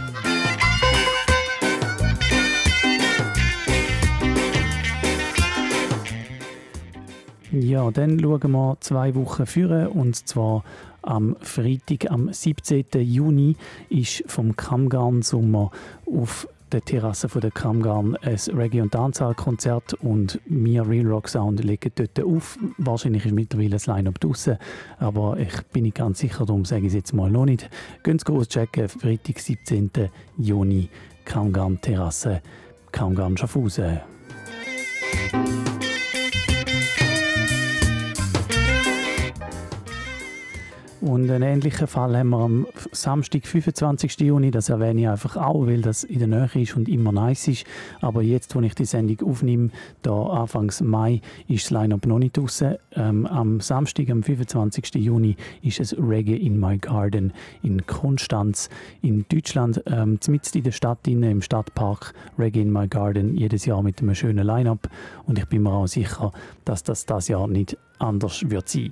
Ja, 7.51 7.91
dann 7.91 8.19
schauen 8.19 8.51
wir 8.51 8.77
zwei 8.81 9.15
Wochen 9.15 9.45
führen 9.45 9.87
und 9.87 10.15
zwar 10.27 10.63
am 11.01 11.37
Freitag, 11.39 12.11
am 12.11 12.31
17. 12.31 12.85
Juni, 12.95 13.55
ist 13.89 14.23
vom 14.27 14.55
Kamgarn 14.57 15.21
Sommer 15.21 15.71
auf 16.05 16.47
der 16.73 16.83
Terrasse 16.83 17.29
von 17.29 17.39
der 17.39 17.51
Kamgarn 17.51 18.17
ein 18.17 18.35
Reggae- 18.35 18.81
und 18.81 18.93
Dancehall-Konzert 18.93 19.93
und 19.93 20.41
wir 20.45 20.85
Real 20.85 21.07
Rock 21.07 21.29
Sound 21.29 21.63
legen 21.63 21.93
dort 21.95 22.19
auf. 22.19 22.59
Wahrscheinlich 22.77 23.25
ist 23.25 23.31
mittlerweile 23.31 23.69
das 23.69 23.87
Line-Up 23.87 24.19
draussen, 24.19 24.57
aber 24.99 25.37
ich 25.39 25.61
bin 25.71 25.83
nicht 25.83 25.95
ganz 25.95 26.19
sicher, 26.19 26.45
darum 26.45 26.65
sage 26.65 26.81
ich 26.81 26.87
es 26.87 26.95
jetzt 26.95 27.13
mal 27.13 27.31
noch 27.31 27.45
nicht. 27.45 27.69
Gehen 28.03 28.19
Sie 28.19 28.25
groß 28.25 28.49
checken, 28.49 28.89
Freitag, 28.89 29.39
17. 29.39 29.89
Juni, 30.37 30.89
Kamgarn 31.23 31.79
Terrasse, 31.79 32.41
Und 41.07 41.31
einen 41.31 41.41
ähnlichen 41.41 41.87
Fall 41.87 42.17
haben 42.17 42.31
wir 42.31 42.39
am 42.39 42.67
Samstag, 42.91 43.47
25. 43.47 44.19
Juni. 44.19 44.51
Das 44.51 44.67
erwähne 44.67 45.01
ich 45.01 45.07
einfach 45.07 45.37
auch, 45.37 45.65
weil 45.65 45.81
das 45.81 46.03
in 46.03 46.19
der 46.19 46.27
Nähe 46.27 46.49
ist 46.61 46.75
und 46.75 46.89
immer 46.89 47.13
nice 47.13 47.47
ist. 47.47 47.65
Aber 48.01 48.21
jetzt, 48.21 48.53
wo 48.55 48.59
ich 48.59 48.75
die 48.75 48.83
Sendung 48.83 49.25
aufnehme, 49.25 49.69
da 50.01 50.11
Anfangs 50.11 50.81
Mai, 50.81 51.21
ist 51.47 51.63
das 51.63 51.71
Line-Up 51.71 52.05
noch 52.07 52.19
nicht 52.19 52.35
draussen. 52.35 52.75
Ähm, 52.93 53.25
am 53.25 53.61
Samstag, 53.61 54.09
am 54.09 54.21
25. 54.21 54.95
Juni, 54.95 55.37
ist 55.61 55.79
es 55.79 55.95
Reggae 55.97 56.35
in 56.35 56.59
My 56.59 56.77
Garden 56.77 57.31
in 57.63 57.85
Konstanz 57.85 58.69
in 59.01 59.25
Deutschland. 59.29 59.81
Ähm, 59.85 60.19
in 60.27 60.63
der 60.63 60.71
Stadt, 60.71 61.07
innen, 61.07 61.31
im 61.31 61.41
Stadtpark 61.41 62.13
Reggae 62.37 62.63
in 62.63 62.73
My 62.73 62.89
Garden, 62.89 63.37
jedes 63.37 63.65
Jahr 63.65 63.81
mit 63.81 64.01
einem 64.01 64.13
schönen 64.13 64.45
Line-Up. 64.45 64.89
Und 65.25 65.39
ich 65.39 65.45
bin 65.45 65.63
mir 65.63 65.71
auch 65.71 65.87
sicher, 65.87 66.33
dass 66.65 66.83
das 66.83 67.05
das 67.05 67.29
Jahr 67.29 67.47
nicht 67.47 67.77
anders 67.97 68.49
wird 68.49 68.67
sein. 68.67 68.91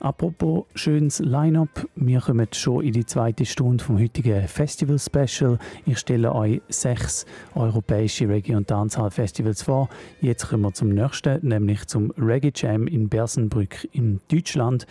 Apropos 0.00 0.66
schönes 0.74 1.20
Line-up, 1.20 1.88
wir 1.94 2.20
kommen 2.20 2.48
schon 2.52 2.84
in 2.84 2.92
die 2.92 3.06
zweite 3.06 3.46
Stunde 3.46 3.82
vom 3.82 3.98
heutigen 3.98 4.46
Festival-Special. 4.46 5.58
Ich 5.86 5.98
stelle 5.98 6.34
euch 6.34 6.60
sechs 6.68 7.24
europäische 7.54 8.28
Reggae- 8.28 8.56
und 8.56 8.70
Dancehall-Festivals 8.70 9.62
vor. 9.62 9.88
Jetzt 10.20 10.50
kommen 10.50 10.64
wir 10.64 10.74
zum 10.74 10.90
nächsten, 10.90 11.48
nämlich 11.48 11.86
zum 11.86 12.12
Reggae 12.18 12.52
Jam 12.54 12.86
in 12.86 13.08
Bersenbrück 13.08 13.88
in 13.92 14.20
Deutschland. 14.30 14.86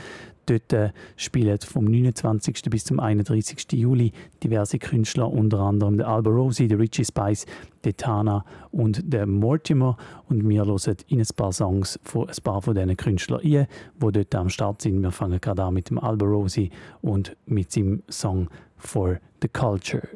Dort 0.46 0.74
äh, 0.74 0.92
spielen 1.16 1.58
vom 1.60 1.86
29. 1.86 2.64
bis 2.70 2.86
zum 2.86 3.00
31. 3.00 3.72
Juli 3.74 4.12
diverse 4.44 4.80
Künstler, 4.80 5.32
unter 5.32 5.60
anderem 5.60 5.98
der 5.98 6.08
Alba 6.08 6.30
Rosi, 6.30 6.68
der 6.68 6.80
Richie 6.80 7.06
Spice, 7.06 7.46
der 7.84 7.98
Tana 7.98 8.46
und 8.72 9.02
der 9.12 9.26
Mortimer. 9.26 9.98
Und 10.30 10.48
wir 10.48 10.66
hören 10.66 10.98
in 11.08 11.20
ein 11.20 11.28
paar 11.36 11.52
Songs 11.52 12.00
von 12.04 12.30
ein 12.30 12.36
paar 12.44 12.62
von 12.62 12.76
diesen 12.76 12.98
Künstlern 12.98 13.42
ein, 13.42 13.68
die 13.98 14.12
dort 14.12 14.36
am 14.36 14.50
Start 14.50 14.82
sind. 14.82 15.02
Wir 15.02 15.12
fangen 15.12 15.40
gerade 15.42 15.64
an 15.64 15.74
mit 15.74 15.90
dem 15.90 16.00
Alba 16.00 16.26
Rosi 16.26 16.70
und 17.02 17.36
mit 17.46 17.72
seinem 17.72 18.04
Song 18.10 18.50
For 18.78 19.20
the 19.42 19.48
Culture. 19.48 20.08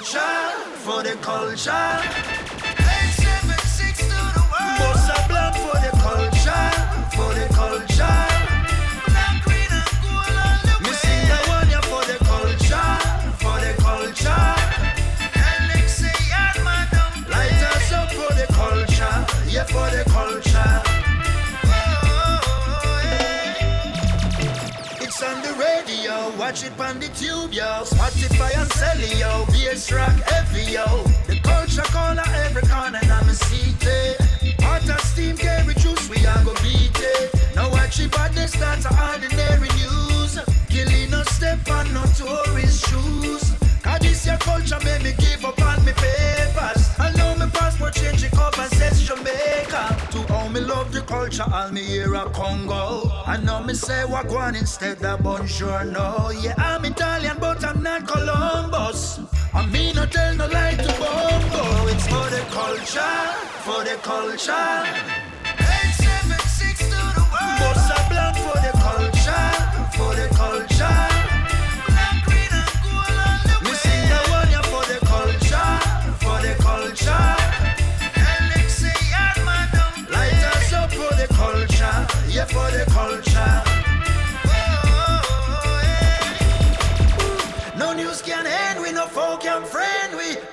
Culture, 0.00 0.20
for 0.76 1.02
the 1.02 1.14
culture. 1.20 2.59
Watch 26.50 26.64
it 26.64 26.80
on 26.80 26.98
the 26.98 27.06
tube, 27.14 27.52
yo. 27.52 27.84
Spotify 27.84 28.50
and 28.58 28.70
sell 28.72 28.98
yo. 29.22 29.46
Bass 29.52 29.92
rock 29.92 30.16
heavy, 30.26 30.72
yo. 30.72 30.84
The 31.28 31.38
culture 31.42 31.86
corner 31.94 32.24
every 32.44 32.62
corner, 32.62 32.98
and 33.00 33.12
I'm 33.12 33.28
a 33.28 33.34
city. 33.34 33.86
Eh. 33.86 34.54
Hot 34.64 34.88
as 34.88 35.02
steam, 35.10 35.36
carry 35.36 35.74
juice, 35.74 36.08
we 36.10 36.18
are 36.26 36.44
go 36.44 36.52
beat 36.62 36.90
it. 36.98 37.54
Now 37.54 37.70
watch 37.70 38.00
it, 38.00 38.10
but 38.10 38.32
they 38.34 38.46
start 38.46 38.80
to 38.80 38.90
ordinary 38.90 39.70
news. 39.78 40.40
Killing 40.68 41.10
no 41.10 41.22
step 41.22 41.60
on 41.70 41.86
no 41.94 42.02
tourist 42.18 42.88
shoes. 42.88 43.44
Cause 43.82 44.00
this 44.00 44.26
your 44.26 44.38
culture, 44.38 44.80
make 44.84 45.02
me 45.04 45.12
give 45.18 45.44
up 45.44 45.60
on 45.62 45.84
me 45.84 45.92
papers. 45.92 46.79
Culture, 51.30 51.54
all 51.54 51.70
me 51.70 52.00
a 52.00 52.30
Congo. 52.30 53.10
I 53.26 53.36
know 53.38 53.62
me 53.62 53.74
say 53.74 54.04
Wagwan 54.06 54.58
instead 54.58 55.04
of 55.04 55.22
Bonjour, 55.22 55.84
no. 55.84 56.30
Yeah, 56.42 56.54
I'm 56.58 56.84
Italian, 56.84 57.36
but 57.38 57.64
I'm 57.64 57.82
not 57.82 58.06
Columbus. 58.06 59.20
I 59.54 59.66
mean, 59.66 59.94
no 59.94 60.06
tell 60.06 60.34
no 60.34 60.46
lie 60.46 60.74
to 60.74 60.92
Bongo. 60.98 61.86
It's 61.88 62.06
for 62.06 62.28
the 62.30 62.44
culture, 62.50 63.30
for 63.64 63.84
the 63.84 63.96
culture. 64.02 65.29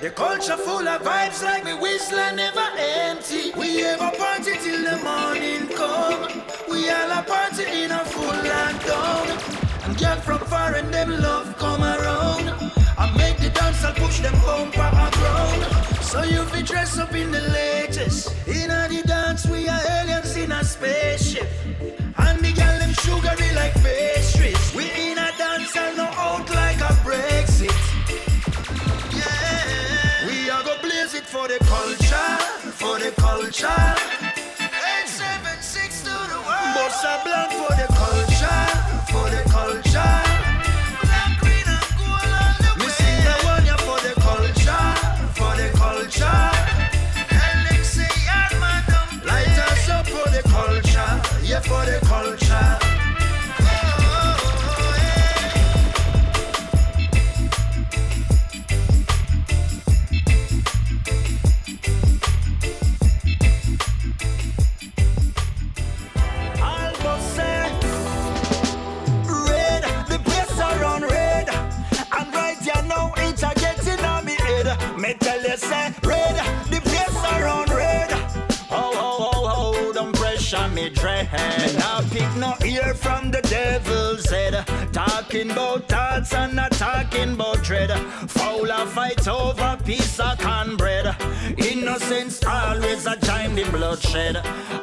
The 0.00 0.10
culture 0.10 0.56
full 0.56 0.86
of 0.86 1.02
vibes 1.02 1.42
like 1.42 1.64
me 1.64 1.74
whistle 1.74 2.20
and 2.20 2.36
never 2.36 2.68
empty. 2.78 3.50
We 3.58 3.80
have 3.80 4.00
a 4.00 4.16
party 4.16 4.52
till 4.62 4.84
the 4.84 4.96
morning 5.02 5.66
come. 5.76 6.40
We 6.70 6.88
all 6.88 7.10
a 7.18 7.22
party 7.24 7.64
in 7.82 7.90
a 7.90 8.04
full 8.04 8.30
and 8.30 8.78
down. 8.86 9.26
And 9.82 9.98
get 9.98 10.24
from 10.24 10.38
far 10.46 10.76
and 10.76 10.94
them 10.94 11.10
love 11.20 11.56
come 11.58 11.82
around. 11.82 12.48
I 12.96 13.12
make 13.16 13.38
the 13.38 13.50
dance 13.50 13.84
i 13.84 13.92
push 13.92 14.20
them 14.20 14.34
bumper 14.42 14.78
around. 14.80 15.64
So 16.00 16.22
you 16.22 16.44
be 16.52 16.62
dress 16.62 16.96
up 16.96 17.12
in 17.14 17.32
the 17.32 17.40
latest. 17.40 18.32
In 18.46 18.70
a 18.70 18.86
the 18.88 19.02
dance, 19.04 19.46
we 19.46 19.68
are 19.68 19.80
aliens 19.98 20.36
in 20.36 20.52
a 20.52 20.62
spaceship. 20.62 21.48
And 22.18 22.40
culture. 33.48 33.66
876 33.66 36.02
to 36.02 36.10
the 36.10 36.36
world. 36.44 36.76
Bossa 36.76 37.24
Blanc 37.24 37.52
for 37.52 37.72
Fowler 89.08 89.14
fight 89.14 89.28
over 89.28 89.84
piece 89.84 90.20
of 90.20 90.38
cornbread. 90.38 91.16
Innocence 91.58 92.44
always 92.44 93.06
a 93.06 93.16
time 93.16 93.54
the 93.54 93.64
bloodshed. 93.70 94.36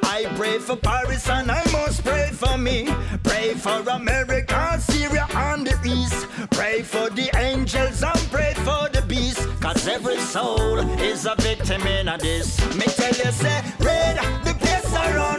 I 0.04 0.26
pray 0.36 0.60
for 0.60 0.76
Paris 0.76 1.30
and 1.30 1.52
I 1.52 1.64
must 1.72 2.04
pray 2.04 2.30
for 2.32 2.58
me. 2.58 2.88
Pray 3.24 3.54
for 3.54 3.84
America, 3.90 4.80
Syria 4.80 5.28
and 5.32 5.68
the 5.68 5.78
East. 5.86 6.28
Pray 6.52 6.82
for 6.82 7.10
the 7.10 7.30
angels 7.38 8.04
and 8.04 8.20
pray 8.32 8.54
for 8.56 8.90
the 8.90 9.04
beast. 9.08 9.48
Cause 9.60 9.88
every 9.88 10.18
soul 10.18 10.80
is 11.00 11.26
a 11.26 11.36
victim 11.40 11.82
in 11.84 12.08
a 12.08 12.18
this. 12.18 12.60
Me 12.76 12.86
tell 12.86 13.14
you 13.14 13.32
say, 13.32 13.64
red, 13.80 14.18
the 14.44 14.54
place 14.56 14.94
around 14.94 15.35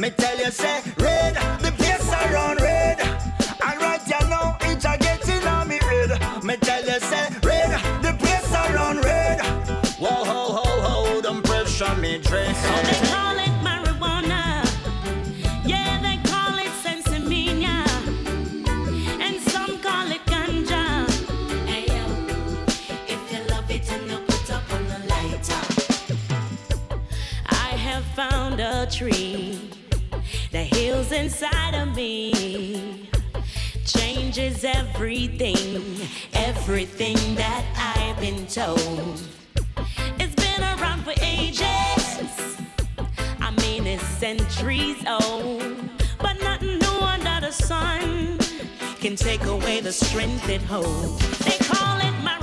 Me 0.00 0.08
tell 0.08 0.38
you 0.38 0.50
say, 0.50 0.80
red, 0.96 1.34
the 1.60 1.70
place 1.72 2.08
around 2.10 2.58
red. 2.62 2.98
And 3.00 3.80
right 3.82 4.00
here 4.00 4.28
now, 4.30 4.56
it's 4.62 4.86
a 4.86 4.96
getting 4.96 5.46
on 5.46 5.68
me 5.68 5.78
red. 5.86 6.42
Me 6.42 6.56
tell 6.56 6.82
you 6.82 6.98
say, 7.00 7.28
red, 7.42 7.70
the 8.02 8.16
place 8.18 8.50
around 8.50 9.04
red. 9.04 9.42
Whoa, 9.98 10.08
ho, 10.08 10.52
ho, 10.54 10.80
ho, 10.80 11.20
don't 11.20 11.44
pressure 11.44 11.94
me 11.96 12.16
dread. 12.16 12.54
They 12.56 13.08
call 13.10 13.36
it 13.36 13.54
marijuana. 13.62 14.64
Yeah, 15.66 16.00
they 16.00 16.16
call 16.30 16.58
it. 16.58 16.70
And 19.20 19.38
some 19.50 19.78
call 19.80 20.10
it 20.10 20.24
ganja. 20.24 21.10
Hey, 21.66 21.84
yo, 21.94 22.06
if 23.06 23.32
you 23.32 23.40
love 23.50 23.70
it 23.70 23.92
and 23.92 24.10
you 24.10 24.18
put 24.26 24.50
up 24.50 24.72
on 24.72 24.82
the 24.88 24.98
lighter. 25.10 25.60
I 27.46 27.76
have 27.76 28.04
found 28.16 28.60
a 28.60 28.86
tree 28.86 29.29
inside 31.12 31.74
of 31.74 31.94
me. 31.96 33.08
Changes 33.84 34.64
everything, 34.64 35.56
everything 36.34 37.16
that 37.34 37.64
I've 37.76 38.20
been 38.20 38.46
told. 38.46 39.20
It's 40.18 40.34
been 40.34 40.62
around 40.62 41.02
for 41.02 41.14
ages. 41.22 42.58
I 43.40 43.50
mean, 43.62 43.86
it's 43.86 44.04
centuries 44.04 45.04
old. 45.06 45.62
But 46.18 46.40
nothing 46.40 46.78
new 46.78 47.00
under 47.00 47.46
the 47.46 47.52
sun 47.52 48.38
can 49.00 49.16
take 49.16 49.44
away 49.44 49.80
the 49.80 49.92
strength 49.92 50.48
it 50.48 50.62
holds. 50.62 51.38
They 51.38 51.56
call 51.64 51.98
it 51.98 52.14
marijuana. 52.24 52.39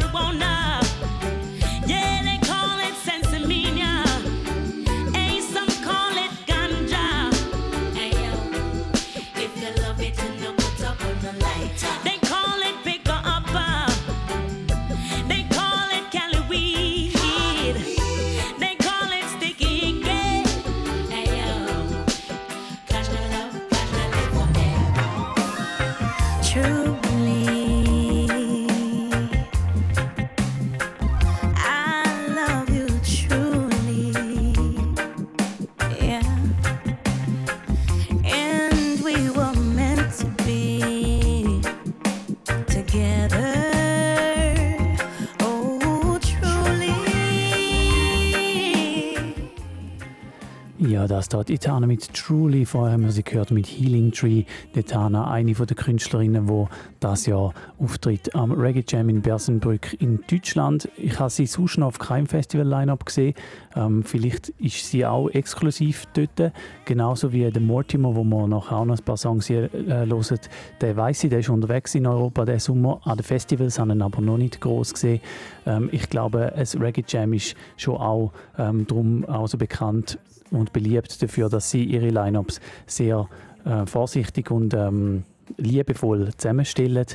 Ja, 51.27 51.29
das 51.29 51.47
dort 51.47 51.49
Itana 51.49 51.87
mit 51.87 52.13
Truly. 52.13 52.65
Vorher 52.65 52.93
haben 52.93 53.03
wir 53.03 53.11
sie 53.11 53.23
gehört 53.23 53.51
mit 53.51 53.67
Healing 53.67 54.13
Tree. 54.13 54.45
Die 54.73 54.79
Itana, 54.79 55.29
eine 55.29 55.55
von 55.55 55.67
der 55.67 55.75
Künstlerinnen, 55.75 56.47
die 56.47 56.65
das 57.01 57.25
Jahr 57.25 57.53
auftritt 57.79 58.33
am 58.33 58.53
Reggae 58.53 58.85
Jam 58.87 59.09
in 59.09 59.21
Bersenbrück 59.21 59.99
in 59.99 60.23
Deutschland. 60.31 60.89
Ich 60.95 61.19
habe 61.19 61.29
sie 61.29 61.45
sonst 61.45 61.79
noch 61.79 61.87
auf 61.87 61.99
keinem 61.99 62.27
Festival-Line-Up 62.27 63.05
gesehen. 63.05 63.33
Ähm, 63.77 64.03
vielleicht 64.03 64.49
ist 64.49 64.89
sie 64.89 65.05
auch 65.05 65.29
exklusiv 65.29 66.05
dort. 66.13 66.51
Genauso 66.85 67.31
wie 67.31 67.49
der 67.49 67.61
Mortimer, 67.61 68.15
wo 68.15 68.23
man 68.23 68.49
nachher 68.49 68.77
auch 68.77 68.85
noch 68.85 68.97
ein 68.97 69.03
paar 69.03 69.17
Songs 69.17 69.47
hier 69.47 69.73
äh, 69.73 70.07
hören. 70.07 70.39
Der 70.81 70.97
weiß 70.97 71.25
ich, 71.25 71.29
der 71.29 71.39
ist 71.39 71.49
unterwegs 71.49 71.93
in 71.93 72.07
Europa 72.07 72.45
diesen 72.45 72.59
Sommer. 72.59 72.99
An 73.03 73.17
den 73.17 73.23
Festivals 73.23 73.77
haben 73.77 73.91
ihn 73.91 74.01
aber 74.01 74.21
noch 74.21 74.37
nicht 74.37 74.59
groß 74.61 74.93
gesehen. 74.93 75.21
Ähm, 75.65 75.89
ich 75.91 76.09
glaube, 76.09 76.53
es 76.55 76.79
Reggae 76.79 77.03
Jam 77.07 77.33
ist 77.33 77.55
schon 77.75 77.97
auch 77.97 78.31
ähm, 78.57 78.87
darum 78.87 79.25
auch 79.25 79.47
so 79.47 79.57
bekannt 79.57 80.17
und 80.49 80.73
beliebt 80.73 81.21
dafür, 81.21 81.49
dass 81.49 81.69
sie 81.69 81.83
ihre 81.83 82.09
Lineups 82.09 82.59
sehr 82.87 83.27
äh, 83.65 83.85
vorsichtig 83.85 84.49
und 84.49 84.73
ähm, 84.73 85.23
liebevoll 85.57 86.33
zusammenstellen 86.35 87.05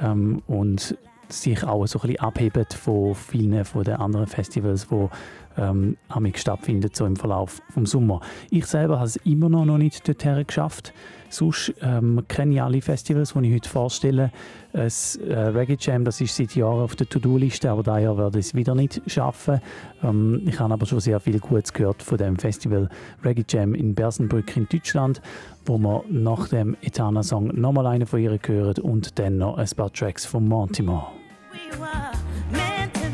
ähm, 0.00 0.42
und 0.46 0.96
sich 1.28 1.62
auch 1.64 1.86
so 1.86 1.98
ein 1.98 2.08
bisschen 2.08 2.20
abheben 2.20 2.66
von 2.70 3.14
vielen 3.14 3.64
von 3.64 3.84
den 3.84 3.96
anderen 3.96 4.26
Festivals, 4.26 4.90
wo 4.90 5.10
ähm, 5.58 5.96
stattfindet, 6.34 6.96
so 6.96 7.04
im 7.04 7.16
Verlauf 7.16 7.60
des 7.76 7.90
Sommer. 7.90 8.20
Ich 8.50 8.66
selber 8.66 8.96
habe 8.96 9.06
es 9.06 9.16
immer 9.16 9.48
noch, 9.48 9.64
noch 9.64 9.78
nicht 9.78 10.06
dorthin 10.06 10.46
geschafft. 10.46 10.92
Sonst 11.30 11.74
ähm, 11.82 12.24
kenne 12.28 12.54
ich 12.54 12.62
alle 12.62 12.80
Festivals, 12.80 13.34
die 13.34 13.48
ich 13.48 13.54
heute 13.54 13.68
vorstelle. 13.68 14.32
Das 14.72 15.16
äh, 15.16 15.34
Reggae 15.34 15.76
Jam, 15.78 16.04
das 16.04 16.20
ist 16.20 16.34
seit 16.34 16.54
Jahren 16.54 16.80
auf 16.80 16.96
der 16.96 17.06
To-Do-Liste, 17.08 17.70
aber 17.70 17.82
daher 17.82 18.16
werde 18.16 18.38
ich 18.38 18.46
es 18.46 18.54
wieder 18.54 18.74
nicht 18.74 19.02
schaffen. 19.06 19.60
Ähm, 20.02 20.42
ich 20.46 20.58
habe 20.58 20.72
aber 20.72 20.86
schon 20.86 21.00
sehr 21.00 21.20
viel 21.20 21.38
Gutes 21.38 21.72
gehört 21.72 22.02
von 22.02 22.16
dem 22.16 22.36
Festival 22.36 22.88
Reggae 23.22 23.44
Jam 23.46 23.74
in 23.74 23.94
Bersenbrück 23.94 24.56
in 24.56 24.68
Deutschland, 24.70 25.20
wo 25.66 25.76
wir 25.76 26.02
nach 26.08 26.48
dem 26.48 26.76
Etana-Song 26.80 27.48
nochmal 27.48 27.86
einen 27.88 28.06
von 28.06 28.20
ihr 28.20 28.38
hören 28.46 28.82
und 28.82 29.18
dann 29.18 29.36
noch 29.36 29.58
ein 29.58 29.68
paar 29.76 29.92
Tracks 29.92 30.24
von 30.24 30.48
Mortimer. 30.48 31.12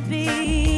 We 0.06 0.73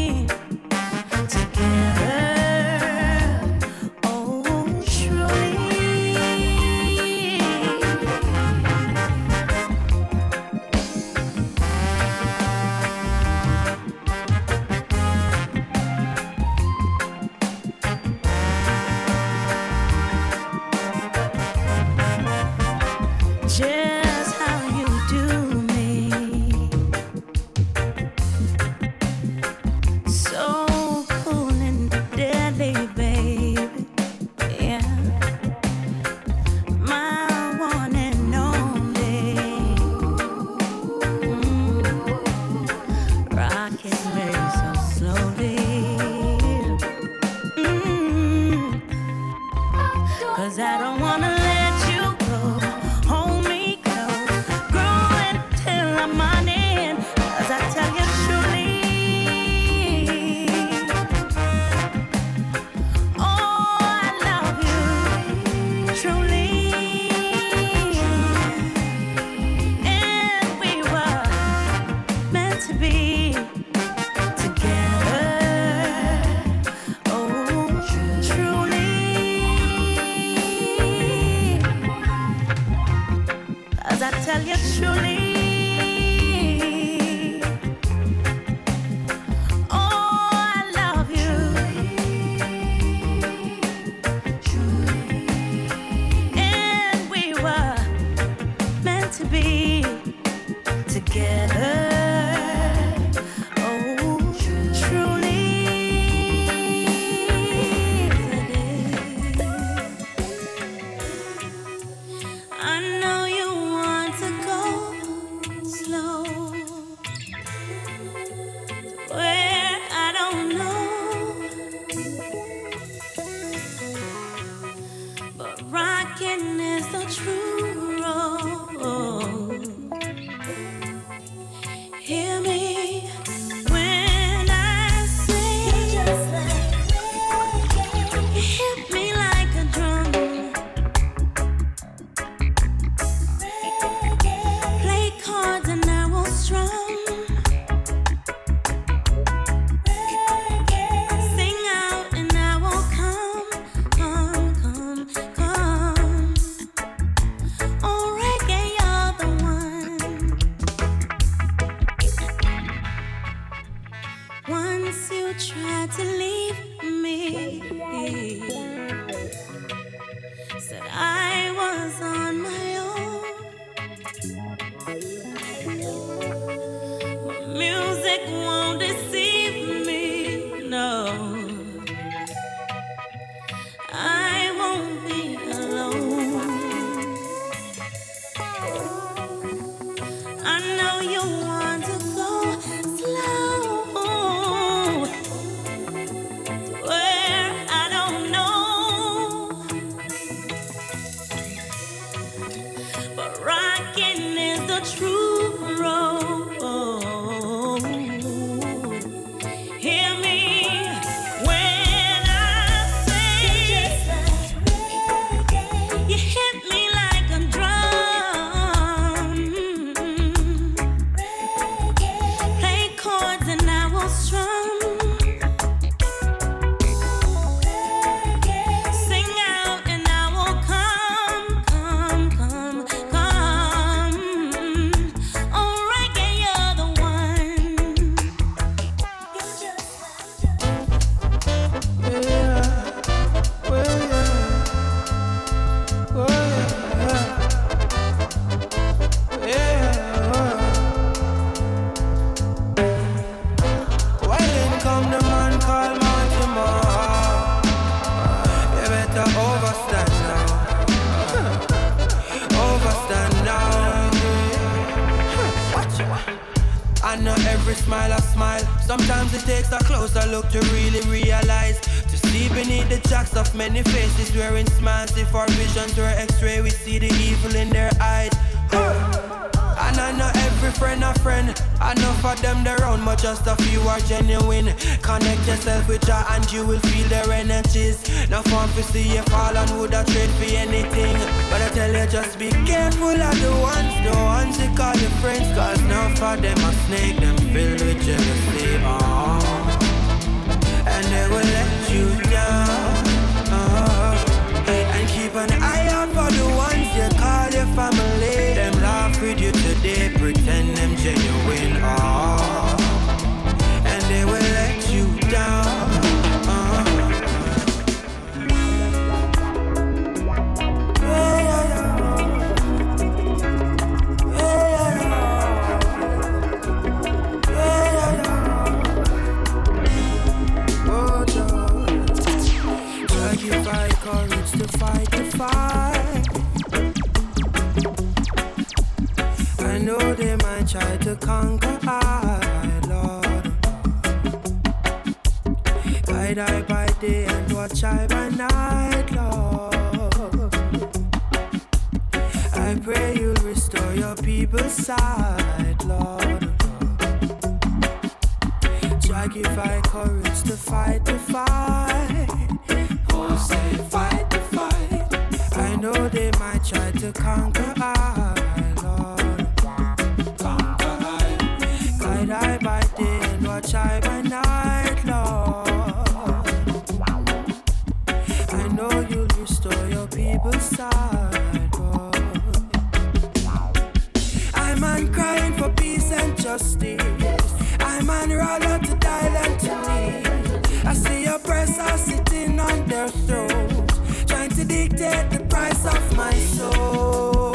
paid 394.97 395.31
the 395.31 395.45
price 395.49 395.85
of 395.85 396.17
my 396.17 396.33
soul. 396.33 397.53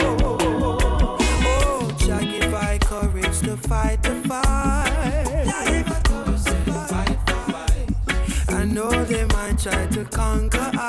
Oh, 1.44 1.96
Jah 1.98 2.22
give 2.22 2.54
I 2.54 2.78
courage 2.80 3.40
to 3.42 3.58
fight 3.58 4.04
the 4.04 4.16
fight. 4.28 4.52
I 8.50 8.66
know 8.66 8.92
they 9.06 9.26
might 9.26 9.58
try 9.60 9.88
to 9.88 10.06
conquer. 10.06 10.81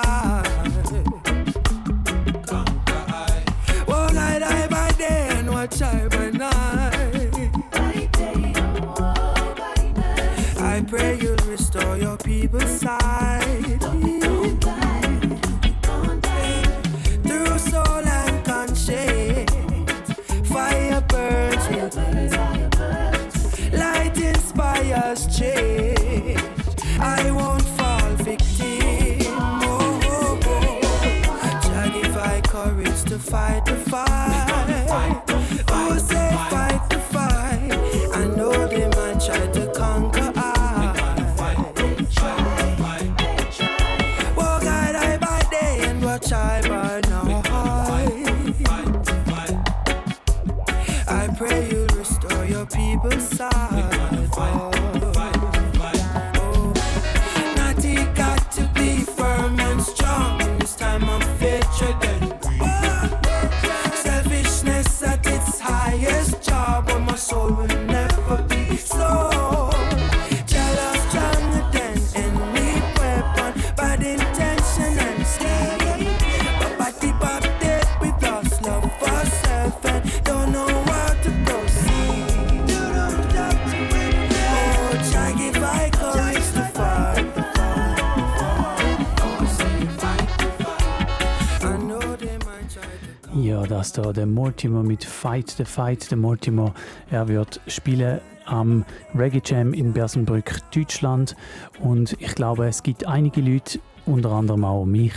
Also 94.12 94.26
der 94.26 94.26
Mortimer 94.26 94.82
mit 94.82 95.04
Fight 95.04 95.48
the 95.48 95.64
Fight. 95.64 96.10
Der 96.10 96.18
Mortimer, 96.18 96.74
er 97.10 97.28
wird 97.28 97.62
spielen 97.66 98.20
am 98.44 98.84
Reggae 99.14 99.40
Jam 99.42 99.72
in 99.72 99.94
Bersenbrück, 99.94 100.58
Deutschland. 100.70 101.34
Und 101.80 102.14
ich 102.20 102.34
glaube, 102.34 102.66
es 102.66 102.82
gibt 102.82 103.06
einige 103.06 103.40
Leute, 103.40 103.80
unter 104.04 104.32
anderem 104.32 104.66
auch 104.66 104.84
mich, 104.84 105.14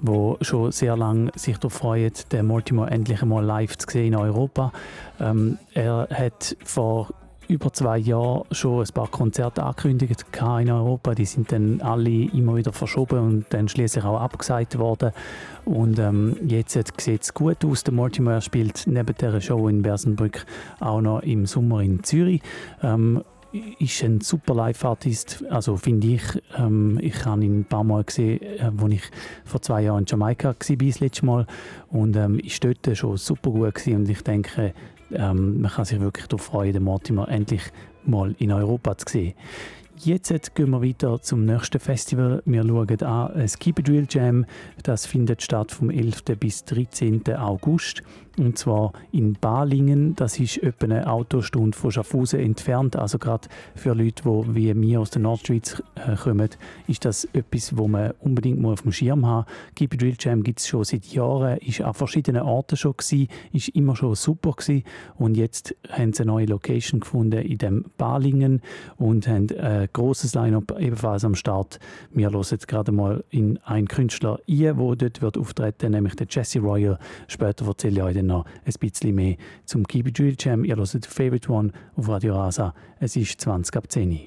wo 0.00 0.36
schon 0.42 0.70
sehr 0.70 0.96
lange 0.96 1.32
sich 1.34 1.56
darauf 1.56 1.72
freuen, 1.72 2.12
den 2.30 2.46
Mortimer 2.46 2.92
endlich 2.92 3.20
einmal 3.20 3.44
live 3.44 3.76
zu 3.78 3.90
sehen 3.90 4.12
in 4.12 4.14
Europa. 4.14 4.70
Ähm, 5.18 5.58
er 5.74 6.06
hat 6.12 6.56
vor 6.64 7.08
über 7.48 7.72
zwei 7.72 7.98
Jahren 7.98 8.44
schon 8.50 8.84
ein 8.84 8.92
paar 8.92 9.08
Konzerte 9.08 9.62
angekündigt 9.62 10.24
in 10.60 10.70
Europa. 10.70 11.14
Die 11.14 11.24
sind 11.24 11.52
dann 11.52 11.80
alle 11.80 12.10
immer 12.10 12.56
wieder 12.56 12.72
verschoben 12.72 13.18
und 13.18 13.46
dann 13.50 13.68
schließlich 13.68 14.04
auch 14.04 14.20
abgesagt 14.20 14.78
worden. 14.78 15.12
Und 15.64 15.98
ähm, 15.98 16.36
jetzt 16.46 16.72
sieht 16.72 17.22
es 17.22 17.34
gut 17.34 17.64
aus. 17.64 17.84
Der 17.84 17.94
Mortimer 17.94 18.40
spielt 18.40 18.86
neben 18.86 19.14
der 19.16 19.40
Show 19.40 19.68
in 19.68 19.82
Bersenbrück 19.82 20.46
auch 20.80 21.00
noch 21.00 21.20
im 21.20 21.46
Sommer 21.46 21.80
in 21.80 22.02
Zürich. 22.02 22.42
Ähm, 22.82 23.22
ist 23.78 24.02
ein 24.02 24.20
super 24.20 24.54
Live-Artist, 24.54 25.44
also 25.50 25.76
finde 25.76 26.08
ich. 26.08 26.22
Ähm, 26.58 26.98
ich 27.00 27.24
habe 27.24 27.44
ihn 27.44 27.60
ein 27.60 27.64
paar 27.64 27.84
Mal 27.84 28.04
gesehen, 28.04 28.42
äh, 28.42 28.60
als 28.60 28.92
ich 28.92 29.02
vor 29.44 29.62
zwei 29.62 29.82
Jahren 29.82 30.00
in 30.00 30.06
Jamaika 30.06 30.48
war, 30.48 30.54
das 30.58 31.00
letzte 31.00 31.26
Mal. 31.26 31.46
Und 31.88 32.16
ähm, 32.16 32.38
ist 32.38 32.62
dort 32.64 32.96
schon 32.96 33.16
super 33.16 33.50
gut 33.50 33.74
gewesen. 33.74 33.96
und 33.96 34.08
ich 34.08 34.22
denke, 34.22 34.74
ähm, 35.12 35.60
man 35.60 35.70
kann 35.70 35.84
sich 35.84 36.00
wirklich 36.00 36.26
darauf 36.26 36.46
freuen, 36.46 36.72
den 36.72 36.82
Mortimer 36.82 37.28
endlich 37.28 37.62
mal 38.04 38.34
in 38.38 38.52
Europa 38.52 38.96
zu 38.98 39.06
sehen. 39.08 39.34
Jetzt 39.98 40.54
gehen 40.54 40.70
wir 40.70 40.82
weiter 40.82 41.20
zum 41.22 41.46
nächsten 41.46 41.80
Festival. 41.80 42.42
Wir 42.44 42.62
schauen 42.62 43.02
an 43.02 43.32
das 43.34 43.58
Keep 43.58 43.82
Drill 43.82 44.06
Jam. 44.08 44.44
Das 44.82 45.06
findet 45.06 45.42
statt 45.42 45.72
vom 45.72 45.88
11. 45.90 46.22
bis 46.38 46.64
13. 46.66 47.22
August 47.36 48.02
und 48.38 48.58
zwar 48.58 48.92
in 49.12 49.32
Balingen. 49.34 50.14
Das 50.14 50.38
ist 50.38 50.58
etwa 50.58 50.84
eine 50.84 51.10
Autostunde 51.10 51.76
von 51.76 51.90
Schaffhausen 51.90 52.40
entfernt. 52.40 52.94
Also 52.94 53.18
gerade 53.18 53.48
für 53.74 53.94
Leute, 53.94 54.22
die 54.24 54.54
wie 54.54 54.80
wir 54.80 55.00
aus 55.00 55.10
der 55.10 55.22
Nordschweiz 55.22 55.82
äh, 55.94 56.16
kommen, 56.16 56.50
ist 56.86 57.04
das 57.06 57.24
etwas, 57.32 57.76
wo 57.78 57.88
man 57.88 58.12
unbedingt 58.20 58.62
auf 58.64 58.82
dem 58.82 58.92
Schirm 58.92 59.24
haben. 59.24 59.46
Keep 59.74 59.94
It 59.94 60.02
Real 60.02 60.16
Jam 60.18 60.42
gibt 60.42 60.60
es 60.60 60.68
schon 60.68 60.84
seit 60.84 61.06
Jahren. 61.06 61.56
Ist 61.58 61.80
an 61.80 61.94
verschiedenen 61.94 62.42
Orten 62.42 62.76
schon 62.76 62.92
gewesen. 62.92 63.28
Ist 63.52 63.68
immer 63.70 63.96
schon 63.96 64.14
super 64.14 64.52
gewesen. 64.52 64.84
Und 65.16 65.36
jetzt 65.36 65.74
haben 65.90 66.12
sie 66.12 66.22
eine 66.22 66.32
neue 66.32 66.46
Location 66.46 67.00
gefunden 67.00 67.40
in 67.40 67.58
dem 67.58 67.84
Balingen 67.96 68.60
und 68.96 69.26
haben 69.28 69.46
ein 69.58 69.88
grosses 69.94 70.34
Line-up 70.34 70.78
ebenfalls 70.78 71.24
am 71.24 71.34
Start. 71.34 71.78
Wir 72.12 72.30
hören 72.30 72.44
jetzt 72.50 72.68
gerade 72.68 72.92
mal 72.92 73.24
in 73.30 73.58
einen 73.64 73.88
Künstler 73.88 74.40
ein, 74.46 74.58
der 74.58 74.74
dort 74.74 75.22
wird 75.22 75.38
auftreten, 75.38 75.92
nämlich 75.92 76.16
der 76.16 76.26
Jesse 76.28 76.60
Royal. 76.60 76.98
Später 77.28 77.66
erzähle 77.66 77.96
ich 77.96 78.02
euch 78.02 78.14
dann 78.14 78.25
noch 78.26 78.44
ein 78.64 78.72
bisschen 78.78 79.14
mehr 79.14 79.36
zum 79.64 79.86
Keep 79.86 80.08
It 80.08 80.20
Real 80.20 80.34
Jam. 80.38 80.64
Ihr 80.64 80.76
hört 80.76 81.06
Favorite 81.06 81.50
One 81.50 81.72
auf 81.96 82.08
Radio 82.08 82.36
Rasa. 82.36 82.74
Es 83.00 83.16
ist 83.16 83.40
20 83.40 83.76
ab 83.76 83.90
10 83.90 84.10
Uhr. 84.10 84.18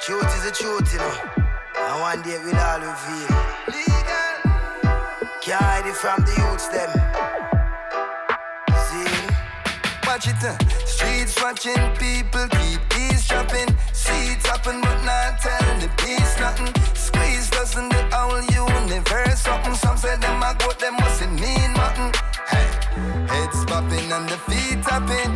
Truth 0.00 0.22
is 0.36 0.46
a 0.46 0.52
truth, 0.52 0.92
you 0.92 0.98
know. 0.98 1.46
And 1.78 2.00
one 2.00 2.22
day 2.22 2.38
we'll 2.44 2.54
all 2.56 2.80
reveal. 2.80 3.28
Legal. 3.66 4.36
Can't 5.40 5.60
hide 5.60 5.86
it 5.86 5.96
from 5.96 6.24
the 6.24 6.32
youths, 6.38 6.68
them. 6.68 6.90
See? 8.86 10.06
Watch 10.06 10.28
it, 10.28 10.44
uh. 10.44 10.56
Streets 10.86 11.42
watching 11.42 11.74
people 11.98 12.46
keep 12.60 12.80
eavesdropping. 12.96 13.76
Seeds 13.92 14.46
happen, 14.46 14.80
but 14.80 15.02
not 15.04 15.40
telling 15.40 15.80
the 15.80 15.88
peace 15.96 16.38
nothing. 16.38 16.72
Squeeze 16.94 17.50
doesn't 17.50 17.88
the 17.88 18.08
whole 18.12 18.42
universe 18.42 19.40
something. 19.40 19.85
And 24.16 24.28
the 24.30 24.38
feet 24.48 24.82
tapping. 24.82 25.32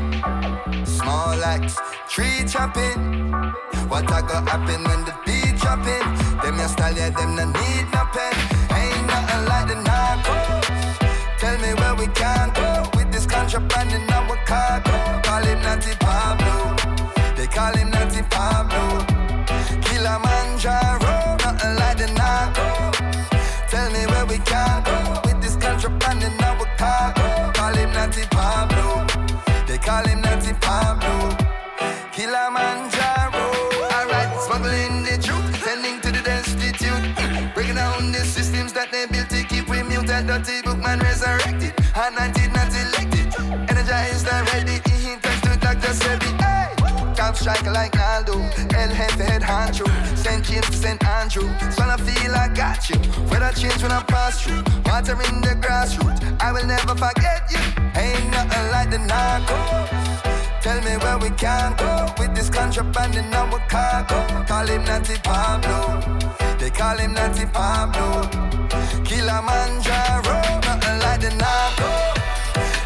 Small 0.86 1.42
axe, 1.44 1.76
tree 2.08 2.44
chopping. 2.48 3.32
What 3.90 4.04
a 4.04 4.22
go 4.22 4.36
happen 4.50 4.82
when 4.88 5.04
the 5.04 5.14
beat 5.26 5.56
dropping? 5.60 6.06
Them 6.42 6.56
your 6.58 6.68
style, 6.68 6.96
yeah, 6.96 7.10
them 7.10 7.36
no 7.36 7.44
need 7.44 7.86
no 7.92 8.02
pen. 8.14 8.34
Ain't 8.78 9.06
nothing 9.06 9.44
like 9.50 9.66
the 9.68 9.76
narcos. 9.88 10.66
Tell 11.38 11.56
me 11.58 11.74
where 11.80 11.94
we 11.94 12.06
can 12.14 12.52
go 12.54 12.88
with 12.96 13.12
this 13.12 13.26
contraband 13.26 13.92
in 13.92 14.08
our 14.10 14.36
cargo. 14.46 14.96
Call 15.28 15.44
him 15.44 15.60
Natty 15.60 15.94
Pablo. 16.00 16.56
They 17.36 17.46
call 17.46 17.74
him 17.76 17.90
Natty 17.90 18.22
Pablo. 18.30 19.09
Top 47.40 47.56
striker 47.56 47.72
like 47.72 47.94
Naldo. 47.94 48.34
El 48.76 48.90
Jefe 48.90 49.24
head 49.24 49.40
honcho. 49.40 49.86
St. 50.14 50.44
James 50.44 50.66
to 50.66 50.76
St. 50.76 51.02
Andrew. 51.06 51.48
So 51.72 51.82
I 51.84 51.96
feel 51.96 52.34
I 52.34 52.48
got 52.48 52.90
you. 52.90 52.96
Weather 53.30 53.50
change 53.58 53.82
when 53.82 53.92
I 53.92 54.02
pass 54.02 54.42
through. 54.42 54.62
Water 54.84 55.16
in 55.28 55.40
the 55.40 55.56
grassroots. 55.56 56.20
I 56.38 56.52
will 56.52 56.66
never 56.66 56.94
forget 56.94 57.48
you. 57.50 57.58
Ain't 57.96 58.30
nothing 58.30 58.70
like 58.72 58.90
the 58.90 58.98
narcos. 58.98 59.88
Tell 60.60 60.80
me 60.82 60.98
where 61.02 61.16
we 61.16 61.30
can 61.30 61.74
go 61.76 62.12
with 62.18 62.34
this 62.34 62.50
contraband 62.50 63.16
in 63.16 63.32
our 63.32 63.58
cargo. 63.68 64.44
Call 64.44 64.66
him 64.66 64.84
Natty 64.84 65.16
Pablo. 65.22 66.28
They 66.58 66.68
call 66.68 66.98
him 66.98 67.14
Natty 67.14 67.46
Pablo. 67.46 68.28
Kilimanjaro, 69.02 70.36
nothing 70.68 70.98
like 71.00 71.20
the 71.22 71.32
narco. 71.40 71.88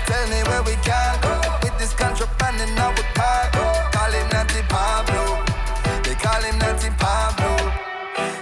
Tell 0.07 0.25
me 0.29 0.41
where 0.49 0.63
we 0.63 0.77
can 0.87 1.21
go 1.23 1.41
with 1.61 1.77
this 1.77 1.93
contraband 1.95 2.61
in 2.61 2.79
our 2.79 2.95
cargo. 3.19 3.74
Pablo. 4.75 5.25
They 6.03 6.17
call 6.25 6.43
him 6.43 6.59
Natty 6.59 6.91
Pablo. 6.99 7.53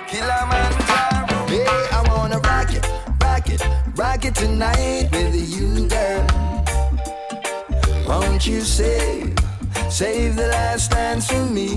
Kilimanjaro. 0.08 1.38
Hey, 1.52 1.82
I 1.98 2.00
wanna 2.08 2.38
rock 2.50 2.70
it, 2.78 2.84
rock 3.22 3.48
it, 3.54 3.60
rock 3.94 4.24
it 4.24 4.34
tonight 4.34 5.08
with 5.12 5.34
you, 5.54 5.86
girl. 5.94 6.24
Won't 8.08 8.46
you 8.46 8.62
save, 8.62 9.36
save 9.90 10.36
the 10.36 10.48
last 10.56 10.90
dance 10.92 11.26
for 11.30 11.44
me? 11.56 11.68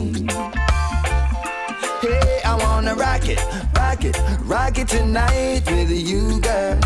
Hey, 2.02 2.40
I 2.52 2.54
wanna 2.64 2.96
rock 2.96 3.28
it, 3.28 3.42
rock 3.76 4.06
it, 4.06 4.18
rock 4.54 4.78
it 4.78 4.88
tonight 4.88 5.64
with 5.68 5.92
you, 5.92 6.40
girl. 6.40 6.80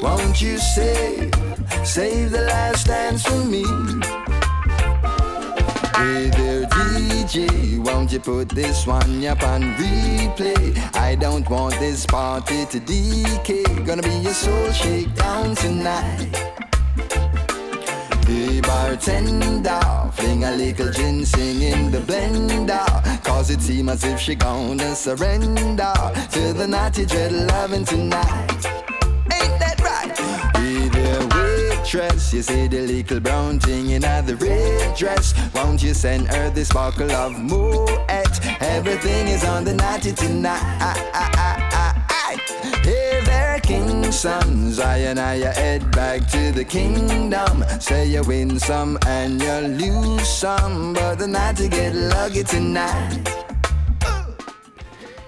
Won't 0.00 0.40
you 0.40 0.58
save, 0.58 1.34
save 1.82 2.30
the 2.30 2.42
last 2.52 2.86
dance 2.86 3.22
for 3.26 3.42
me? 3.52 3.64
Hey 5.98 6.30
there, 6.30 6.62
DJ, 6.66 7.80
won't 7.80 8.12
you 8.12 8.20
put 8.20 8.50
this 8.50 8.86
one 8.86 9.26
up 9.26 9.42
on 9.42 9.62
replay? 9.74 10.94
I 10.94 11.16
don't 11.16 11.50
want 11.50 11.74
this 11.80 12.06
party 12.06 12.66
to 12.66 12.78
decay. 12.78 13.64
Gonna 13.84 14.02
be 14.02 14.24
a 14.24 14.32
soul 14.32 14.70
shakedown 14.70 15.56
tonight. 15.56 16.36
Hey 18.28 18.60
bartender, 18.60 20.12
fling 20.12 20.44
a 20.44 20.52
little 20.52 20.92
ginseng 20.92 21.62
in 21.62 21.90
the 21.90 21.98
blender 21.98 23.24
Cause 23.24 23.50
it 23.50 23.60
seems 23.60 23.90
as 23.90 24.04
if 24.04 24.20
she 24.20 24.36
gonna 24.36 24.94
surrender 24.94 25.92
To 26.30 26.52
the 26.52 26.66
naughty 26.68 27.06
dread 27.06 27.32
loving 27.32 27.84
tonight 27.84 28.77
waitress, 31.94 32.32
you 32.32 32.42
see 32.42 32.66
the 32.66 32.80
little 32.80 33.20
brown 33.20 33.58
thing 33.60 33.90
in 33.90 34.02
the 34.02 34.36
red 34.40 34.96
dress 34.96 35.34
Won't 35.54 35.82
you 35.82 35.94
send 35.94 36.28
her 36.28 36.50
this 36.50 36.72
bottle 36.72 37.10
of 37.12 37.38
Moet? 37.38 37.90
Everything 38.60 39.28
is 39.28 39.44
on 39.44 39.64
the 39.64 39.74
naughty 39.74 40.12
tonight 40.12 40.96
Hey 42.82 43.20
there, 43.24 43.60
king 43.60 44.10
sons, 44.12 44.78
I 44.78 44.98
and 44.98 45.18
I 45.18 45.36
head 45.36 45.90
back 45.92 46.26
to 46.30 46.52
the 46.52 46.64
kingdom. 46.64 47.64
Say 47.80 48.06
you 48.06 48.22
win 48.22 48.58
some 48.58 48.98
and 49.06 49.40
you 49.40 49.52
lose 49.52 50.28
some, 50.28 50.94
but 50.94 51.18
the 51.18 51.26
to 51.56 51.68
get 51.68 51.94
lucky 51.94 52.44
tonight. 52.44 53.38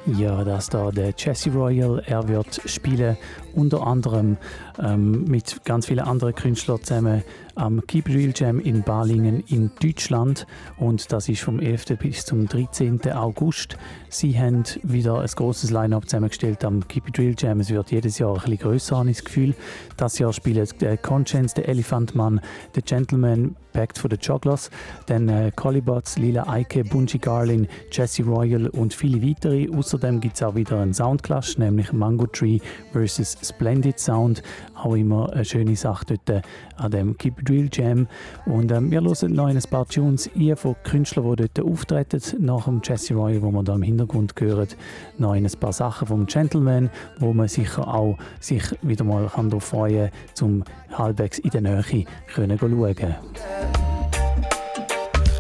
Ja, 0.07 0.43
das 0.43 0.69
da 0.69 0.91
der 0.91 1.13
Jesse 1.17 1.51
Royal. 1.51 2.03
Er 2.07 2.27
wird 2.27 2.61
spielen 2.65 3.17
unter 3.55 3.87
anderem 3.87 4.39
ähm, 4.83 5.25
mit 5.25 5.65
ganz 5.65 5.87
vielen 5.87 6.01
anderen 6.01 6.35
Künstlern 6.35 6.83
zusammen 6.83 7.23
am 7.55 7.83
Real 7.91 8.33
Jam 8.35 8.59
in 8.59 8.83
Balingen 8.83 9.41
in 9.49 9.71
Deutschland 9.83 10.47
und 10.79 11.13
das 11.13 11.29
ist 11.29 11.43
vom 11.43 11.61
11. 11.61 11.99
bis 11.99 12.25
zum 12.25 12.47
13. 12.47 13.13
August. 13.13 13.77
Sie 14.09 14.39
haben 14.39 14.65
wieder 14.83 15.21
ein 15.21 15.27
großes 15.27 15.71
Line-up 15.71 16.09
zusammengestellt 16.09 16.65
am 16.65 16.83
Real 17.17 17.35
Jam. 17.37 17.61
Es 17.61 17.71
wird 17.71 17.91
jedes 17.91 18.19
Jahr 18.19 18.31
ein 18.31 18.41
bisschen 18.41 18.59
grösser, 18.59 18.99
habe 18.99 19.11
ich 19.11 19.19
das 19.19 19.25
Gefühl. 19.25 19.55
Das 19.97 20.19
Jahr 20.19 20.33
spielen 20.33 20.67
der 20.81 20.97
Conscience, 20.97 21.55
der 21.55 21.69
Elephant 21.69 22.15
Man, 22.15 22.41
der 22.75 22.83
Gentleman, 22.83 23.57
Pact 23.73 23.99
for 23.99 24.11
the 24.11 24.17
Jugglers, 24.21 24.71
dann 25.07 25.29
äh, 25.29 25.53
Collibots, 25.55 26.19
Lila 26.19 26.49
Eike, 26.49 26.85
Bungie 26.85 27.19
Garlin, 27.19 27.69
Jesse 27.93 28.25
Royal 28.25 28.67
und 28.69 28.95
viele 28.95 29.23
weitere. 29.23 29.69
Außerdem 29.71 30.21
gibt 30.21 30.37
es 30.37 30.43
auch 30.43 30.55
wieder 30.55 30.81
einen 30.81 30.95
Soundclash, 30.95 31.59
nämlich 31.59 31.93
Mango 31.93 32.27
Tree 32.27 32.59
vs. 32.93 33.39
Splendid 33.43 33.99
Sound. 33.99 34.43
Auch 34.83 34.95
immer 34.95 35.33
eine 35.33 35.45
schöne 35.45 35.77
Sache 35.77 36.07
dort 36.07 36.31
äh, 36.31 36.43
an 36.77 36.91
dem 36.91 37.19
Keep 37.19 37.49
Real 37.49 37.69
Jam. 37.73 38.09
Und 38.47 38.73
ähm, 38.73 38.91
wir 38.91 39.03
hören 39.03 39.35
noch 39.35 39.47
ein 39.47 39.61
paar 39.71 39.87
Tunes 39.87 40.31
ein 40.35 40.57
von 40.57 40.77
Künstlern, 40.85 41.37
die 41.37 41.49
dort 41.49 41.67
auftreten, 41.67 42.21
nach 42.39 42.65
dem 42.65 42.81
Jesse 42.83 43.15
Royal, 43.15 43.43
wo 43.43 43.51
man 43.51 43.65
da 43.65 43.75
im 43.75 43.83
Hintergrund 43.83 44.35
hört. 44.39 44.77
Noch 45.19 45.33
ein 45.33 45.47
paar 45.59 45.73
Sachen 45.73 46.09
vom 46.09 46.27
Gentleman, 46.27 46.91
wo 47.19 47.33
man 47.33 47.49
sicher 47.49 47.87
auch 47.87 48.17
sich 48.41 48.63
wieder 48.83 49.05
mal 49.05 49.29
kann 49.29 49.51
freuen 49.61 50.11
kann, 50.11 50.35
zum 50.35 50.65
halbwegs 50.93 51.39
in 51.39 51.51
der 51.51 51.61
Nähe 51.61 52.05
können 52.35 52.59
schauen. 52.59 53.17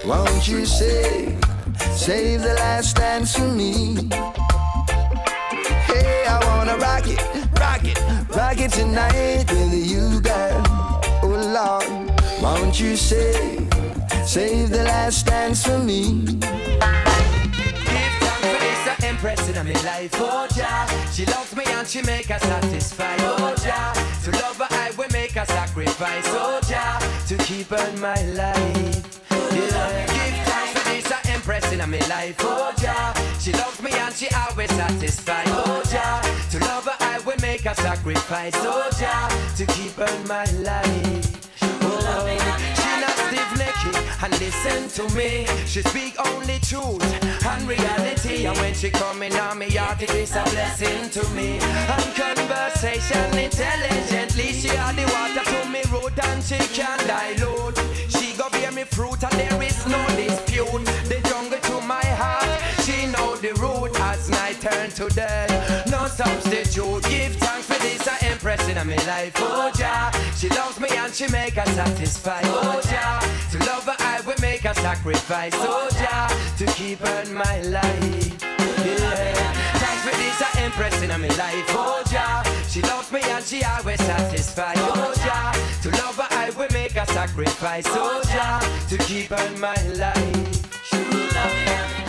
Won't 0.04 0.48
you 0.48 0.64
save, 0.64 1.38
save 1.94 2.42
the 2.42 2.54
last 2.54 2.96
dance 2.96 3.34
for 3.34 3.46
me? 3.46 4.08
Hey, 5.86 6.24
I 6.26 6.40
wanna 6.46 6.76
rock 6.78 7.06
it, 7.06 7.20
rock 8.34 8.60
it, 8.60 8.72
tonight 8.72 9.44
with 9.50 9.74
you, 9.74 10.20
girl. 10.20 10.62
Oh 11.22 11.80
Lord, 11.82 12.42
won't 12.42 12.80
you 12.80 12.96
save, 12.96 13.68
Save 14.24 14.70
the 14.70 14.84
last 14.84 15.26
dance 15.26 15.64
for 15.64 15.78
me. 15.78 16.24
Empress 19.02 19.48
in 19.48 19.54
my 19.54 19.72
life, 19.82 20.12
oh 20.14 20.46
Jah. 20.56 20.86
She 21.12 21.26
loves 21.26 21.54
me 21.54 21.64
and 21.66 21.86
she 21.86 22.00
make 22.02 22.26
her 22.26 22.38
satisfy, 22.38 23.16
oh 23.20 23.54
Jah. 23.62 23.92
To 24.24 24.30
love 24.30 24.56
her 24.56 24.68
I 24.70 24.92
will 24.96 25.08
make 25.12 25.36
a 25.36 25.44
sacrifice, 25.44 26.24
oh 26.28 26.60
Jah. 26.66 26.98
To 27.28 27.36
keep 27.44 27.66
her 27.66 27.88
in 27.90 28.00
my 28.00 28.22
life. 28.32 29.20
Yeah. 29.30 30.06
Give 30.06 30.46
thanks 30.48 30.72
for 30.72 30.88
this 30.88 31.10
uh, 31.10 31.18
empress 31.34 31.70
in 31.70 31.78
my 31.78 31.98
life, 32.08 32.36
oh 32.40 32.72
Jah. 32.78 33.12
She 33.40 33.52
loves 33.52 33.82
me 33.82 33.90
and 33.92 34.14
she 34.14 34.28
always 34.34 34.70
satisfy, 34.70 35.42
oh 35.48 35.82
Jah. 35.90 36.22
To 36.52 36.58
love 36.60 36.86
her 36.86 36.99
I 37.10 37.18
will 37.26 37.40
make 37.42 37.66
a 37.66 37.74
sacrifice, 37.74 38.54
oh 38.58 38.88
Jah. 38.98 39.28
To 39.56 39.66
keep 39.74 39.94
her 39.98 40.14
my 40.28 40.44
life. 40.62 41.26
Oh, 41.82 42.26
she 42.80 42.90
not 43.02 43.16
stiff 43.26 43.50
necky 43.58 43.92
and 44.22 44.32
listen 44.38 44.80
to 44.96 45.14
me. 45.16 45.44
She 45.66 45.82
speak 45.82 46.14
only 46.24 46.60
truth 46.60 47.02
and 47.44 47.68
reality. 47.68 48.46
And 48.46 48.56
when 48.58 48.74
she 48.74 48.90
coming 48.90 49.34
on 49.34 49.58
me 49.58 49.74
heart, 49.74 50.00
it 50.00 50.14
is 50.14 50.36
a 50.36 50.44
blessing 50.54 51.10
to 51.10 51.28
me. 51.34 51.58
And 51.94 52.06
conversation 52.14 53.26
intelligently, 53.36 54.52
she 54.52 54.70
add 54.70 54.94
the 54.94 55.06
water 55.10 55.44
to 55.50 55.68
me 55.68 55.82
root 55.90 56.16
and 56.28 56.42
she 56.44 56.58
can 56.78 56.98
dilute. 57.10 57.78
She 58.08 58.36
go 58.38 58.48
bear 58.50 58.70
me 58.70 58.84
fruit 58.84 59.20
and 59.24 59.32
there 59.32 59.62
is 59.62 59.84
no 59.88 60.00
dispute. 60.14 60.84
The 61.10 61.18
jungle 61.28 61.58
to 61.58 61.80
my 61.86 62.06
heart, 62.22 62.50
she 62.84 63.06
know 63.06 63.34
the 63.34 63.52
root 63.60 63.98
as 63.98 64.30
night 64.30 64.60
turn 64.60 64.90
to 64.90 65.08
day. 65.12 65.49
In 68.80 68.88
my 68.88 68.96
life. 69.06 69.32
Oh 69.36 69.70
Jah, 69.76 70.10
she 70.36 70.48
loves 70.48 70.80
me 70.80 70.88
and 70.90 71.12
she 71.12 71.28
make 71.28 71.54
her 71.54 71.66
satisfy. 71.72 72.40
Oh 72.44 72.80
Jah, 72.84 73.20
to 73.52 73.58
love 73.66 73.84
her 73.84 73.96
I 73.98 74.20
will 74.26 74.40
make 74.40 74.64
a 74.64 74.74
sacrifice. 74.74 75.52
Oh 75.56 75.88
Jah, 75.92 76.28
to 76.58 76.66
keep 76.72 76.98
her 77.00 77.22
in 77.22 77.34
my 77.34 77.60
life. 77.62 78.42
Yeah. 78.84 79.52
Thanks 79.82 80.02
for 80.04 80.16
this, 80.16 80.42
I 80.42 80.60
empress 80.60 81.02
in 81.02 81.08
my 81.08 81.28
life. 81.36 81.66
Oh 81.70 82.02
Jah, 82.10 82.42
she 82.68 82.80
loves 82.82 83.10
me 83.12 83.20
and 83.22 83.44
she 83.44 83.62
always 83.64 84.00
satisfy. 84.00 84.72
Oh 84.76 85.12
Jah, 85.16 85.52
to 85.82 85.90
love 86.02 86.16
her 86.16 86.28
I 86.30 86.50
will 86.50 86.68
make 86.72 86.96
a 86.96 87.06
sacrifice. 87.06 87.84
Oh 87.88 88.22
Jah, 88.24 88.60
to 88.88 88.98
keep 89.04 89.28
her 89.28 89.46
in 89.46 89.60
my 89.60 89.76
life. 89.94 90.60
From 90.90 91.99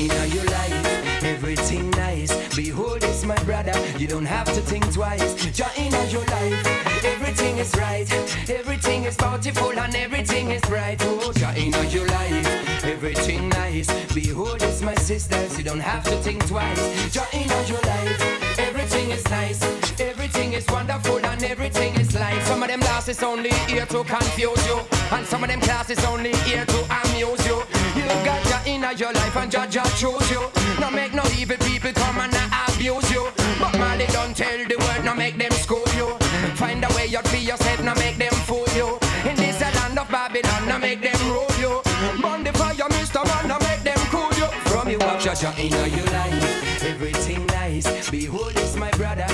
in 0.00 0.32
your 0.32 0.44
life, 0.44 1.24
everything 1.24 1.90
nice. 1.90 2.32
Behold, 2.56 3.02
it's 3.02 3.24
my 3.24 3.36
brother, 3.44 3.72
you 3.98 4.06
don't 4.06 4.24
have 4.24 4.46
to 4.46 4.60
think 4.60 4.90
twice. 4.92 5.34
Jah 5.52 5.70
in 5.76 5.92
your 6.10 6.24
life, 6.24 7.04
everything 7.04 7.58
is 7.58 7.74
right, 7.76 8.10
everything 8.48 9.04
is 9.04 9.16
bountiful 9.16 9.78
and 9.78 9.94
everything 9.94 10.50
is 10.50 10.62
bright. 10.62 10.98
Oh, 11.02 11.32
Jah 11.32 11.52
in 11.56 11.72
your 11.90 12.06
life, 12.06 12.84
everything 12.84 13.48
nice. 13.50 13.88
Behold, 14.14 14.62
it's 14.62 14.80
my 14.80 14.94
sisters, 14.94 15.58
you 15.58 15.64
don't 15.64 15.80
have 15.92 16.04
to 16.04 16.16
think 16.22 16.46
twice. 16.46 17.12
Jah 17.12 17.26
in 17.32 17.48
your 17.68 17.82
life, 17.82 18.58
everything 18.58 19.10
is 19.10 19.24
nice, 19.28 19.60
everything 20.00 20.52
is 20.54 20.66
wonderful 20.68 21.24
and 21.24 21.42
everything 21.42 21.94
is 22.00 22.14
light. 22.14 22.42
Some 22.44 22.62
of 22.62 22.68
them 22.68 22.80
classes 22.80 23.22
only 23.22 23.50
here 23.68 23.86
to 23.86 24.04
confuse 24.04 24.66
you, 24.66 24.80
and 25.12 25.26
some 25.26 25.44
of 25.44 25.50
them 25.50 25.60
classes 25.60 26.02
only 26.04 26.32
here 26.48 26.64
to 26.64 26.80
amuse 27.02 27.44
you. 27.46 27.62
You 27.96 28.06
got 28.24 28.42
Jah 28.46 28.62
in 28.66 28.82
your 28.98 29.12
life 29.12 29.36
and 29.36 29.50
Jah 29.50 29.66
Jah 29.68 29.88
choose 29.96 30.30
you. 30.30 30.42
No 30.80 30.90
make 30.90 31.12
no 31.14 31.22
evil 31.38 31.56
people 31.58 31.92
come 31.92 32.18
and 32.18 32.34
abuse 32.68 33.10
you. 33.10 33.28
But 33.60 33.78
Molly 33.78 34.06
don't 34.08 34.36
tell 34.36 34.58
the 34.66 34.76
world, 34.78 35.04
no 35.04 35.14
make 35.14 35.36
them 35.36 35.52
school 35.52 35.84
you. 35.96 36.16
Find 36.56 36.84
a 36.84 36.88
way 36.94 37.14
out 37.14 37.28
for 37.28 37.36
yourself, 37.36 37.82
no 37.82 37.94
make 37.94 38.16
them 38.16 38.32
fool 38.48 38.66
you. 38.74 38.98
In 39.28 39.36
this 39.36 39.60
land 39.60 39.98
of 39.98 40.08
Babylon, 40.08 40.68
no 40.68 40.78
make 40.78 41.02
them 41.02 41.18
rule 41.28 41.46
you. 41.58 41.82
Burn 42.22 42.42
the 42.42 42.52
fire, 42.54 42.88
Mr. 42.96 43.24
Man, 43.26 43.48
no 43.48 43.58
make 43.58 43.82
them 43.82 44.00
cool 44.10 44.32
you. 44.38 44.48
From 44.70 44.88
you 44.88 44.98
up, 44.98 45.20
Jah 45.20 45.34
Jah 45.34 45.54
in 45.58 45.70
your 45.70 46.06
life, 46.06 46.82
everything 46.84 47.44
nice. 47.46 48.10
Behold, 48.10 48.52
it's 48.56 48.76
my 48.76 48.90
brother, 48.92 49.26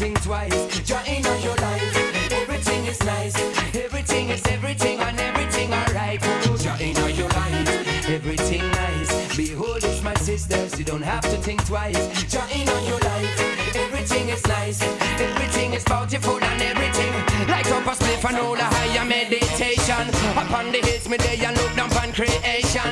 think 0.00 0.22
twice. 0.22 0.80
Jah 0.88 1.02
in 1.04 1.22
your 1.44 1.54
life, 1.56 2.32
everything 2.32 2.86
is 2.86 2.98
nice. 3.04 3.36
Everything 3.76 4.30
is 4.30 4.42
everything 4.46 4.98
and 4.98 5.20
everything 5.20 5.70
alright. 5.74 6.18
Jah 6.62 6.74
in 6.80 6.96
your 7.14 7.28
life, 7.28 8.08
everything 8.08 8.62
nice. 8.70 9.36
Behold, 9.36 9.84
it's 9.84 10.02
my 10.02 10.14
sisters, 10.14 10.78
you 10.78 10.86
don't 10.86 11.02
have 11.02 11.24
to 11.24 11.36
think 11.46 11.62
twice. 11.66 12.00
Jah 12.32 12.46
in 12.50 12.66
your 12.88 13.00
life, 13.00 13.76
everything 13.76 14.30
is 14.30 14.42
nice. 14.46 14.80
Everything 15.20 15.74
is 15.74 15.84
bountiful 15.84 16.42
and 16.42 16.62
everything. 16.62 17.12
Light 17.48 17.70
up 17.70 17.84
a 17.84 17.94
spliff 17.94 18.24
and 18.24 18.38
hold 18.38 18.58
a 18.58 18.64
higher 18.64 19.04
meditation. 19.04 20.08
Upon 20.32 20.72
the 20.72 20.78
hills, 20.78 21.10
me 21.10 21.18
day 21.18 21.38
and 21.44 21.54
look 21.58 21.76
down 21.76 21.92
on 22.00 22.10
creation. 22.14 22.90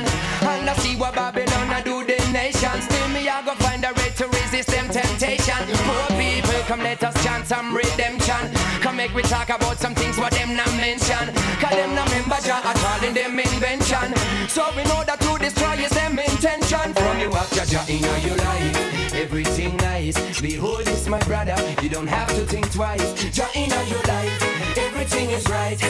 Some 7.49 7.75
redemption. 7.75 8.53
Come 8.79 8.97
make 8.97 9.11
we 9.15 9.23
talk 9.23 9.49
about 9.49 9.79
some 9.79 9.95
things 9.95 10.19
what 10.19 10.31
them 10.33 10.55
not 10.55 10.69
mention. 10.77 11.33
Cause 11.57 11.71
them 11.71 11.95
not 11.95 12.07
member 12.11 12.37
Jah 12.45 12.61
at 12.63 12.77
all 12.85 13.03
in 13.03 13.15
them 13.15 13.39
invention. 13.39 14.13
So 14.47 14.69
we 14.77 14.83
know 14.83 15.01
that 15.03 15.19
to 15.21 15.31
destroy 15.39 15.73
is 15.81 15.89
them 15.89 16.19
intention. 16.19 16.93
From 16.93 17.17
you 17.19 17.31
up 17.33 17.49
Jah 17.49 17.65
Jah 17.65 17.85
in 17.89 18.05
your 18.21 18.37
life, 18.37 19.13
everything 19.15 19.75
nice. 19.77 20.39
Behold, 20.39 20.81
it's 20.85 21.07
my 21.07 21.19
brother, 21.21 21.57
you 21.81 21.89
don't 21.89 22.07
have 22.07 22.29
to 22.37 22.45
think 22.45 22.71
twice. 22.71 23.07
Jah 23.33 23.49
in 23.55 23.71
your 23.89 24.03
life, 24.05 24.77
everything 24.77 25.31
is 25.31 25.43
right, 25.49 25.81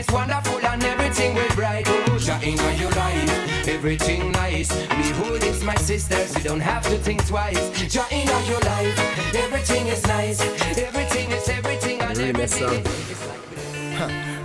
is 0.00 0.08
wonderful 0.12 0.58
and 0.66 0.82
everything 0.82 1.34
will 1.34 1.54
bright. 1.54 1.84
Oh, 1.86 2.18
Jah 2.18 2.40
in 2.42 2.56
your 2.78 2.90
life, 2.92 3.68
everything 3.68 4.32
nice. 4.32 4.70
Behold, 4.88 5.42
it's 5.42 5.62
my 5.62 5.74
sisters, 5.76 6.34
you 6.36 6.42
don't 6.42 6.60
have 6.60 6.82
to 6.84 6.96
think 6.96 7.26
twice. 7.26 7.60
Jah 7.92 8.06
in 8.10 8.26
your 8.48 8.60
life, 8.60 8.96
everything 9.34 9.86
is 9.88 10.02
nice, 10.06 10.40
everything 10.78 11.30
is 11.30 11.48
everything 11.48 12.00
and 12.00 12.18
everything 12.18 12.84
is. 12.84 13.20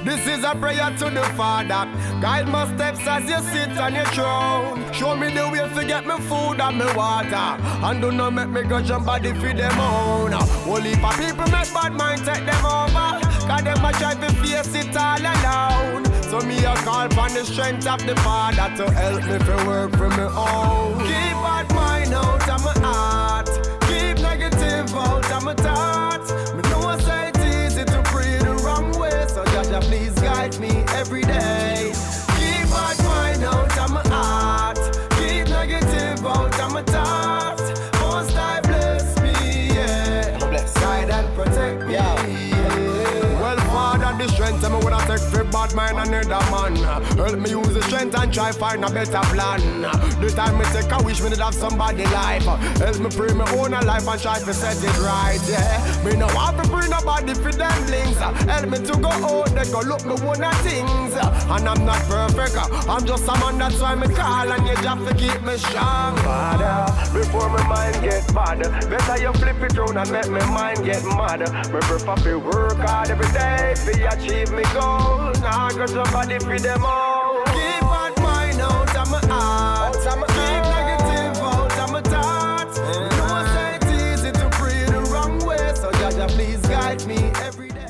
This 0.04 0.28
is 0.28 0.44
a 0.44 0.54
prayer 0.56 0.94
to 1.00 1.10
the 1.10 1.24
Father. 1.38 1.90
Guide 2.22 2.48
my 2.48 2.68
steps 2.76 3.08
as 3.08 3.24
you 3.28 3.40
sit 3.52 3.78
on 3.80 3.96
your 3.96 4.06
throne. 4.06 4.94
Show 4.94 5.16
me 5.16 5.34
the 5.34 5.50
way 5.50 5.68
to 5.74 5.88
get 5.88 6.06
me 6.06 6.18
food 6.28 6.60
and 6.60 6.78
me 6.78 6.86
water. 6.94 7.48
And 7.86 8.02
do 8.02 8.12
not 8.12 8.34
make 8.34 8.50
me 8.50 8.64
go 8.64 8.82
jump 8.82 9.08
body 9.08 9.34
feed 9.34 9.58
them 9.58 9.80
own. 9.80 10.34
Only 10.34 10.94
for 10.96 11.14
people 11.14 11.48
make 11.50 11.74
bad 11.74 11.94
mind 11.94 12.24
take 12.24 12.46
them 12.46 12.66
over. 12.66 13.25
Cause 13.48 13.64
them 13.64 13.86
a 13.86 13.92
try 13.94 14.14
to 14.16 14.30
face 14.42 14.76
it 14.76 14.98
all 14.98 15.20
alone. 15.20 16.06
So 16.24 16.40
me 16.42 16.58
a 16.66 16.74
call 16.86 17.06
upon 17.06 17.34
the 17.34 17.46
strength 17.46 17.88
of 17.88 18.06
the 18.06 18.16
Father 18.18 18.70
to 18.78 18.92
help 18.92 19.24
me 19.24 19.38
to 19.38 19.68
work 19.68 19.92
for 19.98 20.10
me 20.10 20.24
own. 20.24 21.00
Keep 21.00 21.36
bad 21.46 21.68
mind 21.76 22.14
out 22.14 22.50
of 22.50 22.64
my 22.66 22.74
heart. 22.86 23.48
Keep 23.82 24.18
negative 24.24 24.94
out 24.96 25.32
of 25.32 25.44
my 25.44 25.54
thoughts. 25.54 26.05
Bad 45.66 45.96
mind 45.96 46.14
another 46.14 46.52
man. 46.52 46.76
Help 47.18 47.40
me 47.40 47.50
use 47.50 47.74
the 47.74 47.82
strength 47.84 48.16
and 48.20 48.32
try 48.32 48.52
find 48.52 48.86
a 48.86 48.90
better 48.92 49.26
plan. 49.34 49.82
The 50.22 50.32
time 50.36 50.60
me 50.60 50.66
take, 50.66 50.94
I 50.94 51.02
wish 51.02 51.24
me 51.24 51.30
did 51.30 51.40
have 51.40 51.56
somebody 51.56 52.06
life. 52.06 52.46
Help 52.78 53.00
me 53.00 53.10
pray 53.10 53.34
my 53.34 53.50
own 53.58 53.72
life 53.72 54.08
and 54.08 54.22
try 54.22 54.38
to 54.38 54.54
set 54.54 54.78
it 54.78 54.98
right. 55.00 55.42
Yeah, 55.50 56.06
me 56.06 56.16
no 56.18 56.28
want 56.36 56.62
to 56.62 56.70
bring 56.70 56.92
nobody 56.92 57.34
for 57.34 57.52
them 57.52 57.88
links. 57.88 58.20
Help 58.20 58.70
me 58.70 58.78
to 58.78 58.94
go 59.00 59.10
out, 59.10 59.56
they 59.56 59.66
go 59.72 59.80
look 59.82 60.06
me 60.06 60.14
one 60.22 60.44
of 60.44 60.54
things. 60.62 61.16
And 61.16 61.68
I'm 61.68 61.84
not 61.84 62.02
perfect, 62.04 62.58
I'm 62.88 63.04
just 63.04 63.28
a 63.28 63.34
man 63.40 63.58
that's 63.58 63.82
why 63.82 63.96
me 63.96 64.08
call 64.14 64.52
and 64.52 64.68
you 64.68 64.76
have 64.86 65.02
to 65.08 65.16
keep 65.16 65.42
me 65.42 65.58
strong. 65.58 66.16
Father, 66.18 66.94
before 67.18 67.50
my 67.50 67.66
mind 67.68 68.04
get 68.04 68.22
bad, 68.36 68.62
better 68.62 69.18
you 69.20 69.34
flip 69.34 69.62
it 69.64 69.76
round 69.76 69.98
and 69.98 70.12
make 70.12 70.30
my 70.30 70.46
mind 70.46 70.86
get 70.86 71.04
mad. 71.06 71.40
Me 71.74 71.80
prefer 71.82 72.16
to 72.22 72.38
work 72.38 72.78
hard 72.78 73.10
every 73.10 73.32
day 73.34 73.74
to 73.74 74.14
achieve 74.14 74.52
me 74.52 74.62
goal. 74.72 75.34
Now 75.42 75.55
can't 75.56 75.74
cross 75.74 75.94
nobody 75.94 76.38
for 76.40 76.60
them 76.60 76.84
all. 76.84 77.44
Keep 77.46 77.82
my 77.84 78.12
mind 78.22 78.60
out 78.60 78.96
of 78.96 79.10
my 79.10 79.20
heart. 79.32 79.96
Out 79.96 80.08
of 80.08 80.20
my 80.20 80.28
Keep 80.28 80.64
negative 80.76 81.36
out 81.42 81.80
of 81.84 81.92
my 81.92 82.02
thoughts. 82.02 82.80
Mm-hmm. 82.80 83.18
No 83.18 83.26
one 83.38 83.48
say 83.56 83.76
it's 83.78 83.92
easy 84.04 84.32
to 84.32 84.50
pray 84.60 84.84
the 84.86 85.02
wrong 85.12 85.40
way. 85.48 85.74
So 85.76 85.92
Jaja, 85.92 86.28
please 86.28 86.62
guide 86.68 87.06
me 87.08 87.32
every 87.48 87.70
day. 87.70 87.82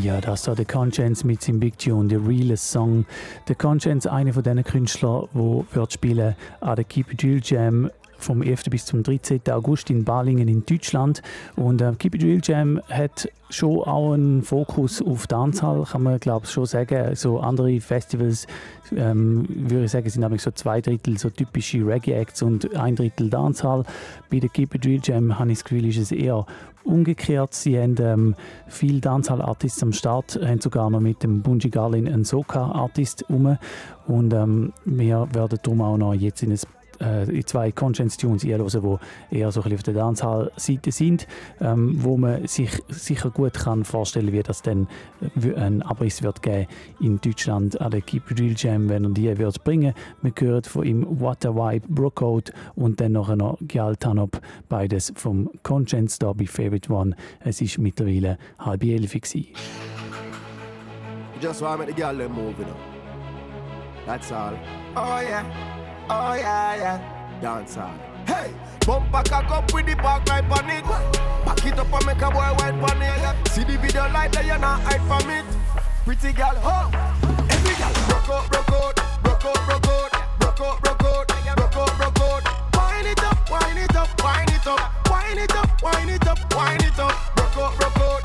Ja, 0.00 0.20
das 0.20 0.48
war 0.48 0.56
The 0.56 0.64
Conscience 0.64 1.24
mit 1.24 1.42
seinem 1.42 1.60
Big 1.60 1.78
Tune, 1.78 2.08
The 2.08 2.16
Realest 2.16 2.68
Song. 2.70 3.06
The 3.46 3.54
Conscience, 3.54 4.06
einer 4.06 4.32
von 4.32 4.42
diesen 4.42 4.64
Künstlern, 4.64 5.28
der 5.32 5.64
wird 5.74 5.92
spielen 5.92 6.34
an 6.60 6.74
der 6.74 6.84
Keep 6.84 7.22
Jill 7.22 7.40
Jam 7.42 7.90
vom 8.24 8.42
11. 8.42 8.64
bis 8.70 8.86
zum 8.86 9.02
13. 9.02 9.42
August 9.50 9.90
in 9.90 10.04
Balingen 10.04 10.48
in 10.48 10.64
Deutschland. 10.66 11.22
Und 11.56 11.80
äh, 11.80 11.92
Keep 11.98 12.16
It 12.16 12.24
Real 12.24 12.40
Jam 12.42 12.80
hat 12.88 13.28
schon 13.50 13.80
auch 13.80 14.12
einen 14.12 14.42
Fokus 14.42 15.00
auf 15.00 15.26
Dancehall, 15.26 15.84
kann 15.84 16.02
man 16.02 16.18
glaube 16.18 16.46
ich 16.46 16.50
schon 16.50 16.66
sagen. 16.66 17.14
So 17.14 17.38
andere 17.38 17.80
Festivals, 17.80 18.46
ähm, 18.96 19.46
würde 19.48 19.84
ich 19.84 19.90
sagen, 19.90 20.08
sind 20.08 20.22
nämlich 20.22 20.42
so 20.42 20.50
zwei 20.50 20.80
Drittel 20.80 21.18
so 21.18 21.30
typische 21.30 21.86
Reggae-Acts 21.86 22.42
und 22.42 22.74
ein 22.74 22.96
Drittel 22.96 23.30
Dancehall. 23.30 23.84
Bei 24.30 24.40
der 24.40 24.48
Keep 24.48 24.74
It 24.74 24.86
Real 24.86 25.00
Jam 25.02 25.38
habe 25.38 25.52
ich 25.52 25.58
das 25.58 25.64
Gefühl, 25.64 25.86
ist 25.86 25.98
es 25.98 26.10
eher 26.10 26.46
umgekehrt. 26.84 27.54
Sie 27.54 27.78
haben 27.78 27.96
ähm, 28.00 28.34
viele 28.68 29.00
Dancehall-Artists 29.00 29.82
am 29.82 29.92
Start, 29.92 30.38
haben 30.42 30.60
sogar 30.60 30.90
noch 30.90 31.00
mit 31.00 31.22
dem 31.22 31.42
Bunji 31.42 31.70
Garlin 31.70 32.08
einen 32.08 32.24
Soca-Artist 32.24 33.28
um. 33.28 33.56
Und 34.06 34.32
ähm, 34.32 34.72
wir 34.84 35.28
werden 35.32 35.58
darum 35.62 35.80
auch 35.80 35.96
noch 35.96 36.14
jetzt 36.14 36.42
in 36.42 36.52
ein 36.52 36.58
äh, 37.04 37.24
in 37.30 37.46
zwei 37.46 37.72
Conscience 37.72 38.16
Tunes 38.16 38.44
einhören, 38.44 38.98
die 39.30 39.38
eher 39.38 39.52
so 39.52 39.62
ein 39.62 39.74
auf 39.74 39.82
der 39.82 39.94
Dancehall-Seite 39.94 40.92
sind, 40.92 41.26
ähm, 41.60 41.96
wo 42.02 42.16
man 42.16 42.46
sich 42.46 42.70
sicher 42.88 43.30
gut 43.30 43.54
kann 43.54 43.84
vorstellen 43.84 44.32
wie 44.32 44.42
das 44.42 44.62
dann 44.62 44.88
äh, 45.20 45.54
ein 45.54 45.82
Abriss 45.82 46.22
wird 46.22 46.42
geben 46.42 46.66
in 47.00 47.20
Deutschland 47.20 47.80
an 47.80 47.90
der 47.90 48.00
Keep 48.00 48.38
Real 48.38 48.54
Jam, 48.56 48.88
wenn 48.88 49.04
er 49.04 49.10
die 49.10 49.38
wird 49.38 49.64
bringen. 49.64 49.94
Wir 50.22 50.32
hören 50.38 50.64
von 50.64 50.84
ihm 50.84 51.06
a 51.22 51.34
Vibe, 51.34 51.86
Brookout 51.88 52.52
und 52.74 53.00
dann 53.00 53.12
noch 53.12 53.58
Gyal 53.60 53.96
Tanop, 53.96 54.40
beides 54.68 55.12
vom 55.16 55.50
Conscience 55.62 56.18
bei 56.18 56.46
Favorite 56.46 56.92
One. 56.92 57.16
Es 57.40 57.60
ist 57.60 57.78
mittlerweile 57.78 58.38
halb 58.58 58.84
elf 58.84 59.12
gewesen. 59.12 59.46
Just 61.40 61.60
want 61.60 61.80
to 61.80 61.86
make 61.86 61.94
the 61.94 62.00
girl 62.00 62.16
them 62.16 62.34
you 62.36 62.64
know. 62.64 62.76
That's 64.06 64.32
all. 64.32 64.58
Oh 64.96 65.20
yeah, 65.20 65.44
oh 66.10 66.34
yeah, 66.34 66.74
yeah. 66.76 67.40
Dance 67.40 67.76
all. 67.76 67.94
Hey, 68.26 68.52
bump 68.86 69.10
back 69.12 69.26
a 69.26 69.42
cup 69.46 69.72
with 69.72 69.86
the 69.86 69.96
park 69.96 70.24
right 70.28 70.44
on 70.44 70.70
it. 70.70 70.84
Back 71.44 71.64
it 71.66 71.78
up 71.78 71.92
and 71.92 72.06
make 72.06 72.22
a 72.22 72.30
boy 72.30 72.50
white 72.58 72.74
on 72.74 73.02
it. 73.02 73.48
See 73.48 73.64
the 73.64 73.78
video 73.78 74.08
like 74.12 74.32
that, 74.32 74.44
you're 74.46 74.58
not 74.58 74.80
hide 74.80 75.02
from 75.02 75.30
it. 75.30 75.44
Pretty 76.04 76.32
girl, 76.32 76.56
oh. 76.62 76.90
Every 77.50 77.74
girl, 77.74 77.92
rock 78.08 78.28
out, 78.30 78.54
rock 78.54 78.72
out, 78.72 78.94
rock 79.24 79.44
out, 79.44 79.68
rock 79.68 79.88
out, 79.88 80.12
rock 80.40 80.60
out, 80.60 80.82
rock 80.84 81.04
out, 81.04 81.24
rock 81.58 81.76
out, 81.76 81.98
rock 81.98 82.20
out. 82.20 82.42
Wind 82.76 83.06
it 83.08 83.22
up, 83.24 83.50
wind 83.50 83.78
it 83.78 83.96
up, 83.96 84.22
wind 84.22 84.50
it 84.50 84.66
up, 84.66 85.10
wind 85.10 85.38
it 85.38 85.54
up, 85.54 85.82
wind 85.82 86.10
it 86.10 86.26
up, 86.26 86.54
wind 86.54 86.82
it 86.82 86.98
up. 86.98 87.38
Rock 87.38 87.56
out, 87.56 87.78
rock 87.80 87.96
out, 87.98 88.23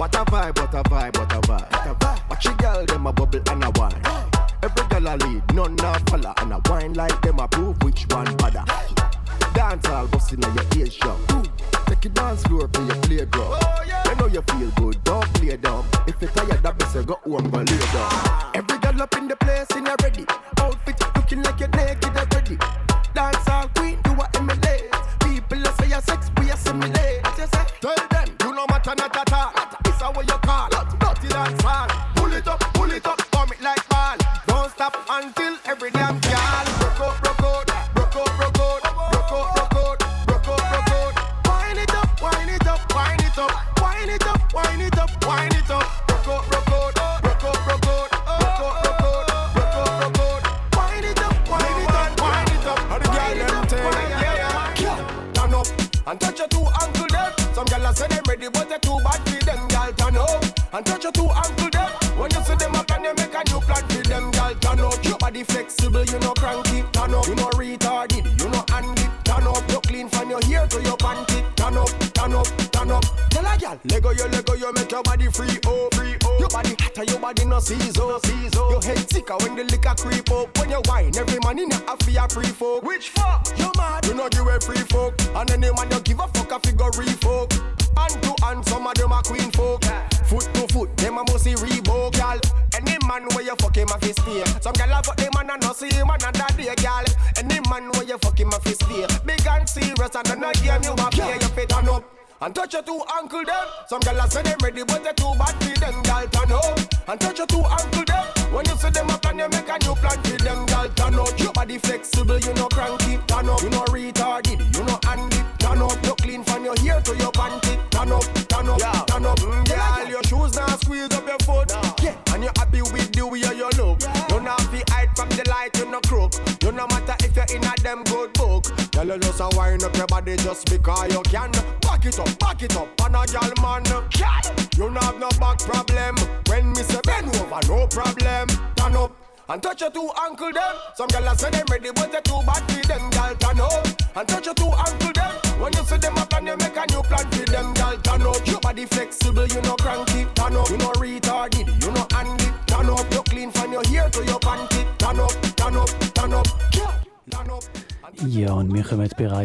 up. 0.00 0.14
What 0.14 0.14
a 0.14 0.30
vibe, 0.30 0.58
what 0.58 0.74
a 0.74 0.88
vibe, 0.88 1.18
what 1.18 1.32
a 1.32 1.40
vibe. 1.40 2.30
Watch 2.30 2.46
a 2.46 2.54
girl, 2.54 2.86
them 2.86 3.06
a 3.06 3.12
bubble 3.12 3.40
and 3.50 3.64
a 3.64 3.70
wine. 3.70 4.02
Every 4.62 4.88
girl 4.88 5.08
a 5.08 5.16
lead, 5.16 5.54
none 5.54 5.78
a 5.80 6.00
follow. 6.10 6.34
And 6.38 6.52
a 6.52 6.60
wine 6.68 6.94
like 6.94 7.20
them 7.22 7.38
a 7.38 7.48
prove 7.48 7.82
which 7.82 8.06
one 8.10 8.36
better. 8.36 8.64
Dance 9.54 9.88
all 9.88 10.06
busting 10.08 10.44
on 10.44 10.54
your 10.54 10.64
ears 10.76 10.94
shop. 10.94 11.18
Take 11.86 12.06
it 12.06 12.14
dance 12.14 12.42
floor 12.44 12.68
for 12.72 12.82
your 12.82 12.96
playground. 12.96 13.62
You 14.06 14.14
know 14.16 14.26
you 14.26 14.42
feel 14.42 14.70
good, 14.76 15.04
don't 15.04 15.34
play 15.34 15.56
dumb. 15.56 15.84
If 16.06 16.20
you 16.20 16.28
tired, 16.28 16.62
that 16.62 16.78
best 16.78 16.94
you 16.94 17.02
go 17.02 17.14
home, 17.24 17.50
go 17.50 17.58
lay 17.58 17.64
down. 17.64 18.52
Every 18.54 18.78
girl 18.78 19.02
up 19.02 19.16
in 19.16 19.28
the 19.28 19.36
place 19.36 19.67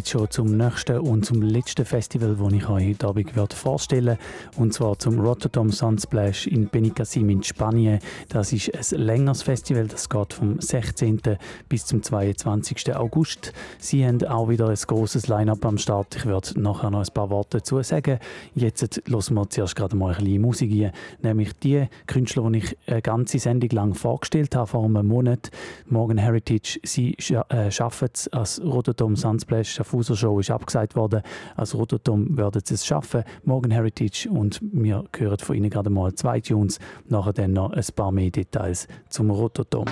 bereits 0.04 0.10
schon 0.10 0.30
zum 0.30 0.58
nächsten 0.58 1.00
und 1.00 1.26
zum 1.26 1.42
letzten 1.42 1.86
Festival, 1.86 2.36
das 2.36 2.54
ich 2.54 2.70
euch 2.70 2.90
heute 2.90 3.08
Abend 3.08 3.36
werde 3.36 3.56
vorstellen 3.56 4.18
Und 4.58 4.74
zwar 4.74 4.98
zum 5.00 5.20
Rotterdam 5.20 5.72
Sunsplash 5.72 6.48
in 6.48 6.68
Benicassim 6.68 7.30
in 7.30 7.44
Spanien. 7.44 8.00
Das 8.30 8.54
ist 8.54 8.72
ein 8.74 9.00
längeres 9.00 9.42
Festival, 9.42 9.88
das 9.88 10.10
geht 10.10 10.34
vom 10.34 10.60
16. 10.60 11.22
bis 11.70 11.86
zum 11.86 12.04
22. 12.04 12.96
August. 12.96 13.54
Sie 13.84 14.08
haben 14.08 14.24
auch 14.24 14.48
wieder 14.48 14.70
ein 14.70 14.76
großes 14.76 15.28
Line-Up 15.28 15.66
am 15.66 15.78
Start. 15.78 16.16
Ich 16.16 16.26
werde 16.26 16.58
nachher 16.58 16.90
noch 16.90 17.02
ein 17.02 17.14
paar 17.14 17.30
Worte 17.30 17.58
dazu 17.58 17.82
sagen. 17.84 18.18
Jetzt 18.56 18.82
hören 18.82 19.36
wir 19.36 19.50
zuerst 19.50 19.76
gerade 19.76 19.98
mal 19.98 20.14
ein 20.14 20.24
bisschen 20.24 20.42
Musik 20.42 20.72
ein, 20.72 20.92
nämlich 21.22 21.52
die 21.60 21.86
Künstler, 22.08 22.50
die 22.50 22.60
ich 22.60 22.78
eine 22.88 23.02
ganze 23.02 23.40
Sendung 23.40 23.70
lang 23.72 23.94
vorgestellt 23.94 24.56
habe, 24.56 24.68
vor 24.68 24.86
einem 24.86 25.06
Monat. 25.06 25.52
Morgan 25.88 26.18
Heritage, 26.18 26.80
sie 26.84 27.18
äh, 27.30 27.36
arbeiten 27.78 28.12
es 28.14 28.30
als 28.30 28.64
Rotterdam 28.64 29.18
Sunsplash. 29.18 29.82
Fuser 29.84 30.16
Show 30.16 30.40
ist 30.40 30.50
abgesagt 30.50 30.96
worden. 30.96 31.22
Als 31.58 31.76
Rotterdam 31.76 32.38
werden 32.38 32.62
sie 32.64 32.76
es 32.76 32.86
schaffen. 32.86 33.26
Morgan 33.44 33.72
Heritage 33.72 34.30
und 34.32 34.62
wir 34.62 35.04
hören 35.14 35.40
von 35.40 35.58
ihnen 35.58 35.70
gerade 35.70 35.90
mal 35.90 36.14
zwei 36.14 36.40
Tunes. 36.40 36.80
Nachher 37.10 37.34
dann 37.34 37.52
noch 37.52 37.74
ein 37.74 37.86
paar 37.94 38.14
mehr 38.14 38.32
Details 38.32 38.88
zum 39.10 39.30
Rotterdam. 39.30 39.88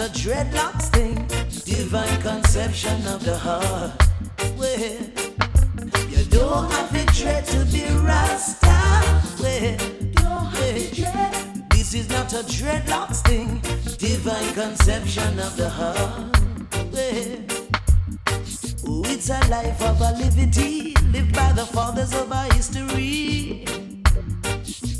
A 0.00 0.08
dreadlocks 0.10 0.90
thing, 0.90 1.16
divine 1.64 2.20
conception 2.20 3.04
of 3.08 3.24
the 3.24 3.36
heart. 3.36 3.90
Well, 4.56 4.78
you 6.08 6.24
don't 6.26 6.70
have 6.70 6.90
to 6.90 7.20
dread 7.20 7.44
to 7.46 7.64
be 7.64 7.84
Rasta. 8.06 8.68
Well, 9.42 9.76
well, 10.54 11.66
this 11.70 11.94
is 11.94 12.08
not 12.10 12.32
a 12.32 12.44
dreadlocks 12.44 13.22
thing, 13.26 13.60
divine 13.98 14.54
conception 14.54 15.40
of 15.40 15.56
the 15.56 15.68
heart. 15.68 16.36
Well, 16.92 17.38
oh, 18.86 19.02
it's 19.06 19.30
a 19.30 19.40
life 19.48 19.82
of 19.82 20.00
a 20.00 20.12
liberty 20.12 20.94
lived 21.12 21.34
by 21.34 21.52
the 21.52 21.66
fathers 21.66 22.14
of 22.14 22.30
our 22.30 22.52
history. 22.52 23.64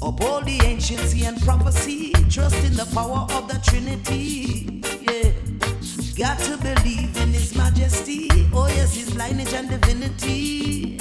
Uphold 0.03 0.47
the 0.47 0.61
anciency 0.65 1.25
and 1.25 1.41
prophecy, 1.43 2.08
trust 2.39 2.65
in 2.65 2.75
the 2.75 2.87
power 2.95 3.27
of 3.37 3.49
the 3.49 3.59
Trinity. 3.69 4.81
Yeah, 5.09 5.31
got 6.17 6.39
to 6.47 6.57
believe 6.57 7.17
in 7.17 7.31
His 7.33 7.57
majesty. 7.57 8.29
Oh, 8.53 8.69
yes, 8.69 8.95
His 8.95 9.17
lineage 9.17 9.53
and 9.55 9.69
divinity. 9.69 10.99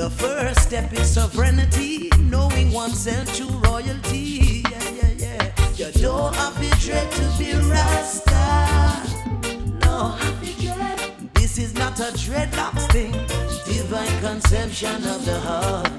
The 0.00 0.10
first 0.10 0.60
step 0.66 0.92
is 0.92 1.08
sovereignty, 1.14 2.10
knowing 2.18 2.72
oneself 2.72 3.32
true 3.36 3.56
royalty. 3.70 4.64
Yeah, 4.70 4.88
yeah, 4.98 5.12
yeah. 5.24 5.88
You 5.94 6.02
don't 6.02 6.34
have 6.34 6.56
to 6.60 6.70
dread 6.84 7.08
to 7.18 7.24
be 7.38 7.52
Rasta. 7.70 8.42
No, 9.84 10.18
this 11.34 11.58
is 11.58 11.74
not 11.74 12.00
a 12.00 12.10
dreadlocks 12.24 12.90
thing, 12.90 13.12
divine 13.72 14.16
conception 14.20 14.96
of 15.14 15.24
the 15.24 15.38
heart. 15.38 15.92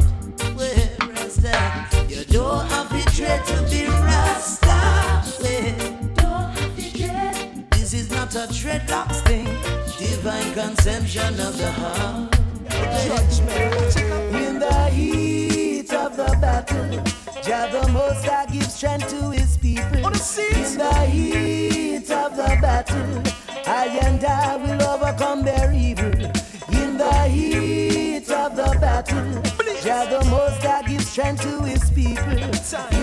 Well, 0.57 0.89
Rasta, 1.13 1.93
you 2.14 2.23
don't 2.26 2.68
have 2.68 2.90
to 2.90 3.15
dread 3.15 3.44
to 3.45 3.61
be 3.72 3.88
Rasta. 3.88 5.23
Well, 6.18 6.52
this 7.72 7.94
is 7.94 8.11
not 8.11 8.35
a 8.35 8.48
dreadlocks 8.48 9.22
thing, 9.26 9.45
divine 9.98 10.53
conception 10.53 11.40
of 11.40 11.57
the 11.57 11.72
heart. 11.72 12.35
In 14.34 14.60
the 14.60 14.90
heat 14.91 15.91
of 15.94 16.15
the 16.15 16.38
battle, 16.40 17.03
Jah 17.41 17.69
the 17.72 17.88
Most 17.91 18.26
High 18.26 18.45
gives 18.45 18.73
strength 18.76 19.10
to 19.10 19.31
His 19.31 19.57
people. 19.57 19.98
In 19.98 20.77
the 20.77 21.06
heat 21.11 22.11
of 22.11 22.35
the 22.35 22.57
battle, 22.61 23.23
I 23.65 23.88
and 24.03 24.23
I 24.23 24.57
will 24.57 24.84
overcome 24.84 25.44
their 25.44 25.73
evil. 25.73 26.14
In 26.72 26.98
the 26.98 27.27
heat 27.27 28.30
of 28.30 28.56
the 28.56 28.77
battle, 28.80 29.41
Jah 29.84 30.06
the 30.10 30.19
Most 30.30 30.43
High 30.43 30.43
gives 30.43 30.43
strength 31.14 31.44
to 31.44 31.61
His 31.61 31.91
people. 31.91 32.31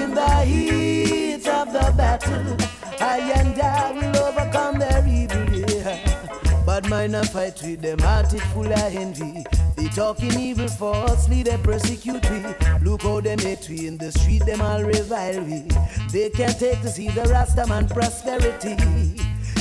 In 0.00 0.14
the 0.14 0.42
heat 0.44 1.46
of 1.46 1.72
the 1.72 1.94
battle, 1.96 2.56
I 2.98 3.18
and 3.36 3.56
I 3.60 3.92
will 3.92 4.16
overcome 4.24 4.80
their 4.80 5.06
evil. 5.06 5.48
Yeah. 5.54 6.64
Bad 6.66 6.90
mind 6.90 7.14
a 7.14 7.24
fight 7.24 7.62
with 7.62 7.82
them, 7.82 8.00
heart 8.00 8.34
it 8.34 8.40
full 8.52 8.66
of 8.66 8.94
envy. 8.96 9.44
They 9.76 9.86
talking 9.88 10.36
evil 10.40 10.66
falsely, 10.66 11.44
they 11.44 11.56
persecute 11.58 12.28
me. 12.32 12.42
Look 12.82 13.02
how 13.02 13.20
they 13.20 13.36
hate 13.36 13.68
we 13.68 13.86
in 13.86 13.96
the 13.96 14.10
street, 14.10 14.44
them 14.44 14.60
all 14.60 14.82
revile 14.82 15.44
we. 15.44 15.68
They 16.10 16.30
can't 16.30 16.58
take 16.58 16.80
to 16.82 16.88
see 16.88 17.10
the 17.10 17.22
Rastaman 17.22 17.88
prosperity. 17.90 18.74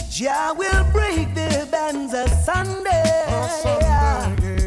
Jah 0.10 0.56
will 0.58 0.84
break 0.92 1.36
their 1.36 1.68
bands 1.68 2.14
asunder. 2.14 2.90
Yeah, 2.90 4.59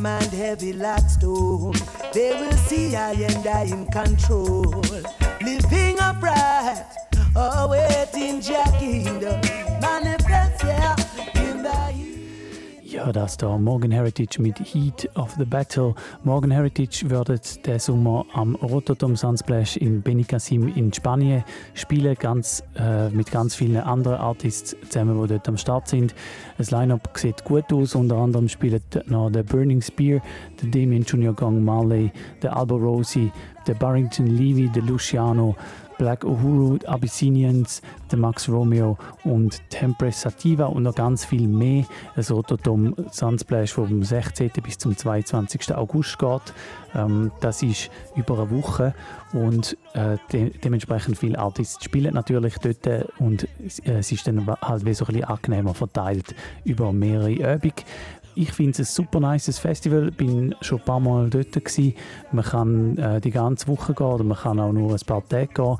in 0.00 0.02
mind 0.02 0.32
heavy 0.32 0.72
like 0.72 1.08
stone, 1.10 1.74
they 2.14 2.32
will 2.40 2.56
see 2.68 2.96
I 2.96 3.12
and 3.12 3.46
I 3.46 3.64
in 3.64 3.86
control. 3.86 4.82
Living 5.42 5.98
upright, 6.00 6.86
awaiting 7.36 8.40
Jah 8.40 8.64
kingdom. 8.78 9.40
Manifest, 9.80 10.64
yeah, 10.64 10.96
in 10.96 10.99
Ja, 13.00 13.12
das 13.12 13.38
da 13.38 13.56
Morgan 13.56 13.92
Heritage 13.92 14.42
mit 14.42 14.58
Heat 14.58 15.08
of 15.14 15.34
the 15.38 15.46
Battle. 15.46 15.94
Morgan 16.22 16.50
Heritage 16.50 17.08
wird 17.08 17.66
der 17.66 17.80
Sommer 17.80 18.26
am 18.34 18.54
Rototom 18.56 19.16
Sunsplash 19.16 19.78
in 19.78 20.02
Benicassim 20.02 20.68
in 20.76 20.92
Spanien 20.92 21.42
spielen, 21.72 22.14
ganz, 22.14 22.62
äh, 22.78 23.08
mit 23.08 23.30
ganz 23.30 23.54
vielen 23.54 23.78
anderen 23.78 24.18
Artists 24.18 24.76
zusammen, 24.86 25.18
die 25.22 25.28
dort 25.28 25.48
am 25.48 25.56
Start 25.56 25.88
sind. 25.88 26.14
Das 26.58 26.72
Line-Up 26.72 27.08
sieht 27.16 27.42
gut 27.42 27.72
aus, 27.72 27.94
unter 27.94 28.16
anderem 28.16 28.50
spielen 28.50 28.82
noch 29.06 29.30
der 29.30 29.44
Burning 29.44 29.80
Spear, 29.80 30.20
der 30.60 30.68
Damien 30.68 31.02
Junior 31.04 31.34
Gang 31.34 31.64
Marley, 31.64 32.12
der 32.42 32.54
Albo 32.54 32.76
Rosie, 32.76 33.32
der 33.66 33.74
Barrington 33.74 34.26
Levy, 34.26 34.68
der 34.68 34.82
Luciano, 34.82 35.56
Black 36.00 36.24
Uhuru, 36.24 36.78
Abyssinians, 36.86 37.82
der 38.10 38.18
Max 38.18 38.48
Romeo 38.48 38.96
und 39.22 39.60
Tempress 39.68 40.22
Sativa 40.22 40.64
und 40.64 40.84
noch 40.84 40.94
ganz 40.94 41.26
viel 41.26 41.46
mehr. 41.46 41.84
Ein 42.16 42.24
Rototom 42.24 42.96
Sunsplash, 43.12 43.74
das 43.74 43.86
vom 43.86 44.02
16. 44.02 44.50
bis 44.62 44.78
zum 44.78 44.96
22. 44.96 45.74
August 45.74 46.18
geht. 46.18 46.54
Ähm, 46.94 47.30
das 47.40 47.62
ist 47.62 47.90
über 48.16 48.38
eine 48.38 48.50
Woche 48.50 48.94
und 49.34 49.76
äh, 49.92 50.16
de 50.32 50.50
dementsprechend 50.64 51.18
viele 51.18 51.38
Artists 51.38 51.84
spielen 51.84 52.14
natürlich 52.14 52.54
dort 52.56 53.06
und 53.18 53.44
äh, 53.84 53.98
es 53.98 54.10
ist 54.10 54.26
dann 54.26 54.46
halt 54.62 54.86
wie 54.86 54.94
so 54.94 55.04
ein 55.04 55.12
bisschen 55.12 55.24
angenehmer 55.24 55.74
verteilt 55.74 56.34
über 56.64 56.94
mehrere 56.94 57.30
Übungen. 57.30 57.72
Ich 58.40 58.52
finde 58.52 58.70
es 58.70 58.78
ein 58.78 58.84
super 58.86 59.20
nice 59.20 59.58
Festival. 59.58 60.10
Bin 60.12 60.54
schon 60.62 60.78
ein 60.78 60.84
paar 60.86 60.98
Mal 60.98 61.28
dort 61.28 61.52
gewesen. 61.52 61.94
Man 62.32 62.42
kann 62.42 62.96
äh, 62.96 63.20
die 63.20 63.32
ganze 63.32 63.68
Woche 63.68 63.92
gehen 63.92 64.06
oder 64.06 64.24
man 64.24 64.38
kann 64.38 64.58
auch 64.58 64.72
nur 64.72 64.92
ein 64.92 65.00
paar 65.06 65.28
Tage 65.28 65.48
gehen. 65.48 65.76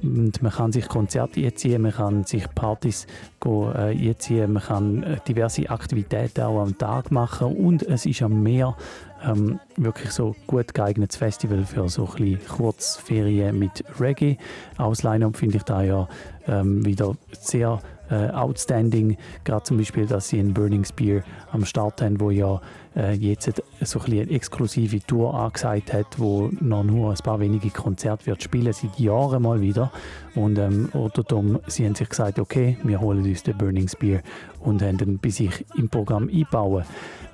Und 0.00 0.40
man 0.40 0.52
kann 0.52 0.70
sich 0.70 0.86
Konzerte 0.86 1.44
einziehen, 1.44 1.82
man 1.82 1.90
kann 1.90 2.22
sich 2.24 2.46
Partys 2.54 3.08
go, 3.40 3.72
äh, 3.72 3.96
einziehen, 3.96 4.52
man 4.52 4.62
kann 4.62 5.02
äh, 5.02 5.16
diverse 5.26 5.68
Aktivitäten 5.70 6.42
auch 6.42 6.60
am 6.60 6.76
Tag 6.78 7.10
machen 7.10 7.56
und 7.56 7.82
es 7.82 8.04
ist 8.04 8.20
am 8.20 8.42
Meer 8.42 8.76
ähm, 9.24 9.58
wirklich 9.76 10.10
so 10.10 10.36
gut 10.46 10.74
geeignetes 10.74 11.16
Festival 11.16 11.64
für 11.64 11.88
so 11.88 12.08
ein 12.18 12.38
Kurzferien 12.46 13.58
mit 13.58 13.82
Reggae. 13.98 14.36
Aus 14.76 15.02
Line-Up 15.02 15.36
finde 15.38 15.56
ich 15.56 15.62
da 15.62 15.82
ja 15.82 16.06
ähm, 16.46 16.84
wieder 16.84 17.16
sehr 17.32 17.80
äh, 18.10 18.30
outstanding. 18.30 19.16
Gerade 19.44 19.62
zum 19.64 19.78
Beispiel, 19.78 20.06
dass 20.06 20.28
sie 20.28 20.40
einen 20.40 20.54
Burning 20.54 20.84
Spear 20.84 21.22
am 21.52 21.64
Start 21.64 22.02
haben, 22.02 22.20
wo 22.20 22.30
ja 22.30 22.60
äh, 22.96 23.12
jetzt 23.14 23.62
so 23.80 24.00
ein 24.00 24.12
eine 24.12 24.30
exklusive 24.30 25.00
Tour 25.00 25.34
angesagt 25.34 25.92
hat, 25.92 26.18
wo 26.18 26.50
noch 26.60 26.84
nur 26.84 27.10
ein 27.10 27.16
paar 27.16 27.40
wenige 27.40 27.70
Konzerte 27.70 28.26
wird 28.26 28.42
spielen, 28.42 28.72
seit 28.72 28.98
Jahren 28.98 29.42
mal 29.42 29.60
wieder. 29.60 29.90
Und 30.34 30.58
ähm, 30.58 30.90
Rototom, 30.94 31.60
sie 31.66 31.84
haben 31.84 31.94
sich 31.94 32.08
gesagt, 32.08 32.38
okay, 32.38 32.76
wir 32.82 33.00
holen 33.00 33.24
uns 33.24 33.42
den 33.42 33.56
Burning 33.58 33.88
Spear 33.88 34.20
und 34.60 34.82
haben 34.82 34.98
ihn 34.98 35.18
bei 35.18 35.30
sich 35.30 35.64
im 35.76 35.88
Programm 35.88 36.28
einbauen. 36.32 36.84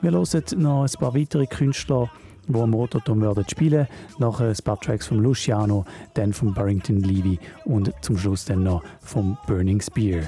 Wir 0.01 0.13
hören 0.13 0.45
noch 0.57 0.85
ein 0.85 0.99
paar 0.99 1.15
weitere 1.15 1.47
Künstler, 1.47 2.11
die 2.49 2.61
am 2.61 2.75
Rototom 2.75 3.21
werden 3.23 3.45
spielen. 3.49 3.87
Nachher 4.19 4.49
ein 4.49 4.57
paar 4.65 4.81
Tracks 4.81 5.07
von 5.07 5.19
Luciano, 5.19 5.85
dann 6.15 6.33
von 6.33 6.55
Barrington 6.55 7.01
Levy 7.01 7.39
und 7.65 7.93
zum 8.03 8.19
Schluss 8.19 8.45
dann 8.45 8.63
noch 8.65 8.83
vom 9.01 9.37
Burning 9.47 9.81
Spear. 9.81 10.23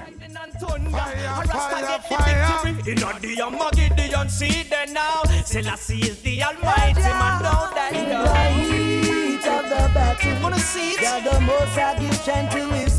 In 2.84 2.96
the 2.96 3.40
Armageddon, 3.40 4.28
see 4.28 4.64
them 4.64 4.92
now. 4.92 5.22
Selassie 5.44 6.00
is 6.00 6.22
the 6.22 6.42
Almighty 6.42 7.00
man, 7.00 7.42
know 7.42 7.68
that 7.74 7.92
In 7.92 8.08
the 8.08 8.72
heat 8.72 9.46
of 9.46 9.68
the 9.68 9.90
battle, 9.94 10.42
Wanna 10.42 10.58
see 10.58 10.92
it? 10.92 11.00
God 11.00 11.24
the 11.24 11.40
Most 11.40 11.74
High 11.76 11.98
gives 11.98 12.20
strength 12.20 12.54
to 12.54 12.68
His 12.74 12.91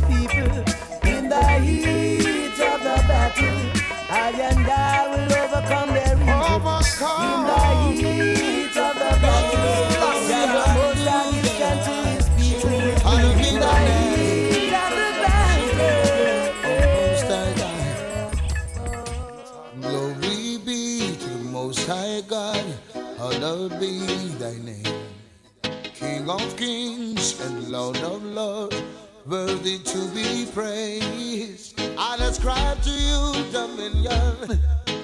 King 26.24 26.40
of 26.40 26.56
kings 26.56 27.38
and 27.40 27.68
Lord 27.68 27.98
of 27.98 28.24
lords, 28.24 28.82
worthy 29.26 29.78
to 29.78 30.08
be 30.14 30.46
praised. 30.54 31.78
I 31.98 32.16
ascribe 32.16 32.80
to 32.80 32.90
you 32.90 33.44
dominion, 33.52 34.58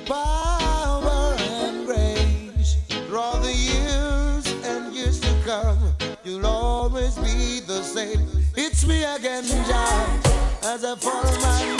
power, 0.07 1.37
and 1.39 1.85
grace. 1.85 2.77
Through 2.89 3.39
the 3.43 3.53
years 3.53 4.47
and 4.65 4.95
years 4.95 5.21
to 5.21 5.35
come, 5.45 5.93
you'll 6.25 6.47
always 6.47 7.17
be 7.17 7.61
the 7.67 7.83
same. 7.83 8.27
It's 8.57 8.87
me 8.87 9.05
again, 9.05 9.45
Jah, 9.45 10.21
as 10.63 10.87
I 10.87 10.97
follow 10.97 11.39
my 11.43 11.80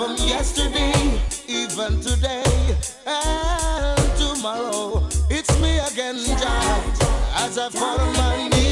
From 0.00 0.16
yesterday, 0.16 1.20
even 1.46 2.00
today, 2.00 2.42
and 3.06 4.16
tomorrow, 4.16 5.06
it's 5.28 5.60
me 5.60 5.76
again, 5.76 6.16
Jah. 6.24 7.36
As 7.36 7.58
I 7.58 7.68
fall 7.68 7.98
my 8.14 8.48
knees. 8.48 8.69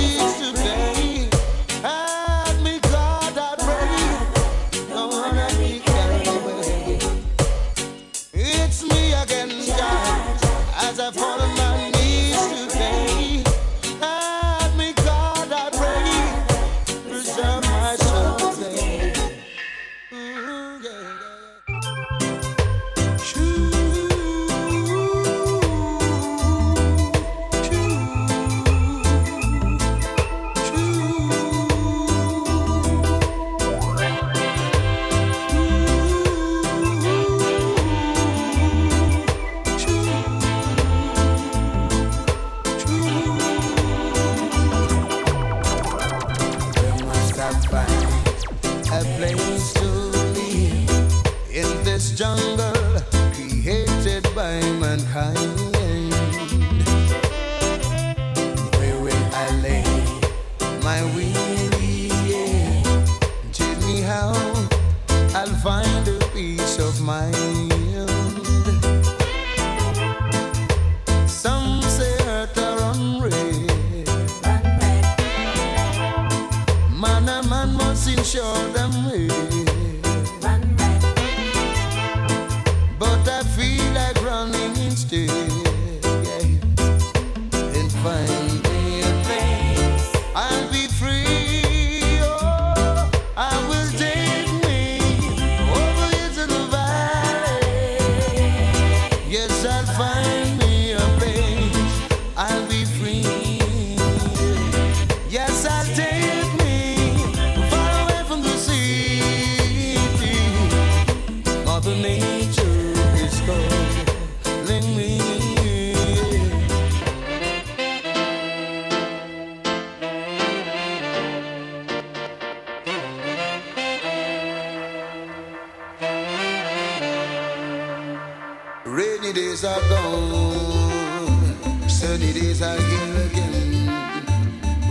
Rainy 128.98 129.30
days 129.32 129.64
are 129.64 129.80
gone, 129.88 131.88
sunny 131.88 132.32
days 132.32 132.60
are 132.60 132.80
here 132.80 133.26
again. 133.26 133.86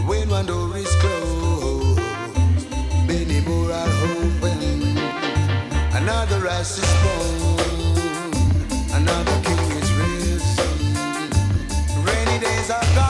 When 0.07 0.29
one 0.29 0.45
door 0.45 0.77
is 0.77 0.95
closed, 0.95 1.99
many 3.05 3.41
more 3.41 3.69
are 3.69 3.89
open. 4.07 4.97
Another 5.91 6.39
rise 6.39 6.77
is 6.77 6.93
born, 7.03 8.31
another 8.93 9.41
king 9.43 9.71
is 9.75 9.91
risen. 9.99 10.95
Rainy 12.05 12.39
days 12.39 12.69
are 12.69 12.85
gone. 12.95 13.06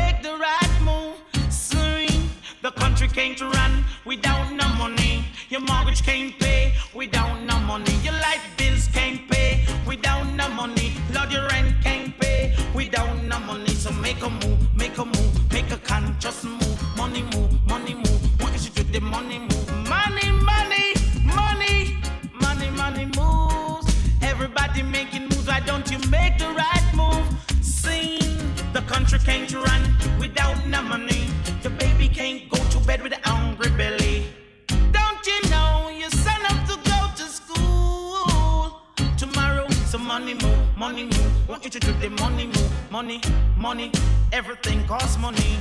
Make 0.00 0.22
the 0.22 0.34
right 0.48 0.74
move? 0.88 1.16
Soon 1.50 2.08
the 2.62 2.70
country 2.82 3.08
can't 3.08 3.40
run 3.40 3.84
without 4.04 4.46
no 4.60 4.68
money. 4.82 5.24
Your 5.52 5.62
mortgage 5.70 6.02
can't 6.02 6.32
pay 6.38 6.74
without 6.94 7.36
no 7.50 7.56
money. 7.70 7.94
Your 8.06 8.14
light 8.26 8.44
bills 8.56 8.86
can't 8.96 9.20
pay 9.30 9.48
without 9.86 10.26
no 10.40 10.48
money. 10.60 10.88
Lord, 11.14 11.30
your 11.32 11.46
rent 11.48 11.74
can't 11.82 12.18
pay 12.20 12.54
without 12.74 13.14
no 13.30 13.38
money. 13.40 13.74
So 13.84 13.90
make 14.06 14.20
a 14.22 14.30
move, 14.30 14.60
make 14.76 14.96
a 14.98 15.04
move, 15.04 15.52
make 15.52 15.70
a 15.70 15.78
conscious 15.92 16.44
move. 16.44 16.78
Money 16.96 17.22
move, 17.32 17.52
money 17.66 17.94
move. 17.94 18.20
Want 18.40 18.52
you 18.54 18.70
to 18.70 18.84
do 18.84 18.92
the 18.96 19.00
money 19.00 19.38
move. 19.38 19.68
Money, 19.94 20.28
money, 20.52 20.86
money, 21.38 21.76
money, 22.44 22.70
money 22.82 23.06
moves. 23.18 23.88
Everybody 24.22 24.82
making 24.82 25.24
moves. 25.30 25.46
Why 25.46 25.60
don't 25.60 25.90
you 25.90 25.98
make 26.16 26.38
the 26.38 26.48
right 26.62 26.89
country 29.10 29.32
can't 29.32 29.52
run 29.54 30.20
without 30.20 30.66
no 30.66 30.82
money. 30.82 31.26
The 31.62 31.70
baby 31.70 32.08
can't 32.08 32.48
go 32.48 32.58
to 32.58 32.78
bed 32.86 33.02
with 33.02 33.12
a 33.12 33.28
hungry 33.28 33.70
belly. 33.70 34.26
Don't 34.68 35.26
you 35.26 35.50
know 35.50 35.90
your 35.92 36.10
son 36.10 36.40
have 36.42 36.68
to 36.68 36.76
go 36.88 36.98
to 37.16 37.24
school 37.24 38.82
tomorrow? 39.16 39.68
So 39.86 39.98
money 39.98 40.34
move, 40.34 40.76
money 40.76 41.04
move. 41.04 41.48
Want 41.48 41.64
you 41.64 41.70
to 41.70 41.80
do 41.80 41.92
the 41.94 42.10
money 42.10 42.46
move, 42.46 42.90
money, 42.90 43.20
money. 43.56 43.90
Everything 44.32 44.86
costs 44.86 45.18
money. 45.18 45.58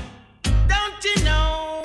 Don't 0.68 1.04
you 1.04 1.24
know? 1.24 1.82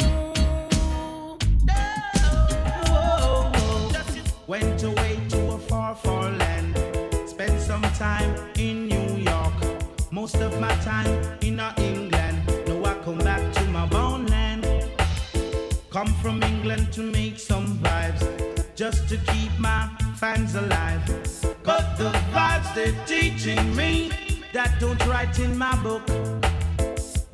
Went 4.46 4.82
away 4.82 5.18
to 5.30 5.52
a 5.52 5.58
far, 5.58 5.94
far 5.94 6.30
land. 6.30 6.76
Spent 7.26 7.58
some 7.58 7.82
time 7.94 8.34
in. 8.58 8.83
Most 10.14 10.36
of 10.36 10.60
my 10.60 10.72
time 10.76 11.10
in 11.40 11.58
England. 11.76 12.38
Now 12.68 12.84
I 12.84 12.94
come 13.04 13.18
back 13.18 13.52
to 13.54 13.64
my 13.64 13.84
born 13.86 14.28
land. 14.28 14.64
Come 15.90 16.06
from 16.22 16.40
England 16.44 16.92
to 16.92 17.02
make 17.02 17.36
some 17.36 17.78
vibes. 17.78 18.22
Just 18.76 19.08
to 19.08 19.16
keep 19.16 19.50
my 19.58 19.90
fans 20.14 20.54
alive. 20.54 21.02
But 21.64 21.96
the 21.98 22.12
vibes 22.32 22.72
they're 22.76 22.94
teaching 23.06 23.74
me 23.74 24.12
that 24.52 24.78
don't 24.78 25.04
write 25.08 25.40
in 25.40 25.58
my 25.58 25.74
book. 25.82 26.06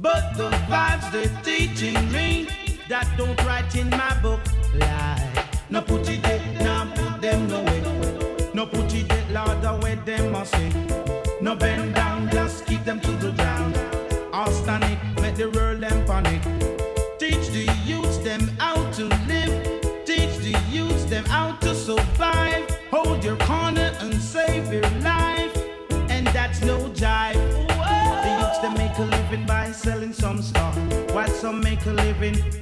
But 0.00 0.32
the 0.38 0.48
vibes 0.72 1.12
they're 1.12 1.42
teaching 1.42 2.00
me 2.10 2.48
that 2.88 3.06
don't 3.18 3.38
write 3.44 3.74
in 3.76 3.90
my 3.90 4.18
book. 4.22 4.40
Lie. 4.74 5.30
No 5.68 5.82
put 5.82 6.08
it 6.08 6.22
there, 6.22 6.40
no 6.64 6.90
put 6.94 7.20
them 7.20 7.46
no 7.46 7.62
way. 7.62 7.82
No 8.54 8.64
put 8.64 8.94
it 8.94 9.06
there, 9.06 9.26
Lord, 9.34 9.64
away 9.64 9.96
them 9.96 10.32
must 10.32 10.52
say. 10.52 10.72
No 11.42 11.54
bend 11.54 11.94
down, 11.94 12.19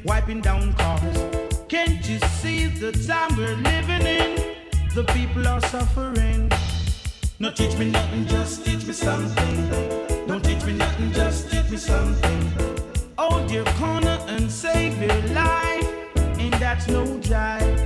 wiping 0.04 0.40
down 0.40 0.72
cars. 0.74 1.18
Can't 1.68 2.08
you 2.08 2.18
see 2.40 2.66
the 2.66 2.92
time 3.06 3.36
we're 3.36 3.56
living 3.56 4.06
in? 4.06 4.56
The 4.94 5.04
people 5.14 5.46
are 5.46 5.60
suffering. 5.60 6.50
No 7.38 7.50
teach 7.50 7.76
me 7.78 7.90
nothing, 7.90 8.26
just 8.26 8.64
teach 8.64 8.84
me 8.86 8.92
something. 8.92 9.56
Don't 10.26 10.44
teach 10.44 10.64
me 10.64 10.72
nothing, 10.72 11.12
just 11.12 11.50
teach 11.50 11.70
me 11.70 11.76
something. 11.76 12.52
Hold 13.16 13.50
your 13.50 13.64
corner 13.80 14.18
and 14.28 14.50
save 14.50 15.00
your 15.00 15.22
life, 15.34 15.88
and 16.16 16.52
that's 16.54 16.88
no 16.88 17.04
jive. 17.18 17.77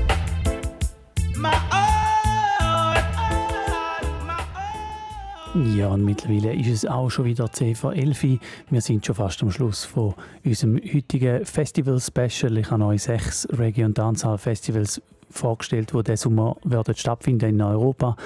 Ja, 5.54 5.88
und 5.88 6.02
mittlerweile 6.02 6.54
ist 6.54 6.68
es 6.68 6.86
auch 6.86 7.10
schon 7.10 7.26
wieder 7.26 7.52
10 7.52 7.74
vor 7.74 7.92
11 7.92 8.24
Uhr. 8.24 8.38
Wir 8.70 8.80
sind 8.80 9.04
schon 9.04 9.14
fast 9.14 9.42
am 9.42 9.50
Schluss 9.50 9.84
von 9.84 10.14
unserem 10.42 10.78
heutigen 10.78 11.44
Festival-Special. 11.44 12.56
Ich 12.56 12.70
habe 12.70 12.86
euch 12.86 13.02
sechs 13.02 13.46
Reggae- 13.50 13.84
und 13.84 13.98
Dancehall-Festivals 13.98 15.02
vorgestellt, 15.32 15.92
die 15.92 16.02
diesen 16.02 16.16
Sommer 16.16 16.56
werden 16.64 16.94
stattfinden 16.94 17.50
in 17.50 17.62
Europa. 17.62 18.16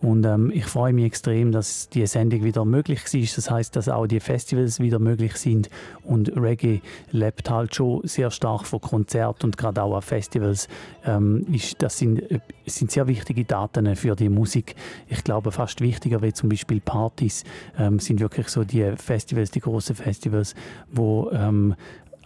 Und 0.00 0.26
ähm, 0.26 0.50
ich 0.54 0.66
freue 0.66 0.92
mich 0.92 1.06
extrem, 1.06 1.52
dass 1.52 1.88
die 1.88 2.06
Sendung 2.06 2.44
wieder 2.44 2.64
möglich 2.64 3.02
ist. 3.14 3.38
Das 3.38 3.50
heißt, 3.50 3.74
dass 3.76 3.88
auch 3.88 4.06
die 4.06 4.20
Festivals 4.20 4.78
wieder 4.78 4.98
möglich 4.98 5.36
sind. 5.36 5.70
Und 6.04 6.36
Reggae 6.36 6.80
lebt 7.10 7.50
halt 7.50 7.74
schon 7.74 8.06
sehr 8.06 8.30
stark 8.30 8.66
von 8.66 8.80
Konzerten 8.80 9.46
und 9.46 9.56
gerade 9.56 9.82
auch 9.82 9.96
an 9.96 10.02
Festivals. 10.02 10.68
Ähm, 11.04 11.46
ist, 11.52 11.82
das 11.82 11.98
sind, 11.98 12.30
äh, 12.30 12.40
sind 12.66 12.90
sehr 12.90 13.06
wichtige 13.06 13.44
Daten 13.44 13.96
für 13.96 14.14
die 14.14 14.28
Musik. 14.28 14.74
Ich 15.08 15.24
glaube, 15.24 15.50
fast 15.50 15.80
wichtiger 15.80 16.20
wie 16.22 16.32
zum 16.32 16.50
Beispiel 16.50 16.80
Partys 16.80 17.44
ähm, 17.78 17.98
sind 17.98 18.20
wirklich 18.20 18.48
so 18.48 18.64
die 18.64 18.92
Festivals, 18.96 19.50
die 19.50 19.60
großen 19.60 19.96
Festivals, 19.96 20.54
wo 20.92 21.30
ähm, 21.32 21.74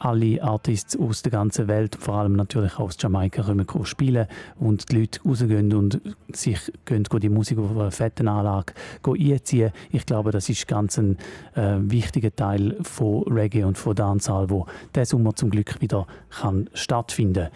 alle 0.00 0.42
Artists 0.42 0.98
aus 0.98 1.22
der 1.22 1.30
ganzen 1.30 1.68
Welt, 1.68 1.94
vor 1.94 2.14
allem 2.14 2.32
natürlich 2.32 2.78
aus 2.78 2.96
Jamaika, 2.98 3.42
kommen 3.42 3.66
spielen 3.84 4.26
und 4.58 4.90
die 4.90 5.00
Leute 5.00 5.20
rausgehen 5.22 5.72
und 5.74 6.00
sich 6.32 6.72
gehen, 6.86 7.04
die 7.04 7.28
Musik 7.28 7.58
auf 7.58 7.70
einer 7.70 7.90
fetten 7.90 8.26
Anlage 8.26 8.72
einziehen. 9.06 9.72
Ich 9.90 10.06
glaube, 10.06 10.30
das 10.32 10.48
ist 10.48 10.66
ganz 10.66 10.98
ein 10.98 11.18
äh, 11.54 11.76
wichtiger 11.78 12.34
Teil 12.34 12.76
von 12.82 13.24
Reggae 13.24 13.64
und 13.64 13.76
von 13.76 13.94
Dancehall, 13.94 14.48
wo 14.48 14.66
diesen 14.94 15.04
Sommer 15.04 15.34
zum 15.34 15.50
Glück 15.50 15.80
wieder 15.80 16.06
kann 16.30 16.70
stattfinden 16.72 17.48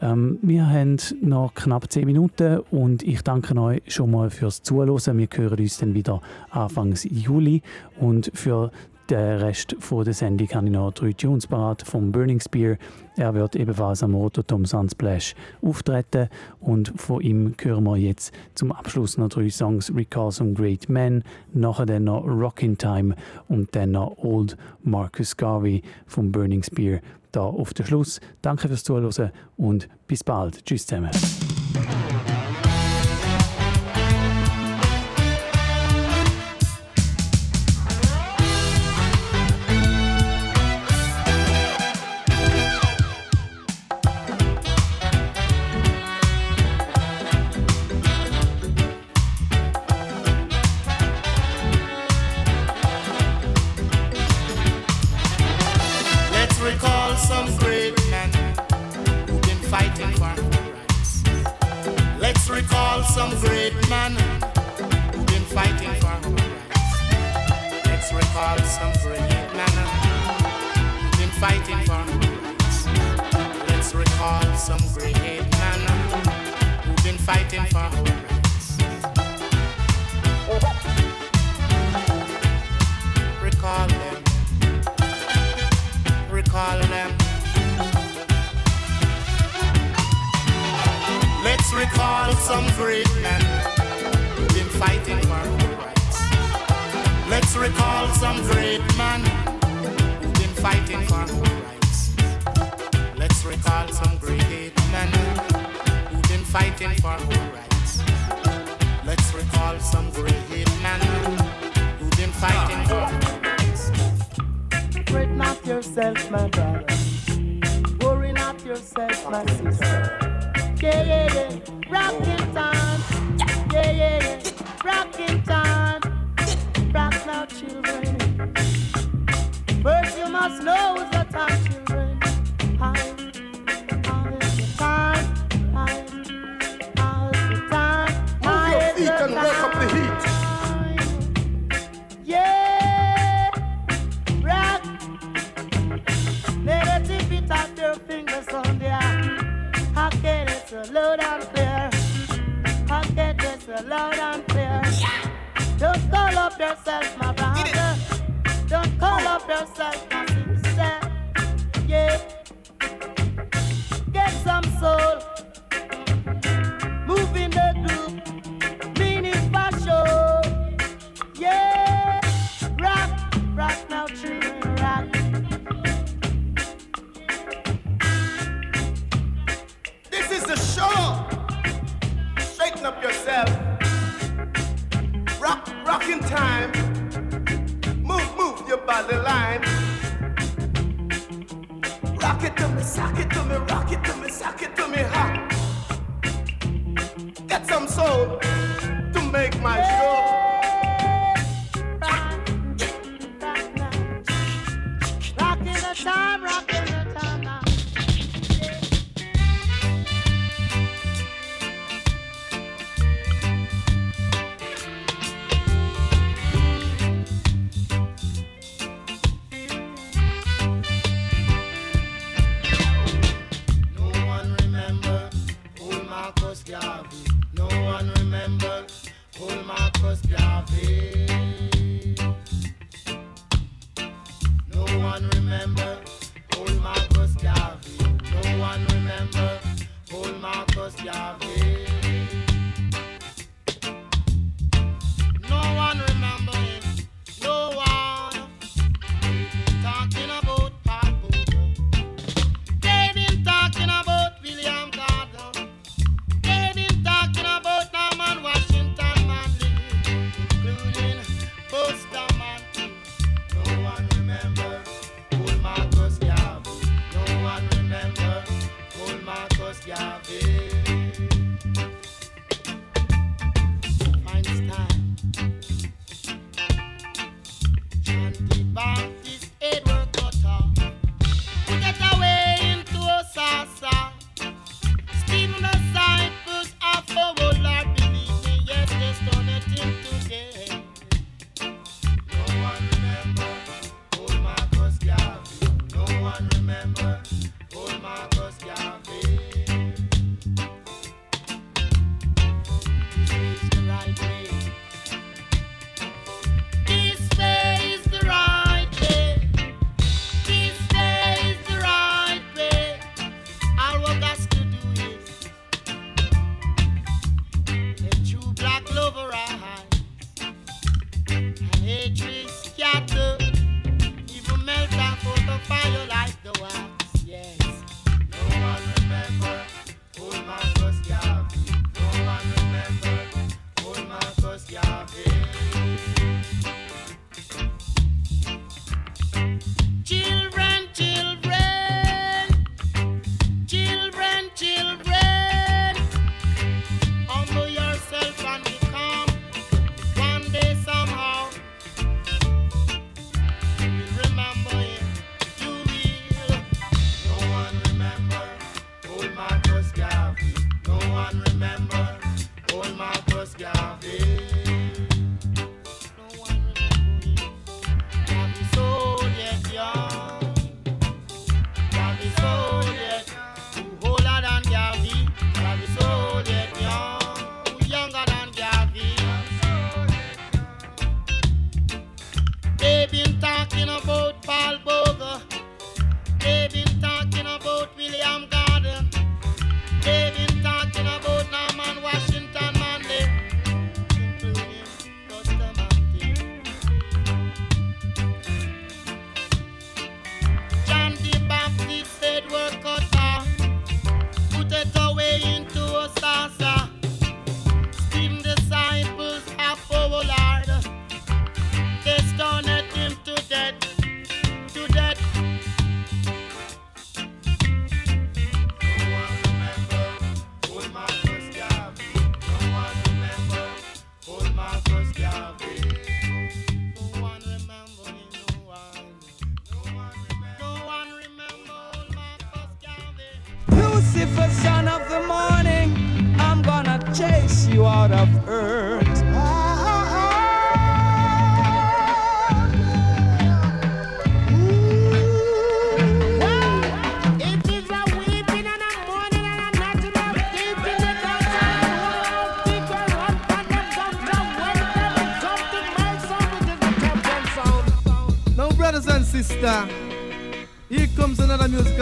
ähm, 0.00 0.38
Wir 0.42 0.68
haben 0.68 0.98
noch 1.20 1.54
knapp 1.54 1.90
10 1.90 2.06
Minuten 2.06 2.60
und 2.70 3.02
ich 3.02 3.22
danke 3.22 3.60
euch 3.60 3.82
schon 3.88 4.12
mal 4.12 4.30
fürs 4.30 4.62
Zuhören. 4.62 5.18
Wir 5.18 5.28
hören 5.34 5.58
uns 5.58 5.78
dann 5.78 5.94
wieder 5.94 6.20
Anfang 6.50 6.94
Juli 6.94 7.62
und 7.98 8.30
für 8.34 8.70
den 9.10 9.38
Rest 9.38 9.74
der 9.90 10.12
Sendung 10.12 10.48
habe 10.50 10.66
ich 10.66 10.72
noch 10.72 10.92
drei 10.92 11.12
Tunes 11.14 11.46
parat 11.46 11.80
vom 11.82 12.12
Burning 12.12 12.40
Spear. 12.40 12.76
Er 13.16 13.32
wird 13.32 13.56
ebenfalls 13.56 14.02
am 14.02 14.14
Rototom 14.14 14.66
Sunsplash 14.66 15.34
auftreten 15.62 16.28
und 16.60 16.92
von 17.00 17.22
ihm 17.22 17.54
hören 17.58 17.84
wir 17.84 17.96
jetzt 17.96 18.34
zum 18.54 18.70
Abschluss 18.70 19.16
noch 19.16 19.30
drei 19.30 19.48
Songs 19.48 19.90
«Recall 19.94 20.30
some 20.30 20.52
Great 20.52 20.90
Men», 20.90 21.24
nachher 21.54 22.00
noch 22.00 22.26
«Rockin' 22.26 22.76
Time» 22.76 23.14
und 23.48 23.74
dann 23.74 23.92
noch 23.92 24.18
«Old 24.18 24.58
Marcus 24.82 25.34
Garvey» 25.36 25.80
vom 26.06 26.30
Burning 26.30 26.62
Spear 26.62 27.00
da 27.32 27.44
auf 27.44 27.72
den 27.72 27.86
Schluss. 27.86 28.20
Danke 28.42 28.68
fürs 28.68 28.84
Zuhören 28.84 29.32
und 29.56 29.88
bis 30.06 30.22
bald. 30.22 30.64
Tschüss 30.66 30.86
zusammen. 30.86 31.10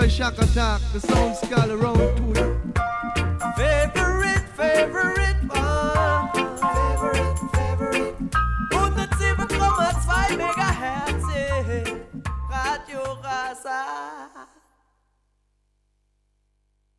Shaka 0.09 0.43
Attack, 0.43 0.81
the 0.93 1.01
song 1.01 1.35
skull 1.35 1.73
around 1.73 2.06